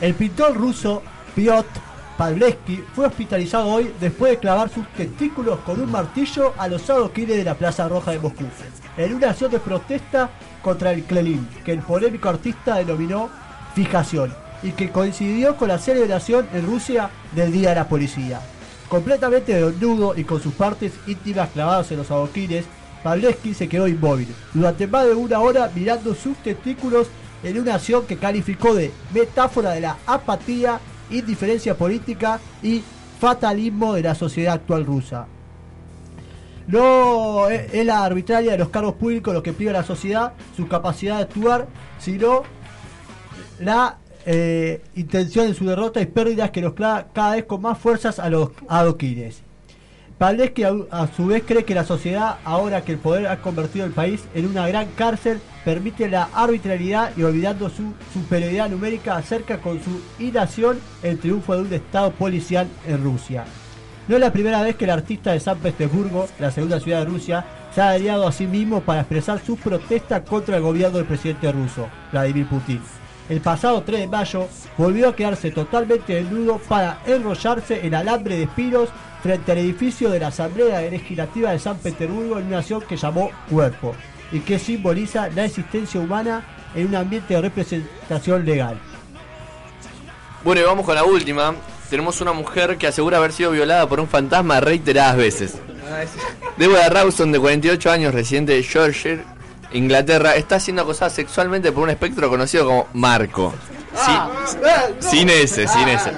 El 0.00 0.14
pintor 0.14 0.56
ruso 0.56 1.02
Piotr 1.34 1.80
Pavlevsky 2.16 2.84
fue 2.94 3.06
hospitalizado 3.06 3.66
hoy 3.68 3.92
después 4.00 4.32
de 4.32 4.38
clavar 4.38 4.70
sus 4.70 4.86
testículos 4.88 5.58
con 5.60 5.80
un 5.80 5.90
martillo 5.90 6.54
a 6.58 6.68
los 6.68 6.88
adoquines 6.88 7.36
de 7.36 7.44
la 7.44 7.54
Plaza 7.54 7.88
Roja 7.88 8.12
de 8.12 8.20
Moscú. 8.20 8.44
En 8.96 9.14
una 9.14 9.30
acción 9.30 9.50
de 9.50 9.58
protesta 9.58 10.30
contra 10.62 10.92
el 10.92 11.04
Kremlin, 11.04 11.48
que 11.64 11.72
el 11.72 11.80
polémico 11.80 12.28
artista 12.28 12.76
denominó 12.76 13.30
fijación 13.74 14.32
y 14.62 14.72
que 14.72 14.90
coincidió 14.90 15.56
con 15.56 15.68
la 15.68 15.78
celebración 15.78 16.46
en 16.52 16.66
Rusia 16.66 17.10
del 17.32 17.52
Día 17.52 17.70
de 17.70 17.76
la 17.76 17.88
Policía. 17.88 18.40
Completamente 18.90 19.54
desnudo 19.54 20.18
y 20.18 20.24
con 20.24 20.42
sus 20.42 20.52
partes 20.52 20.92
íntimas 21.06 21.50
clavadas 21.50 21.92
en 21.92 21.98
los 21.98 22.10
adoquines, 22.10 22.64
Pavlevsky 23.04 23.54
se 23.54 23.68
quedó 23.68 23.86
inmóvil 23.86 24.26
durante 24.52 24.88
más 24.88 25.06
de 25.06 25.14
una 25.14 25.38
hora 25.38 25.70
mirando 25.72 26.12
sus 26.12 26.36
testículos 26.38 27.06
en 27.44 27.60
una 27.60 27.76
acción 27.76 28.04
que 28.04 28.16
calificó 28.16 28.74
de 28.74 28.90
metáfora 29.14 29.70
de 29.70 29.80
la 29.80 29.96
apatía, 30.06 30.80
indiferencia 31.08 31.76
política 31.76 32.40
y 32.64 32.82
fatalismo 33.20 33.94
de 33.94 34.02
la 34.02 34.16
sociedad 34.16 34.54
actual 34.54 34.84
rusa. 34.84 35.28
No 36.66 37.48
es 37.48 37.72
es 37.72 37.86
la 37.86 38.04
arbitraria 38.04 38.50
de 38.50 38.58
los 38.58 38.70
cargos 38.70 38.94
públicos 38.94 39.32
lo 39.32 39.42
que 39.44 39.52
priva 39.52 39.70
a 39.70 39.74
la 39.74 39.84
sociedad 39.84 40.32
su 40.56 40.66
capacidad 40.66 41.18
de 41.18 41.22
actuar, 41.22 41.68
sino 42.00 42.42
la 43.60 43.99
eh, 44.26 44.82
intención 44.96 45.46
de 45.48 45.54
su 45.54 45.64
derrota 45.66 46.00
y 46.00 46.06
pérdidas 46.06 46.50
que 46.50 46.60
los 46.60 46.74
clava 46.74 47.06
cada 47.12 47.36
vez 47.36 47.44
con 47.44 47.62
más 47.62 47.78
fuerzas 47.78 48.18
a 48.18 48.30
los 48.30 48.50
adoquines. 48.68 49.42
Pavlevsky 50.18 50.64
a, 50.64 50.72
a 50.90 51.06
su 51.06 51.26
vez 51.26 51.42
cree 51.46 51.64
que 51.64 51.74
la 51.74 51.84
sociedad, 51.84 52.36
ahora 52.44 52.82
que 52.84 52.92
el 52.92 52.98
poder 52.98 53.26
ha 53.26 53.40
convertido 53.40 53.86
el 53.86 53.92
país 53.92 54.22
en 54.34 54.46
una 54.46 54.68
gran 54.68 54.88
cárcel, 54.94 55.40
permite 55.64 56.08
la 56.08 56.28
arbitrariedad 56.34 57.12
y 57.16 57.22
olvidando 57.22 57.70
su 57.70 57.94
superioridad 58.12 58.68
numérica 58.68 59.16
acerca 59.16 59.58
con 59.58 59.80
su 59.82 60.00
inación 60.18 60.78
el 61.02 61.18
triunfo 61.18 61.54
de 61.54 61.62
un 61.62 61.72
estado 61.72 62.10
policial 62.12 62.68
en 62.86 63.02
Rusia. 63.02 63.44
No 64.08 64.16
es 64.16 64.20
la 64.20 64.32
primera 64.32 64.60
vez 64.62 64.76
que 64.76 64.84
el 64.84 64.90
artista 64.90 65.32
de 65.32 65.40
San 65.40 65.58
Petersburgo, 65.58 66.26
la 66.38 66.50
segunda 66.50 66.80
ciudad 66.80 66.98
de 66.98 67.04
Rusia, 67.06 67.46
se 67.74 67.80
ha 67.80 67.90
aliado 67.90 68.26
a 68.26 68.32
sí 68.32 68.46
mismo 68.46 68.80
para 68.80 69.00
expresar 69.00 69.40
su 69.40 69.56
protesta 69.56 70.24
contra 70.24 70.56
el 70.56 70.62
gobierno 70.62 70.98
del 70.98 71.06
presidente 71.06 71.50
ruso, 71.52 71.86
Vladimir 72.10 72.46
Putin. 72.46 72.80
El 73.30 73.40
pasado 73.40 73.84
3 73.84 74.00
de 74.00 74.06
mayo 74.08 74.48
volvió 74.76 75.08
a 75.08 75.14
quedarse 75.14 75.52
totalmente 75.52 76.14
desnudo 76.14 76.58
para 76.68 77.00
enrollarse 77.06 77.86
en 77.86 77.94
alambre 77.94 78.36
de 78.36 78.42
espinos 78.42 78.88
frente 79.22 79.52
al 79.52 79.58
edificio 79.58 80.10
de 80.10 80.18
la 80.18 80.26
Asamblea 80.26 80.80
Legislativa 80.80 81.52
de 81.52 81.60
San 81.60 81.78
Petersburgo 81.78 82.40
en 82.40 82.48
una 82.48 82.58
acción 82.58 82.82
que 82.82 82.96
llamó 82.96 83.30
Cuerpo 83.48 83.94
y 84.32 84.40
que 84.40 84.58
simboliza 84.58 85.28
la 85.28 85.44
existencia 85.44 86.00
humana 86.00 86.44
en 86.74 86.88
un 86.88 86.96
ambiente 86.96 87.34
de 87.34 87.42
representación 87.42 88.44
legal. 88.44 88.80
Bueno, 90.42 90.62
y 90.62 90.64
vamos 90.64 90.84
con 90.84 90.96
la 90.96 91.04
última. 91.04 91.54
Tenemos 91.88 92.20
una 92.20 92.32
mujer 92.32 92.78
que 92.78 92.88
asegura 92.88 93.18
haber 93.18 93.30
sido 93.30 93.52
violada 93.52 93.88
por 93.88 94.00
un 94.00 94.08
fantasma 94.08 94.58
reiteradas 94.58 95.16
veces. 95.16 95.54
Deborah 96.56 96.88
Rawson, 96.88 97.30
de 97.30 97.38
48 97.38 97.92
años, 97.92 98.12
residente 98.12 98.54
de 98.54 98.62
Yorkshire, 98.62 99.22
Inglaterra, 99.72 100.34
está 100.36 100.58
siendo 100.58 100.82
acosada 100.82 101.10
sexualmente 101.10 101.72
por 101.72 101.84
un 101.84 101.90
espectro 101.90 102.28
conocido 102.28 102.66
como 102.66 102.88
Marco. 102.94 103.54
Sí, 103.94 105.08
sin 105.10 105.28
ese, 105.28 105.66
sin 105.66 105.88
ese. 105.88 106.12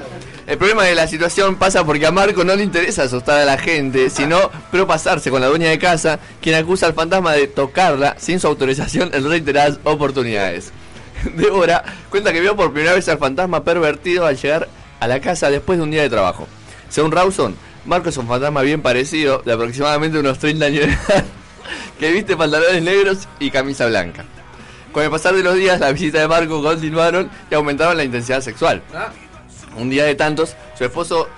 El 0.47 0.59
problema 0.59 0.85
de 0.85 0.95
la 0.95 1.07
situación 1.07 1.57
pasa 1.57 1.85
porque 1.85 2.07
a 2.07 2.11
Marco 2.11 2.45
no 2.45 2.55
le 2.57 2.65
interesa 2.65 3.05
asustar 3.05 3.41
a 3.41 3.45
la 3.45 3.59
gente, 3.59 4.11
sino 4.11 4.51
propasarse 4.71 5.31
con 5.31 5.41
la 5.41 5.47
dueña 5.47 5.69
de 5.69 5.79
casa, 5.79 6.19
quien 6.41 6.57
acusa 6.57 6.87
al 6.87 6.95
fantasma 6.95 7.33
de 7.33 7.47
tocarla 7.47 8.17
sin 8.19 8.41
su 8.41 8.49
autorización 8.49 9.11
en 9.15 9.29
reiteradas 9.29 9.79
oportunidades. 9.85 10.73
Débora 11.37 11.85
cuenta 12.11 12.33
que 12.33 12.41
vio 12.41 12.57
por 12.57 12.73
primera 12.73 12.95
vez 12.95 13.09
al 13.09 13.19
fantasma 13.19 13.63
pervertido 13.63 14.27
al 14.27 14.37
llegar 14.37 14.69
a 14.99 15.07
la 15.07 15.21
casa 15.21 15.51
después 15.51 15.79
de 15.79 15.85
un 15.85 15.91
día 15.91 16.03
de 16.03 16.11
trabajo. 16.11 16.49
Según 16.89 17.13
Rawson, 17.13 17.57
Marco 17.87 18.09
es 18.09 18.17
un 18.17 18.27
fantasma 18.27 18.63
bien 18.63 18.83
parecido, 18.83 19.43
de 19.45 19.53
aproximadamente 19.53 20.19
unos 20.19 20.39
30 20.39 20.65
años 20.65 20.87
de 20.87 20.93
edad, 20.93 21.25
que 21.99 22.11
viste 22.11 22.37
pantalones 22.37 22.83
negros 22.83 23.29
y 23.39 23.51
camisa 23.51 23.87
blanca. 23.87 24.25
Con 24.93 25.03
el 25.03 25.11
pasar 25.11 25.35
de 25.35 25.43
los 25.43 25.55
días, 25.55 25.81
las 25.81 25.93
visitas 25.95 26.21
de 26.21 26.29
Marco 26.29 26.63
continuaron 26.63 27.31
y 27.51 27.55
aumentaron 27.55 27.97
la 27.97 28.05
intensidad 28.05 28.41
sexual. 28.41 28.83
Un 29.77 29.89
día 29.89 30.05
de 30.05 30.15
tantos, 30.15 30.55
su 30.77 30.85
esposo 30.85 31.29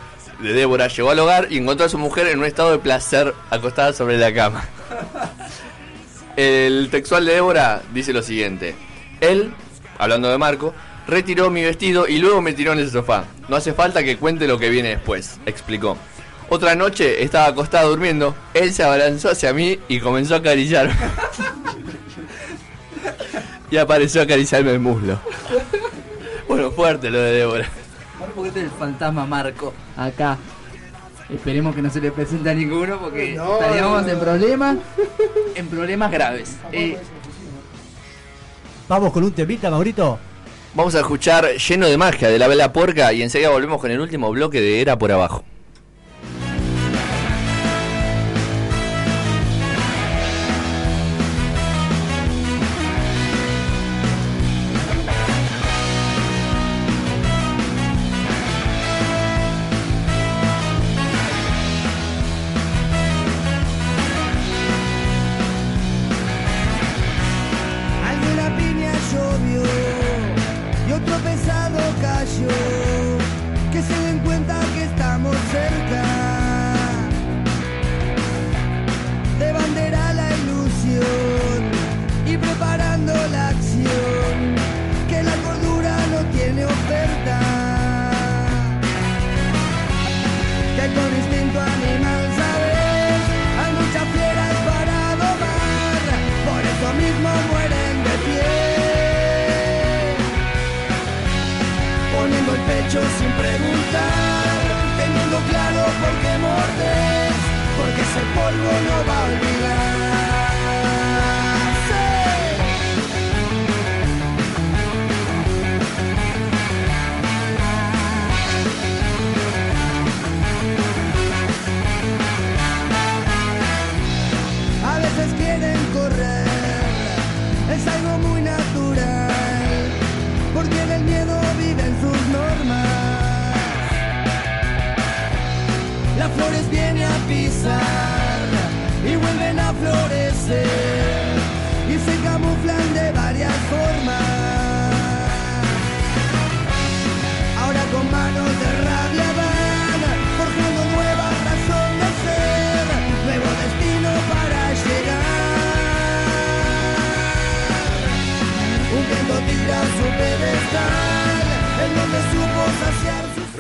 de 0.41 0.53
Débora 0.53 0.89
llegó 0.89 1.11
al 1.11 1.19
hogar 1.21 1.47
y 1.51 1.59
encontró 1.59 1.87
a 1.87 1.89
su 1.89 1.99
mujer 1.99 2.27
en 2.27 2.41
un 2.41 2.45
estado 2.45 2.73
de 2.73 2.79
placer 2.79 3.33
acostada 3.51 3.93
sobre 3.93 4.19
la 4.19 4.35
cama. 4.35 4.65
El 6.37 6.89
textual 6.91 7.25
de 7.25 7.35
Débora 7.35 7.83
dice 7.93 8.13
lo 8.13 8.23
siguiente. 8.23 8.75
Él, 9.21 9.53
hablando 9.99 10.29
de 10.29 10.37
Marco, 10.37 10.75
retiró 11.07 11.49
mi 11.51 11.63
vestido 11.63 12.09
y 12.09 12.19
luego 12.19 12.43
me 12.43 12.55
tiró 12.55 12.73
en 12.73 12.81
el 12.81 12.91
sofá. 12.91 13.25
No 13.49 13.55
hace 13.55 13.73
falta 13.73 14.03
que 14.03 14.17
cuente 14.17 14.49
lo 14.49 14.59
que 14.59 14.69
viene 14.69 14.89
después, 14.89 15.39
explicó. 15.47 15.97
Otra 16.49 16.75
noche 16.75 17.23
estaba 17.23 17.47
acostada 17.47 17.85
durmiendo, 17.85 18.35
él 18.53 18.73
se 18.73 18.85
abalanzó 18.85 19.31
hacia 19.31 19.53
mí 19.53 19.79
y 19.89 20.01
comenzó 20.01 20.35
a 20.35 20.39
acariciarme. 20.39 20.95
y 23.71 23.77
apareció 23.77 24.21
a 24.21 24.25
acariciarme 24.25 24.73
el 24.73 24.81
muslo. 24.81 25.19
Bueno, 26.49 26.71
fuerte 26.71 27.11
lo 27.11 27.19
de 27.19 27.33
Débora. 27.33 27.67
¿Por 28.35 28.45
qué 28.45 28.49
está 28.49 28.61
el 28.61 28.71
fantasma 28.71 29.27
Marco 29.27 29.73
acá? 29.97 30.39
Esperemos 31.31 31.75
que 31.75 31.83
no 31.83 31.91
se 31.91 32.01
le 32.01 32.13
presente 32.13 32.51
a 32.51 32.55
ninguno 32.55 32.99
porque 33.01 33.35
No, 33.35 33.55
estaríamos 33.55 34.03
no, 34.03 34.09
en 34.09 34.15
no. 34.19 34.25
problemas, 34.25 34.77
en 35.55 35.67
problemas 35.69 36.13
graves. 36.13 36.57
Eh, 36.71 36.99
Vamos 38.87 39.13
con 39.13 39.25
un 39.25 39.33
temita, 39.33 39.71
Maurito. 39.71 40.19
Vamos 40.75 40.95
a 40.95 41.01
escuchar 41.01 41.49
Lleno 41.57 41.87
de 41.87 41.97
Magia 41.97 42.29
de 42.29 42.39
la 42.39 42.49
Vela 42.49 42.73
Porca 42.73 43.13
y 43.15 43.23
enseguida 43.23 43.49
volvemos 43.49 43.81
con 43.81 43.91
el 43.91 43.99
último 44.01 44.31
bloque 44.31 44.61
de 44.61 44.83
Era 44.83 44.99
por 44.99 45.11
Abajo. 45.11 45.43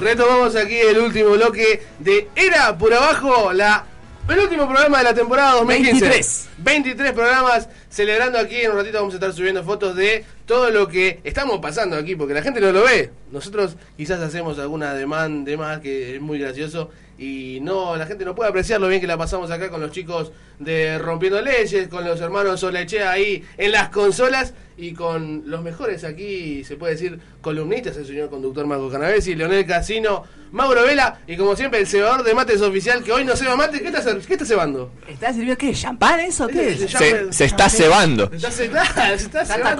Retomamos 0.04 0.54
aquí 0.54 0.76
el 0.76 0.98
último 0.98 1.30
bloque 1.30 1.82
de 1.98 2.28
Era 2.36 2.76
por 2.76 2.92
Abajo, 2.92 3.54
la, 3.54 3.86
el 4.28 4.38
último 4.38 4.68
programa 4.68 4.98
de 4.98 5.04
la 5.04 5.14
temporada 5.14 5.52
2015. 5.52 5.98
23. 5.98 6.48
23 6.58 7.12
programas 7.12 7.68
celebrando 7.88 8.38
aquí. 8.38 8.56
En 8.56 8.72
un 8.72 8.76
ratito 8.76 8.98
vamos 8.98 9.14
a 9.14 9.16
estar 9.16 9.32
subiendo 9.32 9.64
fotos 9.64 9.96
de 9.96 10.26
todo 10.46 10.70
lo 10.70 10.88
que 10.88 11.20
estamos 11.24 11.58
pasando 11.60 11.96
aquí, 11.96 12.14
porque 12.16 12.34
la 12.34 12.42
gente 12.42 12.60
no 12.60 12.70
lo 12.72 12.84
ve. 12.84 13.10
Nosotros 13.30 13.76
quizás 13.96 14.20
hacemos 14.20 14.58
alguna 14.58 14.94
demanda 14.94 15.50
de 15.50 15.56
más 15.56 15.80
que 15.80 16.16
es 16.16 16.20
muy 16.20 16.38
gracioso 16.38 16.90
y 17.16 17.58
no 17.62 17.96
la 17.96 18.06
gente 18.06 18.24
no 18.24 18.34
puede 18.34 18.50
apreciar 18.50 18.80
lo 18.80 18.88
bien 18.88 19.00
que 19.00 19.06
la 19.06 19.16
pasamos 19.16 19.50
acá 19.50 19.70
con 19.70 19.80
los 19.80 19.92
chicos 19.92 20.32
de 20.58 20.98
Rompiendo 20.98 21.40
Leyes, 21.40 21.88
con 21.88 22.04
los 22.04 22.20
hermanos 22.20 22.60
Solechea 22.60 23.10
ahí 23.12 23.42
en 23.56 23.72
las 23.72 23.88
consolas 23.88 24.52
y 24.76 24.92
con 24.92 25.44
los 25.46 25.62
mejores 25.62 26.02
aquí, 26.02 26.64
se 26.64 26.74
puede 26.76 26.94
decir, 26.94 27.20
columnistas, 27.40 27.96
el 27.96 28.06
señor 28.06 28.28
conductor 28.30 28.66
Marco 28.66 28.90
Canavesi, 28.90 29.36
Leonel 29.36 29.64
Casino, 29.64 30.24
Mauro 30.50 30.82
Vela 30.82 31.20
y 31.28 31.36
como 31.36 31.54
siempre 31.56 31.78
el 31.80 31.86
cebador 31.86 32.24
de 32.24 32.34
mates 32.34 32.60
oficial 32.60 33.02
que 33.04 33.12
hoy 33.12 33.24
no 33.24 33.36
ceba 33.36 33.54
mate. 33.56 33.80
¿Qué 33.80 33.88
está, 33.88 34.02
qué 34.26 34.32
está 34.34 34.44
cebando? 34.44 34.92
¿Está 35.08 35.28
sirviendo 35.32 35.56
qué? 35.58 35.72
¿Champán 35.72 36.18
eso? 36.20 36.46
¿Qué 36.48 36.70
es? 36.70 36.90
Se, 36.90 37.32
se 37.32 37.44
está 37.44 37.68
cebando. 37.68 38.30
Está, 38.32 38.50
ce- 38.50 38.68
claro, 38.68 39.18
se 39.18 39.24
está 39.26 39.42
Está 39.42 39.76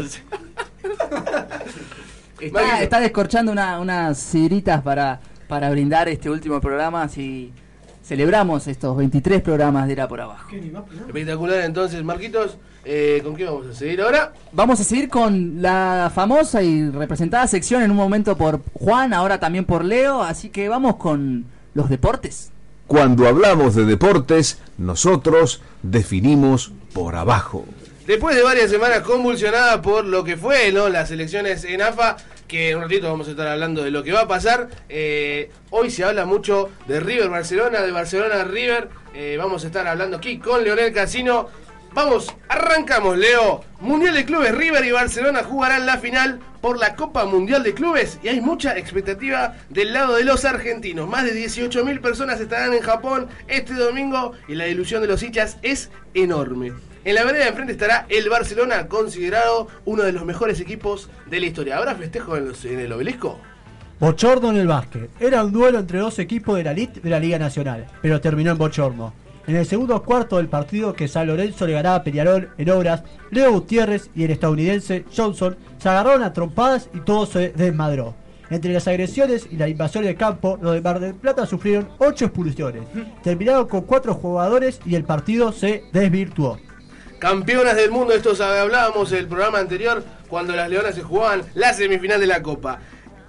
está 2.80 3.00
descorchando 3.00 3.52
una- 3.52 3.78
unas 3.80 4.18
sidritas 4.18 4.82
para, 4.82 5.20
para 5.48 5.70
brindar 5.70 6.08
este 6.08 6.30
último 6.30 6.60
programa, 6.60 7.02
así 7.02 7.52
celebramos 8.02 8.66
estos 8.68 8.96
23 8.96 9.40
programas 9.42 9.86
de 9.86 9.92
Era 9.94 10.08
por 10.08 10.20
Abajo. 10.20 10.48
Espectacular 11.06 11.60
entonces, 11.64 12.04
Marquitos. 12.04 12.58
eh, 12.84 13.20
¿Con 13.24 13.34
qué 13.34 13.44
vamos 13.46 13.66
a 13.68 13.74
seguir 13.74 14.02
ahora? 14.02 14.34
Vamos 14.52 14.78
a 14.80 14.84
seguir 14.84 15.08
con 15.08 15.62
la 15.62 16.12
famosa 16.14 16.62
y 16.62 16.90
representada 16.90 17.46
sección 17.46 17.82
en 17.82 17.90
un 17.90 17.96
momento 17.96 18.36
por 18.36 18.60
Juan, 18.74 19.14
ahora 19.14 19.40
también 19.40 19.64
por 19.64 19.84
Leo, 19.84 20.22
así 20.22 20.50
que 20.50 20.68
vamos 20.68 20.96
con 20.96 21.46
los 21.72 21.88
deportes. 21.88 22.50
Cuando 22.86 23.26
hablamos 23.26 23.74
de 23.74 23.86
deportes, 23.86 24.58
nosotros 24.76 25.62
definimos 25.82 26.72
por 26.92 27.16
abajo. 27.16 27.64
Después 28.06 28.36
de 28.36 28.42
varias 28.42 28.68
semanas 28.68 29.00
convulsionadas 29.00 29.78
por 29.78 30.04
lo 30.04 30.24
que 30.24 30.36
fue 30.36 30.70
¿no? 30.72 30.90
las 30.90 31.10
elecciones 31.10 31.64
en 31.64 31.80
AFA, 31.80 32.18
que 32.46 32.68
en 32.68 32.76
un 32.76 32.82
ratito 32.82 33.10
vamos 33.10 33.28
a 33.28 33.30
estar 33.30 33.46
hablando 33.46 33.82
de 33.82 33.90
lo 33.90 34.02
que 34.02 34.12
va 34.12 34.20
a 34.20 34.28
pasar, 34.28 34.68
eh, 34.90 35.48
hoy 35.70 35.90
se 35.90 36.04
habla 36.04 36.26
mucho 36.26 36.68
de 36.86 37.00
River 37.00 37.30
Barcelona, 37.30 37.80
de 37.80 37.92
Barcelona 37.92 38.44
River, 38.44 38.90
eh, 39.14 39.36
vamos 39.38 39.64
a 39.64 39.68
estar 39.68 39.86
hablando 39.86 40.18
aquí 40.18 40.38
con 40.38 40.62
Leonel 40.62 40.92
Casino. 40.92 41.48
Vamos, 41.94 42.34
arrancamos 42.48 43.16
Leo. 43.16 43.64
Mundial 43.80 44.12
de 44.14 44.26
Clubes, 44.26 44.54
River 44.54 44.84
y 44.84 44.90
Barcelona 44.90 45.42
jugarán 45.42 45.86
la 45.86 45.96
final 45.96 46.40
por 46.60 46.78
la 46.78 46.96
Copa 46.96 47.24
Mundial 47.24 47.62
de 47.62 47.72
Clubes 47.72 48.18
y 48.22 48.28
hay 48.28 48.42
mucha 48.42 48.76
expectativa 48.76 49.56
del 49.70 49.94
lado 49.94 50.16
de 50.16 50.24
los 50.24 50.44
argentinos. 50.44 51.08
Más 51.08 51.24
de 51.24 51.32
18.000 51.32 52.02
personas 52.02 52.38
estarán 52.38 52.74
en 52.74 52.82
Japón 52.82 53.28
este 53.48 53.72
domingo 53.72 54.32
y 54.46 54.56
la 54.56 54.68
ilusión 54.68 55.00
de 55.00 55.08
los 55.08 55.22
hinchas 55.22 55.56
es 55.62 55.88
enorme. 56.12 56.74
En 57.04 57.14
la 57.14 57.24
vereda 57.24 57.44
de 57.44 57.50
enfrente 57.50 57.72
estará 57.72 58.06
el 58.08 58.28
Barcelona, 58.30 58.88
considerado 58.88 59.68
uno 59.84 60.02
de 60.04 60.12
los 60.12 60.24
mejores 60.24 60.58
equipos 60.60 61.10
de 61.30 61.40
la 61.40 61.46
historia. 61.46 61.76
¿Habrá 61.76 61.94
festejo 61.94 62.36
en, 62.36 62.48
los- 62.48 62.64
en 62.64 62.80
el 62.80 62.92
obelisco? 62.92 63.38
Bochorno 64.00 64.50
en 64.50 64.56
el 64.56 64.66
básquet. 64.66 65.10
Era 65.20 65.44
un 65.44 65.52
duelo 65.52 65.78
entre 65.78 65.98
dos 65.98 66.18
equipos 66.18 66.56
de 66.56 66.64
la 66.64 66.72
elite 66.72 67.00
de 67.00 67.10
la 67.10 67.20
Liga 67.20 67.38
Nacional, 67.38 67.86
pero 68.02 68.20
terminó 68.20 68.52
en 68.52 68.58
bochorno. 68.58 69.12
En 69.46 69.56
el 69.56 69.66
segundo 69.66 70.02
cuarto 70.02 70.38
del 70.38 70.48
partido 70.48 70.94
que 70.94 71.06
San 71.06 71.26
Lorenzo 71.26 71.66
le 71.66 71.74
ganaba 71.74 71.96
a 71.96 72.02
Peñarol 72.04 72.48
en 72.56 72.70
obras, 72.70 73.02
Leo 73.30 73.52
Gutiérrez 73.52 74.08
y 74.14 74.24
el 74.24 74.30
estadounidense 74.30 75.04
Johnson 75.14 75.56
se 75.78 75.88
agarraron 75.90 76.22
a 76.22 76.32
trompadas 76.32 76.88
y 76.94 77.00
todo 77.00 77.26
se 77.26 77.50
desmadró. 77.50 78.14
Entre 78.48 78.72
las 78.72 78.88
agresiones 78.88 79.46
y 79.50 79.56
la 79.56 79.68
invasión 79.68 80.04
del 80.04 80.16
campo, 80.16 80.58
los 80.62 80.72
de 80.72 80.80
Mar 80.80 80.98
del 81.00 81.14
Plata 81.14 81.44
sufrieron 81.44 81.88
ocho 81.98 82.24
expulsiones. 82.26 82.84
Terminaron 83.22 83.68
con 83.68 83.82
cuatro 83.82 84.14
jugadores 84.14 84.80
y 84.86 84.94
el 84.94 85.04
partido 85.04 85.52
se 85.52 85.84
desvirtuó. 85.92 86.58
Campeonas 87.24 87.74
del 87.74 87.90
mundo, 87.90 88.12
esto 88.12 88.32
hablábamos 88.44 89.10
en 89.12 89.20
el 89.20 89.26
programa 89.26 89.58
anterior 89.58 90.04
cuando 90.28 90.54
las 90.54 90.68
Leonas 90.68 90.94
se 90.94 91.02
jugaban 91.02 91.42
la 91.54 91.72
semifinal 91.72 92.20
de 92.20 92.26
la 92.26 92.42
Copa. 92.42 92.80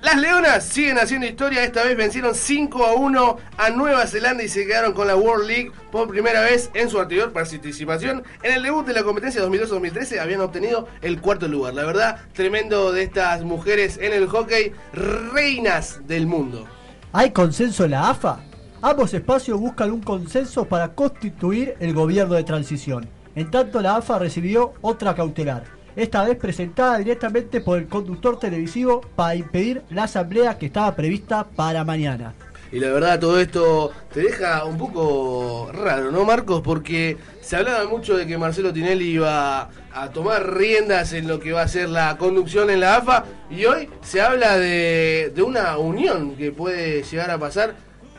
Las 0.02 0.18
Leonas 0.18 0.66
siguen 0.66 0.98
haciendo 0.98 1.26
historia, 1.26 1.64
esta 1.64 1.82
vez 1.86 1.96
vencieron 1.96 2.36
5 2.36 2.86
a 2.86 2.94
1 2.96 3.38
a 3.58 3.70
Nueva 3.70 4.06
Zelanda 4.06 4.44
y 4.44 4.50
se 4.50 4.68
quedaron 4.68 4.92
con 4.92 5.08
la 5.08 5.16
World 5.16 5.48
League 5.48 5.72
por 5.94 6.10
primera 6.10 6.42
vez 6.42 6.72
en 6.74 6.90
su 6.90 7.00
anterior 7.00 7.32
participación. 7.32 8.22
En 8.44 8.52
el 8.52 8.64
debut 8.64 8.86
de 8.86 8.92
la 8.92 9.04
competencia 9.04 9.42
2012-2013 9.46 10.20
habían 10.20 10.42
obtenido 10.42 10.90
el 11.02 11.22
cuarto 11.22 11.48
lugar. 11.48 11.74
La 11.74 11.86
verdad, 11.86 12.20
tremendo 12.34 12.92
de 12.92 13.04
estas 13.04 13.44
mujeres 13.44 13.98
en 14.02 14.12
el 14.12 14.28
hockey, 14.28 14.74
reinas 14.92 16.06
del 16.06 16.28
mundo. 16.28 16.68
¿Hay 17.14 17.32
consenso 17.32 17.86
en 17.86 17.92
la 17.92 18.10
AFA? 18.10 18.42
Ambos 18.82 19.14
espacios 19.14 19.58
buscan 19.58 19.94
un 19.94 20.02
consenso 20.02 20.66
para 20.66 20.90
constituir 20.90 21.78
el 21.80 21.94
gobierno 21.94 22.34
de 22.34 22.44
transición. 22.44 23.15
En 23.36 23.52
tanto, 23.52 23.82
la 23.82 23.98
AFA 23.98 24.18
recibió 24.18 24.74
otra 24.82 25.14
cautelar, 25.14 25.66
esta 25.96 26.24
vez 26.24 26.38
presentada 26.38 26.98
directamente 26.98 27.60
por 27.60 27.78
el 27.78 27.88
conductor 27.88 28.40
televisivo 28.40 29.02
para 29.16 29.36
impedir 29.36 29.82
la 29.90 30.04
asamblea 30.04 30.58
que 30.58 30.68
estaba 30.68 30.96
prevista 30.96 31.46
para 31.46 31.84
mañana. 31.84 32.34
Y 32.72 32.80
la 32.80 32.92
verdad 32.92 33.20
todo 33.20 33.40
esto 33.40 33.92
te 34.14 34.22
deja 34.22 34.66
un 34.66 34.78
poco 34.78 35.70
raro, 35.72 36.12
¿no, 36.12 36.26
Marcos? 36.26 36.62
Porque 36.62 37.18
se 37.42 37.56
hablaba 37.56 37.88
mucho 37.88 38.18
de 38.18 38.26
que 38.26 38.38
Marcelo 38.38 38.74
Tinelli 38.74 39.12
iba 39.12 39.70
a 39.94 40.10
tomar 40.14 40.56
riendas 40.56 41.14
en 41.14 41.28
lo 41.28 41.40
que 41.40 41.54
va 41.54 41.62
a 41.62 41.68
ser 41.68 41.90
la 41.90 42.18
conducción 42.18 42.70
en 42.70 42.80
la 42.80 42.98
AFA 42.98 43.26
y 43.50 43.66
hoy 43.66 43.90
se 44.02 44.22
habla 44.22 44.58
de, 44.58 45.34
una 45.46 45.78
unión 45.78 46.36
que 46.36 46.52
puede 46.52 47.04
llegar 47.04 47.32
a 47.32 47.38
pasar 47.38 47.76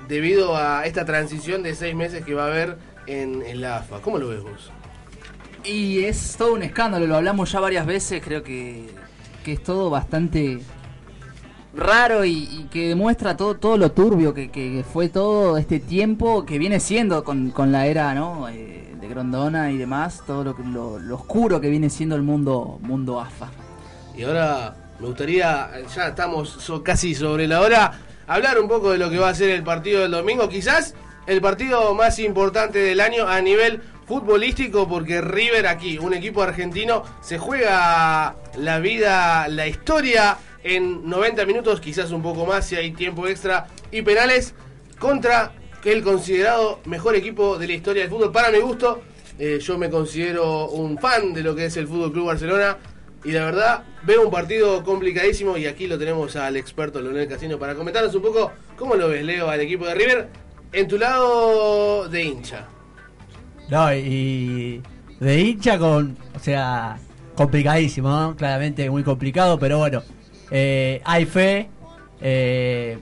debido 0.09 0.57
a 0.57 0.87
esta 0.87 1.05
transición 1.05 1.63
de 1.63 1.75
seis 1.75 1.95
meses 1.95 2.25
que 2.25 2.35
va 2.35 2.45
a 2.45 2.49
haber 2.49 2.77
en, 3.07 3.43
en 3.43 3.61
la 3.61 3.79
AFA. 3.79 4.01
¿Cómo 4.01 4.19
lo 4.19 4.29
ves 4.29 4.43
vos? 4.43 4.71
Y 5.67 6.05
es 6.05 6.37
todo 6.37 6.55
un 6.55 6.63
escándalo, 6.63 7.07
lo 7.07 7.17
hablamos 7.17 7.51
ya 7.51 7.61
varias 7.61 7.87
veces, 7.87 8.23
creo 8.25 8.43
que, 8.43 8.89
que 9.45 9.55
es 9.55 9.63
todo 9.63 9.91
bastante 9.91 10.61
raro 11.75 12.25
y, 12.25 12.33
y 12.51 12.69
que 12.71 12.89
demuestra 12.89 13.37
todo, 13.37 13.57
todo 13.57 13.77
lo 13.77 13.91
turbio 13.93 14.33
que, 14.33 14.51
que 14.51 14.85
fue 14.91 15.09
todo 15.09 15.59
este 15.59 15.81
tiempo 15.81 16.47
que 16.47 16.59
viene 16.59 16.79
siendo 16.81 17.23
con, 17.25 17.51
con 17.51 17.71
la 17.73 17.87
era 17.87 18.15
¿no? 18.15 18.49
Eh, 18.49 18.95
de 19.01 19.09
Grondona 19.09 19.71
y 19.73 19.77
demás, 19.77 20.23
todo 20.27 20.45
lo, 20.45 20.57
lo, 20.73 20.99
lo 20.99 21.15
oscuro 21.17 21.61
que 21.61 21.69
viene 21.69 21.91
siendo 21.91 22.15
el 22.17 22.23
mundo, 22.23 22.79
mundo 22.83 23.21
AFA. 23.21 23.51
Y 24.17 24.23
ahora 24.23 24.75
me 25.01 25.07
gustaría, 25.09 25.69
ya 25.95 26.09
estamos 26.09 26.49
so- 26.49 26.83
casi 26.83 27.15
sobre 27.15 27.47
la 27.47 27.61
hora, 27.61 27.93
hablar 28.27 28.59
un 28.59 28.69
poco 28.69 28.93
de 28.93 28.99
lo 28.99 29.11
que 29.11 29.19
va 29.19 29.29
a 29.31 29.35
ser 29.35 29.51
el 29.51 29.63
partido 29.63 30.01
del 30.03 30.13
domingo. 30.13 30.49
Quizás 30.49 30.95
el 31.27 31.41
partido 31.43 31.93
más 31.95 32.19
importante 32.19 32.79
del 32.79 33.01
año 33.01 33.29
a 33.29 33.41
nivel 33.43 33.83
futbolístico, 34.07 34.89
porque 34.89 35.21
River 35.21 35.67
aquí, 35.67 35.99
un 35.99 36.15
equipo 36.15 36.43
argentino, 36.43 37.03
se 37.21 37.39
juega 37.39 38.37
la 38.57 38.79
vida, 38.79 39.49
la 39.49 39.67
historia 39.67 40.39
en 40.63 41.09
90 41.09 41.45
minutos, 41.47 41.81
quizás 41.81 42.11
un 42.11 42.23
poco 42.23 42.47
más 42.47 42.67
si 42.67 42.77
hay 42.77 42.93
tiempo 42.93 43.27
extra 43.29 43.67
y 43.91 44.03
penales, 44.03 44.55
contra 44.99 45.53
el 45.93 46.03
considerado 46.03 46.81
mejor 46.85 47.15
equipo 47.15 47.59
de 47.59 47.69
la 47.69 47.75
historia 47.75 48.03
del 48.03 48.11
fútbol. 48.11 48.33
Para 48.33 48.51
mi 48.51 48.59
gusto, 48.59 49.03
eh, 49.39 49.59
yo 49.61 49.79
me 49.79 49.89
considero 49.89 50.69
un 50.69 50.99
fan 50.99 51.33
de 51.33 51.43
lo 51.43 51.55
que 51.55 51.67
es 51.67 51.77
el 51.77 51.87
Fútbol 51.87 52.13
Club 52.13 52.27
Barcelona 52.27 52.79
Y 53.25 53.33
la 53.33 53.45
verdad, 53.45 53.85
veo 54.05 54.23
un 54.23 54.31
partido 54.31 54.83
complicadísimo 54.83 55.57
y 55.57 55.67
aquí 55.67 55.87
lo 55.87 55.99
tenemos 55.99 56.37
al 56.37 56.57
experto 56.57 57.01
Leonel 57.01 57.29
Casino 57.29 57.59
para 57.59 57.75
comentarnos 57.75 58.15
un 58.15 58.23
poco 58.23 58.53
cómo 58.77 58.95
lo 58.95 59.09
ves, 59.09 59.25
Leo, 59.25 59.49
al 59.49 59.61
equipo 59.61 59.87
de 59.87 59.95
River 59.95 60.29
en 60.73 60.89
tu 60.89 60.99
lado 60.99 62.09
de 62.09 62.23
hincha. 62.23 62.69
No, 63.69 63.93
y 63.95 64.83
de 65.21 65.41
hincha 65.41 65.79
con, 65.79 66.17
o 66.35 66.39
sea, 66.39 66.99
complicadísimo, 67.35 68.09
¿no? 68.09 68.37
claramente 68.37 68.89
muy 68.91 69.03
complicado, 69.03 69.59
pero 69.59 69.79
bueno, 69.79 70.03
eh, 70.51 71.01
hay 71.05 71.25
fe. 71.27 71.69
eh, 72.21 72.99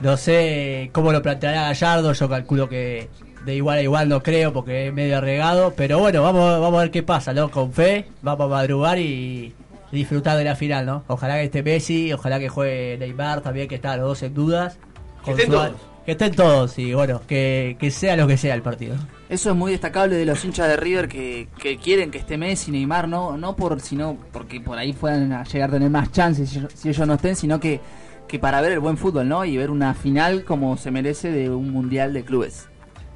no 0.00 0.16
sé 0.16 0.88
cómo 0.92 1.12
lo 1.12 1.20
planteará 1.22 1.62
Gallardo, 1.68 2.12
yo 2.14 2.28
calculo 2.28 2.68
que 2.70 3.08
de 3.44 3.54
igual 3.54 3.78
a 3.78 3.82
igual 3.82 4.08
no 4.08 4.22
creo 4.22 4.52
porque 4.52 4.88
es 4.88 4.94
medio 4.94 5.20
regado, 5.20 5.74
pero 5.76 5.98
bueno, 5.98 6.22
vamos, 6.22 6.58
vamos 6.60 6.78
a 6.78 6.82
ver 6.82 6.90
qué 6.90 7.02
pasa, 7.02 7.32
¿no? 7.34 7.50
Con 7.50 7.72
fe, 7.72 8.06
vamos 8.22 8.46
a 8.46 8.48
madrugar 8.48 8.98
y 8.98 9.54
disfrutar 9.92 10.38
de 10.38 10.44
la 10.44 10.56
final, 10.56 10.86
¿no? 10.86 11.04
Ojalá 11.06 11.34
que 11.34 11.44
esté 11.44 11.62
Messi, 11.62 12.12
ojalá 12.14 12.38
que 12.38 12.48
juegue 12.48 12.96
Neymar 12.98 13.40
también, 13.42 13.68
que 13.68 13.74
están 13.74 13.98
los 13.98 14.08
dos 14.08 14.22
en 14.22 14.32
dudas. 14.34 14.78
Que 15.24 15.32
Con 15.32 15.40
estén 15.40 15.52
Suárez- 15.52 15.72
todos. 15.72 15.89
Que 16.04 16.12
estén 16.12 16.34
todos, 16.34 16.78
y 16.78 16.94
bueno, 16.94 17.20
que, 17.28 17.76
que 17.78 17.90
sea 17.90 18.16
lo 18.16 18.26
que 18.26 18.36
sea 18.36 18.54
el 18.54 18.62
partido. 18.62 18.96
Eso 19.28 19.50
es 19.50 19.56
muy 19.56 19.70
destacable 19.72 20.16
de 20.16 20.24
los 20.24 20.44
hinchas 20.44 20.66
de 20.68 20.76
River 20.76 21.08
que, 21.08 21.46
que 21.60 21.76
quieren 21.76 22.10
que 22.10 22.18
esté 22.18 22.36
Messi, 22.38 22.70
Neymar, 22.72 23.06
no, 23.06 23.36
no 23.36 23.54
por 23.54 23.80
sino 23.80 24.16
porque 24.32 24.60
por 24.60 24.78
ahí 24.78 24.92
puedan 24.92 25.32
a 25.32 25.44
llegar 25.44 25.68
a 25.68 25.72
tener 25.74 25.90
más 25.90 26.10
chances 26.10 26.48
si, 26.50 26.58
ellos- 26.58 26.72
si 26.74 26.88
ellos 26.88 27.06
no 27.06 27.14
estén, 27.14 27.36
sino 27.36 27.60
que, 27.60 27.80
que 28.26 28.38
para 28.38 28.60
ver 28.60 28.72
el 28.72 28.80
buen 28.80 28.96
fútbol, 28.96 29.28
¿no? 29.28 29.44
Y 29.44 29.56
ver 29.56 29.70
una 29.70 29.94
final 29.94 30.44
como 30.44 30.76
se 30.76 30.90
merece 30.90 31.30
de 31.30 31.50
un 31.50 31.70
mundial 31.70 32.12
de 32.14 32.24
clubes. 32.24 32.66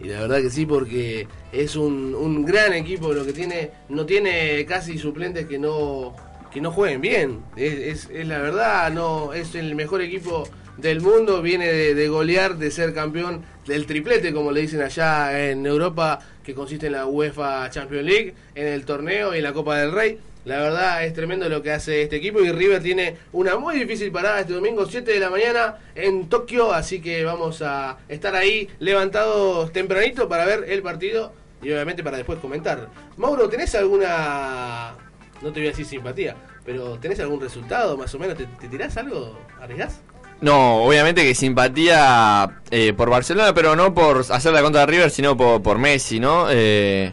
Y 0.01 0.05
la 0.09 0.21
verdad 0.21 0.43
que 0.43 0.51
sí, 0.51 0.67
porque 0.67 1.27
es 1.53 1.77
un, 1.77 2.15
un 2.15 2.45
gran 2.45 2.75
equipo 2.75 3.13
lo 3.13 3.25
que 3.25 3.33
tiene. 3.33 3.71
No 3.89 4.05
tiene 4.07 4.65
casi 4.67 4.99
suplentes 4.99 5.47
que 5.47 5.59
no 5.59 6.15
que 6.53 6.61
no 6.61 6.71
jueguen 6.71 7.01
bien. 7.01 7.41
Es, 7.57 7.73
es- 8.05 8.11
es 8.13 8.29
la 8.29 8.39
verdad, 8.39 8.93
no 8.93 9.33
es 9.33 9.55
el 9.57 9.75
mejor 9.75 10.03
equipo 10.03 10.45
del 10.77 11.01
mundo. 11.01 11.43
Viene 11.43 11.67
de, 11.73 12.09
golear, 12.09 12.57
de 12.57 12.71
ser 12.71 12.95
campeón 12.95 13.43
del 13.67 13.87
triplete, 13.87 14.33
como 14.33 14.53
le 14.53 14.63
dicen 14.63 14.83
allá 14.83 15.51
en 15.51 15.67
Europa, 15.67 16.19
que 16.43 16.55
consiste 16.55 16.87
en 16.87 16.93
la 16.93 17.07
UEFA 17.07 17.71
Champions 17.71 18.05
League, 18.05 18.35
en 18.55 18.67
el 18.67 18.85
torneo 18.85 19.35
y 19.35 19.41
la 19.41 19.53
Copa 19.53 19.79
del 19.79 19.93
Rey. 19.93 20.19
La 20.45 20.59
verdad 20.59 21.05
es 21.05 21.15
tremendo 21.15 21.49
lo 21.49 21.63
que 21.63 21.73
hace 21.73 22.03
este 22.03 22.17
equipo 22.17 22.41
y 22.41 22.53
River 22.53 22.83
tiene 22.83 23.17
una 23.33 23.57
muy 23.57 23.79
difícil 23.79 24.13
parada 24.13 24.41
este 24.41 24.53
domingo 24.53 24.85
7 24.85 25.11
de 25.11 25.19
la 25.19 25.31
mañana 25.31 25.79
en 25.95 26.29
Tokio, 26.29 26.71
así 26.73 27.01
que 27.01 27.25
vamos 27.25 27.63
a 27.63 27.97
estar 28.11 28.35
ahí 28.35 28.69
levantados 28.79 29.73
tempranito 29.73 30.29
para 30.29 30.45
ver 30.45 30.67
el 30.69 30.83
partido 30.83 31.33
y 31.63 31.73
obviamente 31.73 32.05
para 32.05 32.19
después 32.19 32.39
comentar. 32.41 32.91
Mauro, 33.17 33.49
¿tenés 33.49 33.75
alguna, 33.75 34.95
no 35.41 35.51
te 35.51 35.61
voy 35.61 35.69
a 35.69 35.71
decir 35.71 35.87
simpatía, 35.87 36.37
pero 36.63 36.99
¿tenés 36.99 37.21
algún 37.21 37.41
resultado 37.41 37.97
más 37.97 38.15
o 38.15 38.19
menos? 38.19 38.37
¿Te, 38.37 38.45
te 38.45 38.69
tirás 38.69 38.99
algo? 38.99 39.39
¿Arriesgás? 39.59 40.03
No, 40.41 40.83
obviamente 40.85 41.23
que 41.23 41.35
simpatía 41.35 42.61
eh, 42.71 42.93
por 42.95 43.09
Barcelona, 43.09 43.55
pero 43.55 43.75
no 43.77 43.95
por 43.95 44.25
hacer 44.31 44.53
la 44.53 44.61
contra 44.63 44.83
de 44.83 44.87
River, 44.89 45.11
sino 45.11 45.37
por, 45.37 45.63
por 45.63 45.79
Messi, 45.79 46.21
¿no? 46.21 46.47
Eh, 46.51 47.13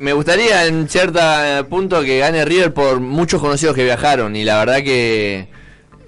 me 0.00 0.12
gustaría 0.12 0.66
en 0.66 0.88
cierto 0.88 1.20
punto 1.68 2.02
que 2.02 2.18
gane 2.18 2.44
River 2.44 2.72
por 2.74 2.98
muchos 2.98 3.40
conocidos 3.40 3.76
que 3.76 3.84
viajaron 3.84 4.34
y 4.34 4.42
la 4.42 4.58
verdad 4.58 4.78
que 4.82 5.46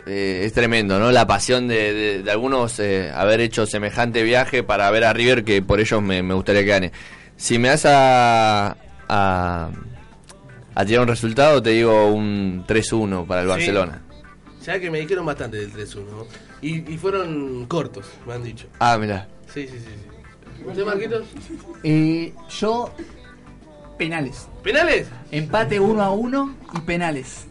eh, 0.06 0.42
es 0.44 0.52
tremendo, 0.52 0.98
¿no? 0.98 1.12
La 1.12 1.28
pasión 1.28 1.68
de, 1.68 1.94
de- 1.94 2.22
de 2.24 2.30
algunos 2.30 2.80
eh, 2.80 3.12
haber 3.14 3.40
hecho 3.40 3.64
semejante 3.66 4.24
viaje 4.24 4.64
para 4.64 4.90
ver 4.90 5.04
a 5.04 5.12
River 5.12 5.44
que 5.44 5.62
por 5.62 5.78
ellos 5.78 6.02
me, 6.02 6.24
me 6.24 6.34
gustaría 6.34 6.62
que 6.62 6.68
gane. 6.70 6.92
Si 7.36 7.58
me 7.58 7.68
das 7.68 7.84
a, 7.86 8.76
a, 9.08 9.68
a 10.74 10.84
tirar 10.84 11.02
un 11.02 11.08
resultado, 11.08 11.62
te 11.62 11.70
digo 11.70 12.08
un 12.08 12.64
3-1 12.66 13.26
para 13.28 13.42
el 13.42 13.46
Sí. 13.46 13.50
Barcelona. 13.50 14.00
Ya 14.64 14.80
que 14.80 14.90
me 14.90 14.98
dijeron 15.00 15.26
bastante 15.26 15.58
del 15.58 15.72
3-1 15.72 15.96
¿no? 16.06 16.26
y, 16.62 16.92
y 16.92 16.96
fueron 16.98 17.66
cortos, 17.66 18.06
me 18.26 18.32
han 18.34 18.42
dicho. 18.42 18.66
Ah, 18.78 18.96
mira. 18.98 19.28
Sí, 19.52 19.66
sí, 19.68 19.78
sí. 19.78 19.84
sí. 19.86 20.64
¿Usted, 20.66 20.84
Marquitos? 20.86 21.26
Eh, 21.82 22.32
yo, 22.48 22.90
penales. 23.98 24.48
¿Penales? 24.62 25.08
Empate 25.30 25.78
uno 25.80 26.02
a 26.02 26.10
uno 26.10 26.54
y 26.74 26.80
penales. 26.80 27.44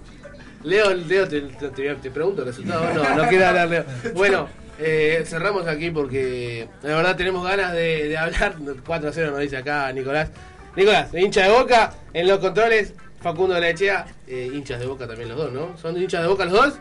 Leo, 0.64 0.94
Leo 0.94 1.28
te, 1.28 1.42
te- 1.42 1.70
te- 1.70 1.96
te 1.96 2.12
pregunto 2.12 2.42
el 2.42 2.48
resultado. 2.48 2.92
No, 2.94 3.16
no 3.24 3.30
quiero 3.30 3.46
hablar, 3.48 3.70
Leo. 3.70 3.86
Bueno, 4.16 4.48
eh, 4.80 5.24
cerramos 5.28 5.68
aquí 5.68 5.92
porque 5.92 6.68
la 6.82 6.96
verdad 6.96 7.16
tenemos 7.16 7.46
ganas 7.46 7.74
de, 7.74 8.08
de 8.08 8.18
hablar. 8.18 8.56
4 8.86 9.10
a 9.10 9.14
0 9.14 9.32
nos 9.32 9.40
dice 9.42 9.58
acá 9.58 9.92
Nicolás. 9.92 10.30
Nicolás, 10.76 11.14
hincha 11.14 11.44
de 11.44 11.50
boca 11.52 11.94
en 12.14 12.28
los 12.28 12.40
controles. 12.40 12.94
Facundo 13.22 13.54
de 13.54 13.62
la 13.62 13.70
Echea, 13.70 14.06
eh, 14.28 14.50
hinchas 14.54 14.80
de 14.82 14.86
boca 14.86 15.08
también 15.08 15.30
los 15.30 15.38
dos, 15.38 15.54
¿no? 15.54 15.78
¿Son 15.78 15.96
hinchas 15.96 16.22
de 16.24 16.28
boca 16.28 16.44
los 16.44 16.54
dos? 16.54 16.74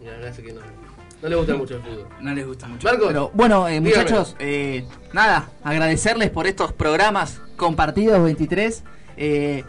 Mira, 0.00 0.32
que 0.32 0.52
no. 0.52 0.60
No 1.22 1.28
le 1.28 1.36
gusta 1.36 1.54
mucho 1.54 1.76
el 1.76 1.82
fútbol. 1.82 2.06
No 2.20 2.34
les 2.34 2.46
gusta 2.46 2.66
mucho. 2.66 2.88
Marcos, 2.88 3.08
Pero 3.08 3.30
bueno, 3.34 3.68
eh, 3.68 3.80
muchachos, 3.80 4.36
eh, 4.38 4.84
nada, 5.12 5.50
agradecerles 5.62 6.30
por 6.30 6.46
estos 6.46 6.72
programas 6.72 7.42
compartidos 7.56 8.22
23. 8.24 8.82
Eh, 9.18 9.64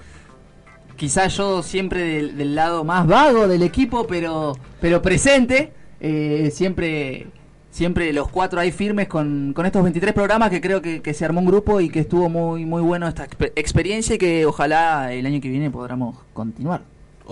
quizás 0.95 1.35
yo 1.35 1.61
siempre 1.61 2.01
del, 2.01 2.37
del 2.37 2.55
lado 2.55 2.85
más 2.85 3.05
vago 3.05 3.49
del 3.49 3.63
equipo, 3.63 4.07
pero, 4.07 4.53
pero 4.79 5.01
presente. 5.01 5.73
eh, 5.99 6.49
siempre, 6.53 7.27
siempre 7.69 8.13
los 8.13 8.29
cuatro 8.29 8.59
ahí 8.61 8.71
firmes 8.71 9.09
con, 9.09 9.51
con 9.53 9.65
estos 9.65 9.83
23 9.83 10.13
programas 10.13 10.49
que 10.51 10.61
creo 10.61 10.81
que, 10.81 11.01
que 11.01 11.13
se 11.13 11.25
armó 11.25 11.41
un 11.41 11.47
grupo 11.47 11.81
y 11.81 11.89
que 11.89 11.99
estuvo 11.99 12.29
muy, 12.29 12.65
muy 12.65 12.81
bueno 12.81 13.07
esta 13.09 13.27
exper- 13.27 13.51
experiencia 13.57 14.15
y 14.15 14.17
que 14.17 14.45
ojalá 14.45 15.11
el 15.13 15.25
año 15.25 15.41
que 15.41 15.49
viene 15.49 15.69
podamos 15.69 16.17
continuar. 16.33 16.81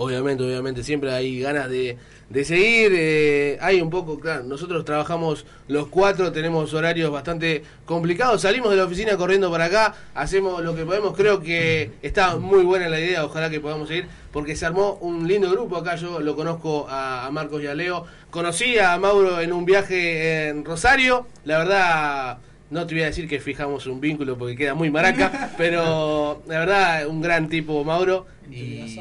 Obviamente, 0.00 0.42
obviamente, 0.42 0.82
siempre 0.82 1.12
hay 1.12 1.40
ganas 1.40 1.68
de, 1.68 1.98
de 2.30 2.44
seguir. 2.46 2.92
eh, 2.94 3.58
hay 3.60 3.82
un 3.82 3.90
poco, 3.90 4.18
claro, 4.18 4.44
nosotros 4.44 4.82
trabajamos 4.86 5.44
los 5.68 5.88
cuatro, 5.88 6.32
tenemos 6.32 6.72
horarios 6.72 7.12
bastante 7.12 7.64
complicados. 7.84 8.40
Salimos 8.40 8.70
de 8.70 8.78
la 8.78 8.84
oficina 8.84 9.18
corriendo 9.18 9.50
para 9.50 9.66
acá, 9.66 9.94
hacemos 10.14 10.64
lo 10.64 10.74
que 10.74 10.86
podemos. 10.86 11.14
Creo 11.14 11.42
que 11.42 11.90
está 12.00 12.36
muy 12.36 12.64
buena 12.64 12.88
la 12.88 12.98
idea, 12.98 13.26
ojalá 13.26 13.50
que 13.50 13.60
podamos 13.60 13.88
seguir, 13.88 14.06
porque 14.32 14.56
se 14.56 14.64
armó 14.64 14.94
un 15.02 15.28
lindo 15.28 15.50
grupo 15.50 15.76
acá. 15.76 15.96
Yo 15.96 16.20
lo 16.20 16.34
conozco 16.34 16.86
a, 16.88 17.26
a 17.26 17.30
Marcos 17.30 17.62
y 17.62 17.66
a 17.66 17.74
Leo. 17.74 18.06
Conocí 18.30 18.78
a 18.78 18.96
Mauro 18.98 19.42
en 19.42 19.52
un 19.52 19.66
viaje 19.66 20.48
en 20.48 20.64
Rosario. 20.64 21.26
La 21.44 21.58
verdad. 21.58 22.38
No 22.70 22.86
te 22.86 22.94
voy 22.94 23.02
a 23.02 23.06
decir 23.06 23.28
que 23.28 23.40
fijamos 23.40 23.86
un 23.86 24.00
vínculo 24.00 24.38
porque 24.38 24.54
queda 24.56 24.74
muy 24.74 24.90
maraca, 24.90 25.50
pero 25.58 26.40
la 26.46 26.60
verdad, 26.60 27.06
un 27.08 27.20
gran 27.20 27.48
tipo 27.48 27.84
Mauro. 27.84 28.26
Y 28.50 28.96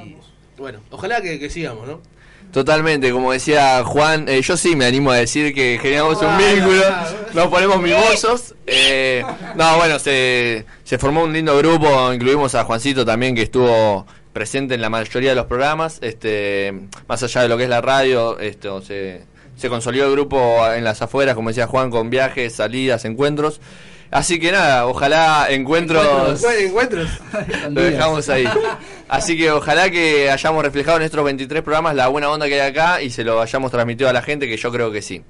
bueno, 0.60 0.80
ojalá 0.92 1.22
que, 1.22 1.40
que 1.40 1.50
sigamos, 1.50 1.88
¿no? 1.88 2.02
Totalmente, 2.52 3.12
como 3.12 3.32
decía 3.32 3.84
Juan, 3.84 4.28
eh, 4.28 4.42
yo 4.42 4.58
sí 4.58 4.76
me 4.76 4.86
animo 4.86 5.12
a 5.12 5.18
decir 5.18 5.54
que 5.54 5.78
generamos 5.80 6.20
un 6.22 6.30
Ah, 6.30 6.38
vínculo, 6.40 6.82
ah, 6.90 7.08
nos 7.34 7.48
ponemos 7.48 7.80
mimosos. 7.80 8.56
eh, 8.66 9.24
no, 9.56 9.78
bueno, 9.78 10.00
se, 10.00 10.66
se 10.84 10.98
formó 10.98 11.24
un 11.24 11.34
lindo 11.34 11.56
grupo, 11.58 12.12
incluimos 12.12 12.56
a 12.56 12.64
Juancito 12.64 13.06
también 13.06 13.36
que 13.36 13.44
estuvo 13.44 14.08
presente 14.34 14.74
en 14.74 14.82
la 14.82 14.90
mayoría 14.90 15.30
de 15.30 15.36
los 15.36 15.46
programas, 15.46 16.00
este, 16.02 16.74
más 17.08 17.22
allá 17.22 17.44
de 17.44 17.50
lo 17.50 17.58
que 17.58 17.64
es 17.64 17.70
la 17.70 17.82
radio, 17.82 18.40
esto 18.40 18.82
se, 18.82 19.22
se 19.56 19.70
consolidó 19.70 20.06
el 20.08 20.12
grupo 20.14 20.66
en 20.74 20.84
las 20.84 21.04
afueras, 21.04 21.36
como 21.36 21.50
decía 21.50 21.68
Juan, 21.68 21.92
con 21.92 22.10
viajes, 22.10 22.54
salidas, 22.54 23.06
encuentros. 23.06 23.62
Así 24.12 24.40
que 24.40 24.52
nada, 24.52 24.88
ojalá 24.88 25.48
encuentros... 25.50 26.44
Encuentros. 26.60 27.10
Lo 27.70 27.82
dejamos 27.82 28.28
ahí. 28.30 28.46
Así 29.08 29.38
que 29.38 29.52
ojalá 29.52 29.90
que 29.92 30.32
hayamos 30.32 30.64
reflejado 30.64 30.98
en 30.98 31.04
estos 31.04 31.24
23 31.24 31.62
programas 31.62 31.96
la 31.96 32.08
buena 32.08 32.30
onda 32.30 32.48
que 32.48 32.60
hay 32.60 32.72
acá 32.72 33.02
y 33.02 33.12
se 33.12 33.24
lo 33.24 33.40
hayamos 33.42 33.72
transmitido 33.72 34.10
a 34.10 34.14
la 34.14 34.22
gente, 34.22 34.48
que 34.48 34.58
yo 34.58 34.72
creo 34.72 34.92
que 34.92 35.02
sí. 35.02 35.24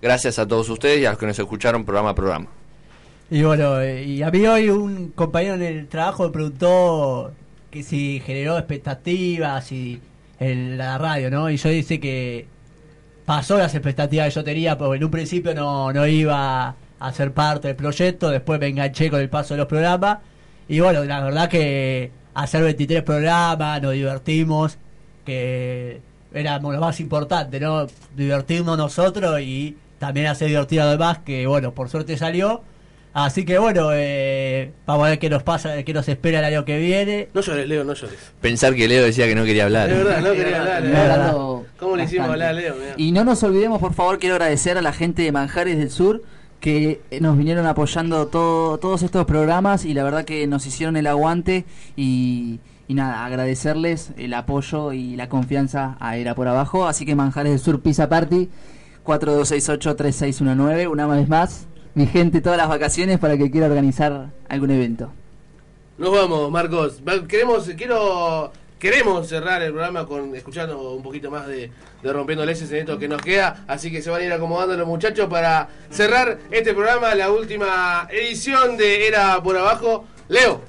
Gracias 0.00 0.38
a 0.38 0.46
todos 0.46 0.68
ustedes 0.68 1.00
y 1.00 1.06
a 1.06 1.10
los 1.10 1.18
que 1.18 1.26
nos 1.26 1.38
escucharon 1.38 1.84
programa 1.84 2.10
a 2.10 2.14
programa. 2.14 2.46
Y 3.30 3.42
bueno, 3.42 3.80
eh, 3.80 4.04
y 4.04 4.22
a 4.22 4.30
mí 4.30 4.46
hoy 4.46 4.68
un 4.68 5.08
compañero 5.12 5.54
en 5.54 5.62
el 5.62 5.88
trabajo 5.88 6.24
me 6.24 6.30
preguntó 6.30 7.32
que 7.70 7.82
si 7.82 8.20
generó 8.26 8.58
expectativas 8.58 9.72
y 9.72 10.00
en 10.38 10.76
la 10.76 10.98
radio, 10.98 11.30
¿no? 11.30 11.48
Y 11.48 11.56
yo 11.56 11.70
dice 11.70 11.98
que 11.98 12.46
pasó 13.24 13.56
las 13.56 13.74
expectativas 13.74 14.28
que 14.28 14.34
yo 14.34 14.44
tenía, 14.44 14.76
porque 14.76 14.98
en 14.98 15.04
un 15.04 15.10
principio 15.10 15.54
no, 15.54 15.92
no 15.92 16.06
iba 16.06 16.74
a 17.02 17.12
ser 17.12 17.32
parte 17.32 17.66
del 17.68 17.76
proyecto, 17.76 18.30
después 18.30 18.60
me 18.60 18.68
enganché 18.68 19.10
con 19.10 19.20
el 19.20 19.28
paso 19.28 19.54
de 19.54 19.58
los 19.58 19.66
programas. 19.66 20.18
Y 20.68 20.78
bueno, 20.78 21.04
la 21.04 21.20
verdad 21.24 21.48
que 21.48 22.12
hacer 22.32 22.62
23 22.62 23.02
programas, 23.02 23.82
nos 23.82 23.92
divertimos, 23.92 24.78
que 25.24 26.00
era 26.32 26.60
lo 26.60 26.80
más 26.80 27.00
importante, 27.00 27.58
¿no? 27.58 27.88
Divertirnos 28.16 28.78
nosotros 28.78 29.40
y 29.40 29.76
también 29.98 30.26
hacer 30.28 30.48
divertir 30.48 30.80
a 30.80 30.84
los 30.84 30.92
demás, 30.92 31.18
que 31.18 31.46
bueno, 31.48 31.74
por 31.74 31.88
suerte 31.88 32.16
salió. 32.16 32.62
Así 33.14 33.44
que 33.44 33.58
bueno, 33.58 33.90
eh, 33.92 34.72
vamos 34.86 35.06
a 35.06 35.10
ver 35.10 35.18
qué 35.18 35.28
nos 35.28 35.42
pasa, 35.42 35.82
qué 35.82 35.92
nos 35.92 36.08
espera 36.08 36.38
el 36.38 36.44
año 36.44 36.64
que 36.64 36.78
viene. 36.78 37.28
No 37.34 37.40
llores, 37.40 37.68
Leo, 37.68 37.82
no 37.82 37.94
llores. 37.94 38.32
Pensar 38.40 38.74
que 38.74 38.86
Leo 38.86 39.04
decía 39.04 39.26
que 39.26 39.34
no 39.34 39.44
quería 39.44 39.64
hablar. 39.64 39.90
Es 39.90 39.98
verdad, 39.98 40.20
no 40.20 40.32
quería 40.32 40.60
hablar. 40.60 40.84
Estoy 40.84 41.00
eh. 41.00 41.02
hablando 41.02 41.66
¿Cómo 41.78 41.96
le 41.96 42.04
hicimos 42.04 42.28
bastante. 42.28 42.46
hablar 42.46 42.48
a 42.48 42.52
Leo? 42.52 42.74
Mirá. 42.76 42.94
Y 42.96 43.10
no 43.10 43.24
nos 43.24 43.42
olvidemos, 43.42 43.80
por 43.80 43.92
favor, 43.92 44.20
quiero 44.20 44.36
agradecer 44.36 44.78
a 44.78 44.82
la 44.82 44.92
gente 44.92 45.22
de 45.22 45.32
Manjares 45.32 45.76
del 45.76 45.90
Sur 45.90 46.22
que 46.62 47.00
nos 47.20 47.36
vinieron 47.36 47.66
apoyando 47.66 48.28
todo, 48.28 48.78
todos 48.78 49.02
estos 49.02 49.26
programas 49.26 49.84
y 49.84 49.94
la 49.94 50.04
verdad 50.04 50.24
que 50.24 50.46
nos 50.46 50.64
hicieron 50.64 50.96
el 50.96 51.08
aguante 51.08 51.64
y, 51.96 52.60
nada, 52.88 53.26
agradecerles 53.26 54.12
el 54.16 54.32
apoyo 54.32 54.92
y 54.92 55.16
la 55.16 55.28
confianza 55.28 55.96
a 55.98 56.16
Era 56.16 56.36
por 56.36 56.46
Abajo. 56.46 56.86
Así 56.86 57.04
que 57.04 57.16
Manjares 57.16 57.50
del 57.50 57.58
Sur 57.58 57.80
Pizza 57.80 58.08
Party 58.08 58.48
4268-3619, 59.04 60.88
una 60.88 61.08
vez 61.08 61.28
más, 61.28 61.66
mi 61.94 62.06
gente 62.06 62.40
todas 62.40 62.58
las 62.58 62.68
vacaciones 62.68 63.18
para 63.18 63.36
que 63.36 63.50
quiera 63.50 63.66
organizar 63.66 64.30
algún 64.48 64.70
evento. 64.70 65.10
Nos 65.98 66.12
vamos, 66.12 66.48
Marcos. 66.52 67.02
Queremos, 67.26 67.68
quiero, 67.76 68.52
queremos 68.82 69.28
cerrar 69.28 69.62
el 69.62 69.70
programa 69.70 70.04
con 70.06 70.34
escuchando 70.34 70.90
un 70.90 71.04
poquito 71.04 71.30
más 71.30 71.46
de, 71.46 71.70
Rompiendo 72.02 72.44
Leyes 72.44 72.68
en 72.72 72.78
esto 72.78 72.98
que 72.98 73.06
nos 73.06 73.22
queda. 73.22 73.64
Así 73.68 73.92
que 73.92 74.02
se 74.02 74.10
van 74.10 74.22
a 74.22 74.24
ir 74.24 74.32
acomodando 74.32 74.76
los 74.76 74.88
muchachos 74.88 75.28
para 75.28 75.68
cerrar 75.88 76.38
este 76.50 76.74
programa, 76.74 77.14
la 77.14 77.30
última 77.30 78.08
edición 78.10 78.76
de 78.76 79.06
Era 79.06 79.40
por 79.40 79.56
Abajo. 79.56 80.04
Leo. 80.28 80.62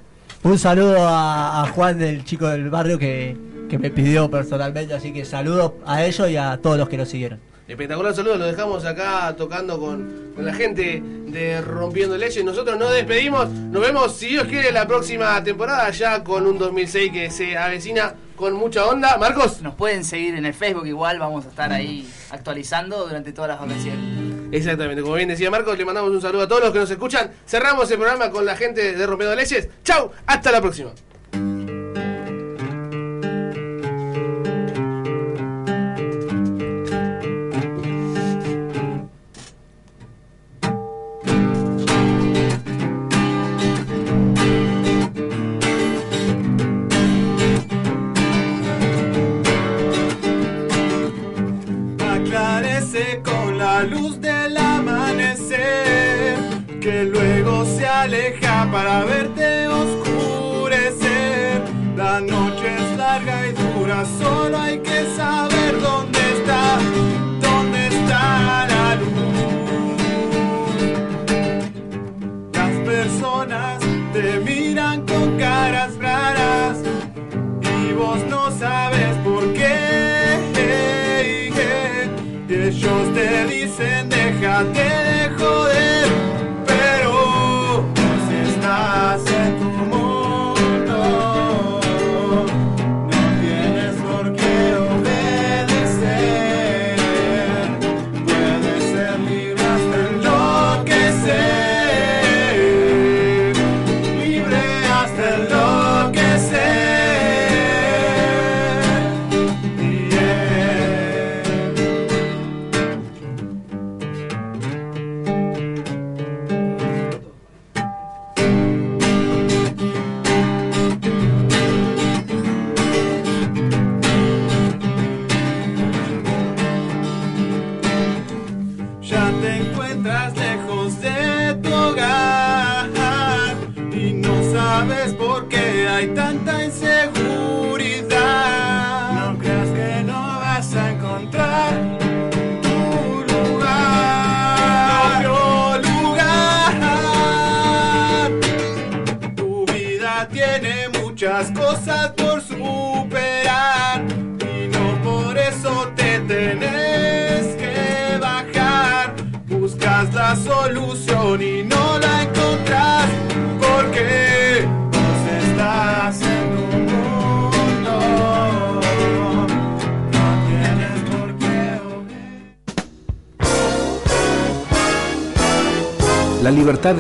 Un 0.43 0.59
saludo 0.59 0.97
a, 0.99 1.67
Juan 1.73 1.97
del 1.97 2.23
chico 2.23 2.47
del 2.49 2.69
barrio 2.69 2.99
que, 2.99 3.35
que 3.67 3.79
me 3.79 3.89
pidió 3.89 4.29
personalmente, 4.29 4.93
así 4.93 5.11
que 5.11 5.25
saludo 5.25 5.79
a 5.83 6.05
ellos 6.05 6.29
y 6.29 6.37
a 6.37 6.59
todos 6.61 6.77
los 6.77 6.87
que 6.89 6.97
nos 6.97 7.09
siguieron. 7.09 7.39
Espectacular 7.67 8.13
saludo, 8.13 8.37
lo 8.37 8.45
dejamos 8.45 8.83
acá 8.83 9.33
tocando 9.37 9.79
con, 9.79 10.33
con 10.35 10.45
la 10.45 10.53
gente 10.53 11.01
de 11.01 11.61
Rompiendo 11.61 12.17
Leyes. 12.17 12.43
Nosotros 12.43 12.77
nos 12.77 12.91
despedimos, 12.91 13.49
nos 13.49 13.81
vemos 13.81 14.15
si 14.15 14.27
Dios 14.27 14.47
quiere 14.47 14.71
la 14.73 14.85
próxima 14.85 15.41
temporada, 15.41 15.89
ya 15.91 16.23
con 16.23 16.45
un 16.45 16.57
2006 16.57 17.11
que 17.11 17.31
se 17.31 17.57
avecina 17.57 18.15
con 18.35 18.53
mucha 18.53 18.85
onda. 18.85 19.17
Marcos. 19.17 19.61
Nos 19.61 19.75
pueden 19.75 20.03
seguir 20.03 20.35
en 20.35 20.45
el 20.45 20.53
Facebook 20.53 20.85
igual, 20.87 21.19
vamos 21.19 21.45
a 21.45 21.49
estar 21.49 21.71
ahí 21.71 22.05
actualizando 22.31 23.05
durante 23.07 23.31
todas 23.31 23.49
las 23.49 23.59
vacaciones. 23.61 24.51
Exactamente, 24.51 25.01
como 25.01 25.15
bien 25.15 25.29
decía 25.29 25.49
Marcos, 25.49 25.77
le 25.77 25.85
mandamos 25.85 26.11
un 26.11 26.21
saludo 26.21 26.43
a 26.43 26.47
todos 26.47 26.63
los 26.63 26.73
que 26.73 26.79
nos 26.79 26.91
escuchan. 26.91 27.31
Cerramos 27.47 27.89
el 27.89 27.97
programa 27.97 28.29
con 28.29 28.45
la 28.45 28.57
gente 28.57 28.93
de 28.93 29.07
Rompiendo 29.07 29.35
Leyes. 29.35 29.69
Chau, 29.83 30.11
hasta 30.27 30.51
la 30.51 30.59
próxima. 30.59 30.91
La 53.73 53.83
luz 53.83 54.21
del 54.21 54.55
amanecer, 54.55 56.37
que 56.79 57.05
luego 57.05 57.65
se 57.65 57.87
aleja 57.87 58.69
para 58.71 59.03
verte 59.03 59.67
oscurecer. 59.67 61.61
La 61.95 62.21
noche 62.21 62.67
es 62.81 62.97
larga 62.97 63.47
y 63.47 63.53
dura, 63.53 64.05
solo 64.19 64.59
hay 64.59 64.77
que 64.77 64.99
saber 65.15 65.81
dónde 65.81 66.19
está, 66.37 66.77
dónde 67.47 67.87
está 67.87 68.67
la 68.73 68.95
luz. 69.01 69.11
Las 72.59 72.73
personas 72.91 73.79
te 74.13 74.39
miran 74.39 74.97
con 75.07 75.37
caras 75.39 75.95
raras 75.97 76.77
y 77.61 77.93
vos 77.93 78.19
no 78.29 78.51
sabes 78.51 79.15
por 79.25 79.51
qué. 79.53 79.73
Ellos 82.49 83.13
te 83.13 83.45
dicen 83.47 84.09
déjate 84.09 84.73
de 84.73 85.29
joder, 85.37 86.05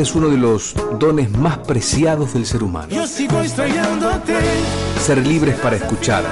es 0.03 0.13
uno 0.15 0.27
de 0.29 0.37
los 0.37 0.75
dones 0.99 1.31
más 1.31 1.57
preciados 1.59 2.33
del 2.33 2.45
ser 2.45 2.61
humano. 2.61 2.87
Yo 2.89 3.07
sigo 3.07 3.39
extrañándote. 3.41 4.35
Ser 4.99 5.25
libres 5.25 5.55
para 5.55 5.77
escuchar, 5.77 6.23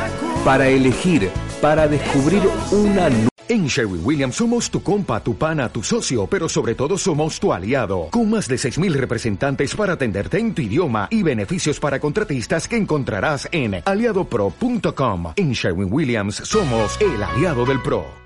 para 0.43 0.67
elegir, 0.67 1.29
para 1.61 1.87
descubrir 1.87 2.41
una 2.71 3.09
nu- 3.09 3.27
En 3.47 3.67
Sherwin 3.67 4.01
Williams 4.05 4.35
somos 4.35 4.69
tu 4.69 4.81
compa, 4.83 5.21
tu 5.21 5.35
pana, 5.37 5.67
tu 5.69 5.83
socio, 5.83 6.25
pero 6.27 6.47
sobre 6.49 6.75
todo 6.75 6.97
somos 6.97 7.39
tu 7.39 7.51
aliado, 7.53 8.07
con 8.11 8.29
más 8.29 8.47
de 8.47 8.55
6.000 8.57 8.93
representantes 8.93 9.73
para 9.75 9.93
atenderte 9.93 10.37
en 10.39 10.53
tu 10.53 10.61
idioma 10.61 11.07
y 11.09 11.23
beneficios 11.23 11.79
para 11.79 11.99
contratistas 11.99 12.67
que 12.67 12.75
encontrarás 12.77 13.47
en 13.51 13.81
aliadopro.com. 13.85 15.33
En 15.37 15.51
Sherwin 15.53 15.87
Williams 15.91 16.35
somos 16.45 16.97
el 17.01 17.21
aliado 17.23 17.65
del 17.65 17.81
PRO. 17.81 18.19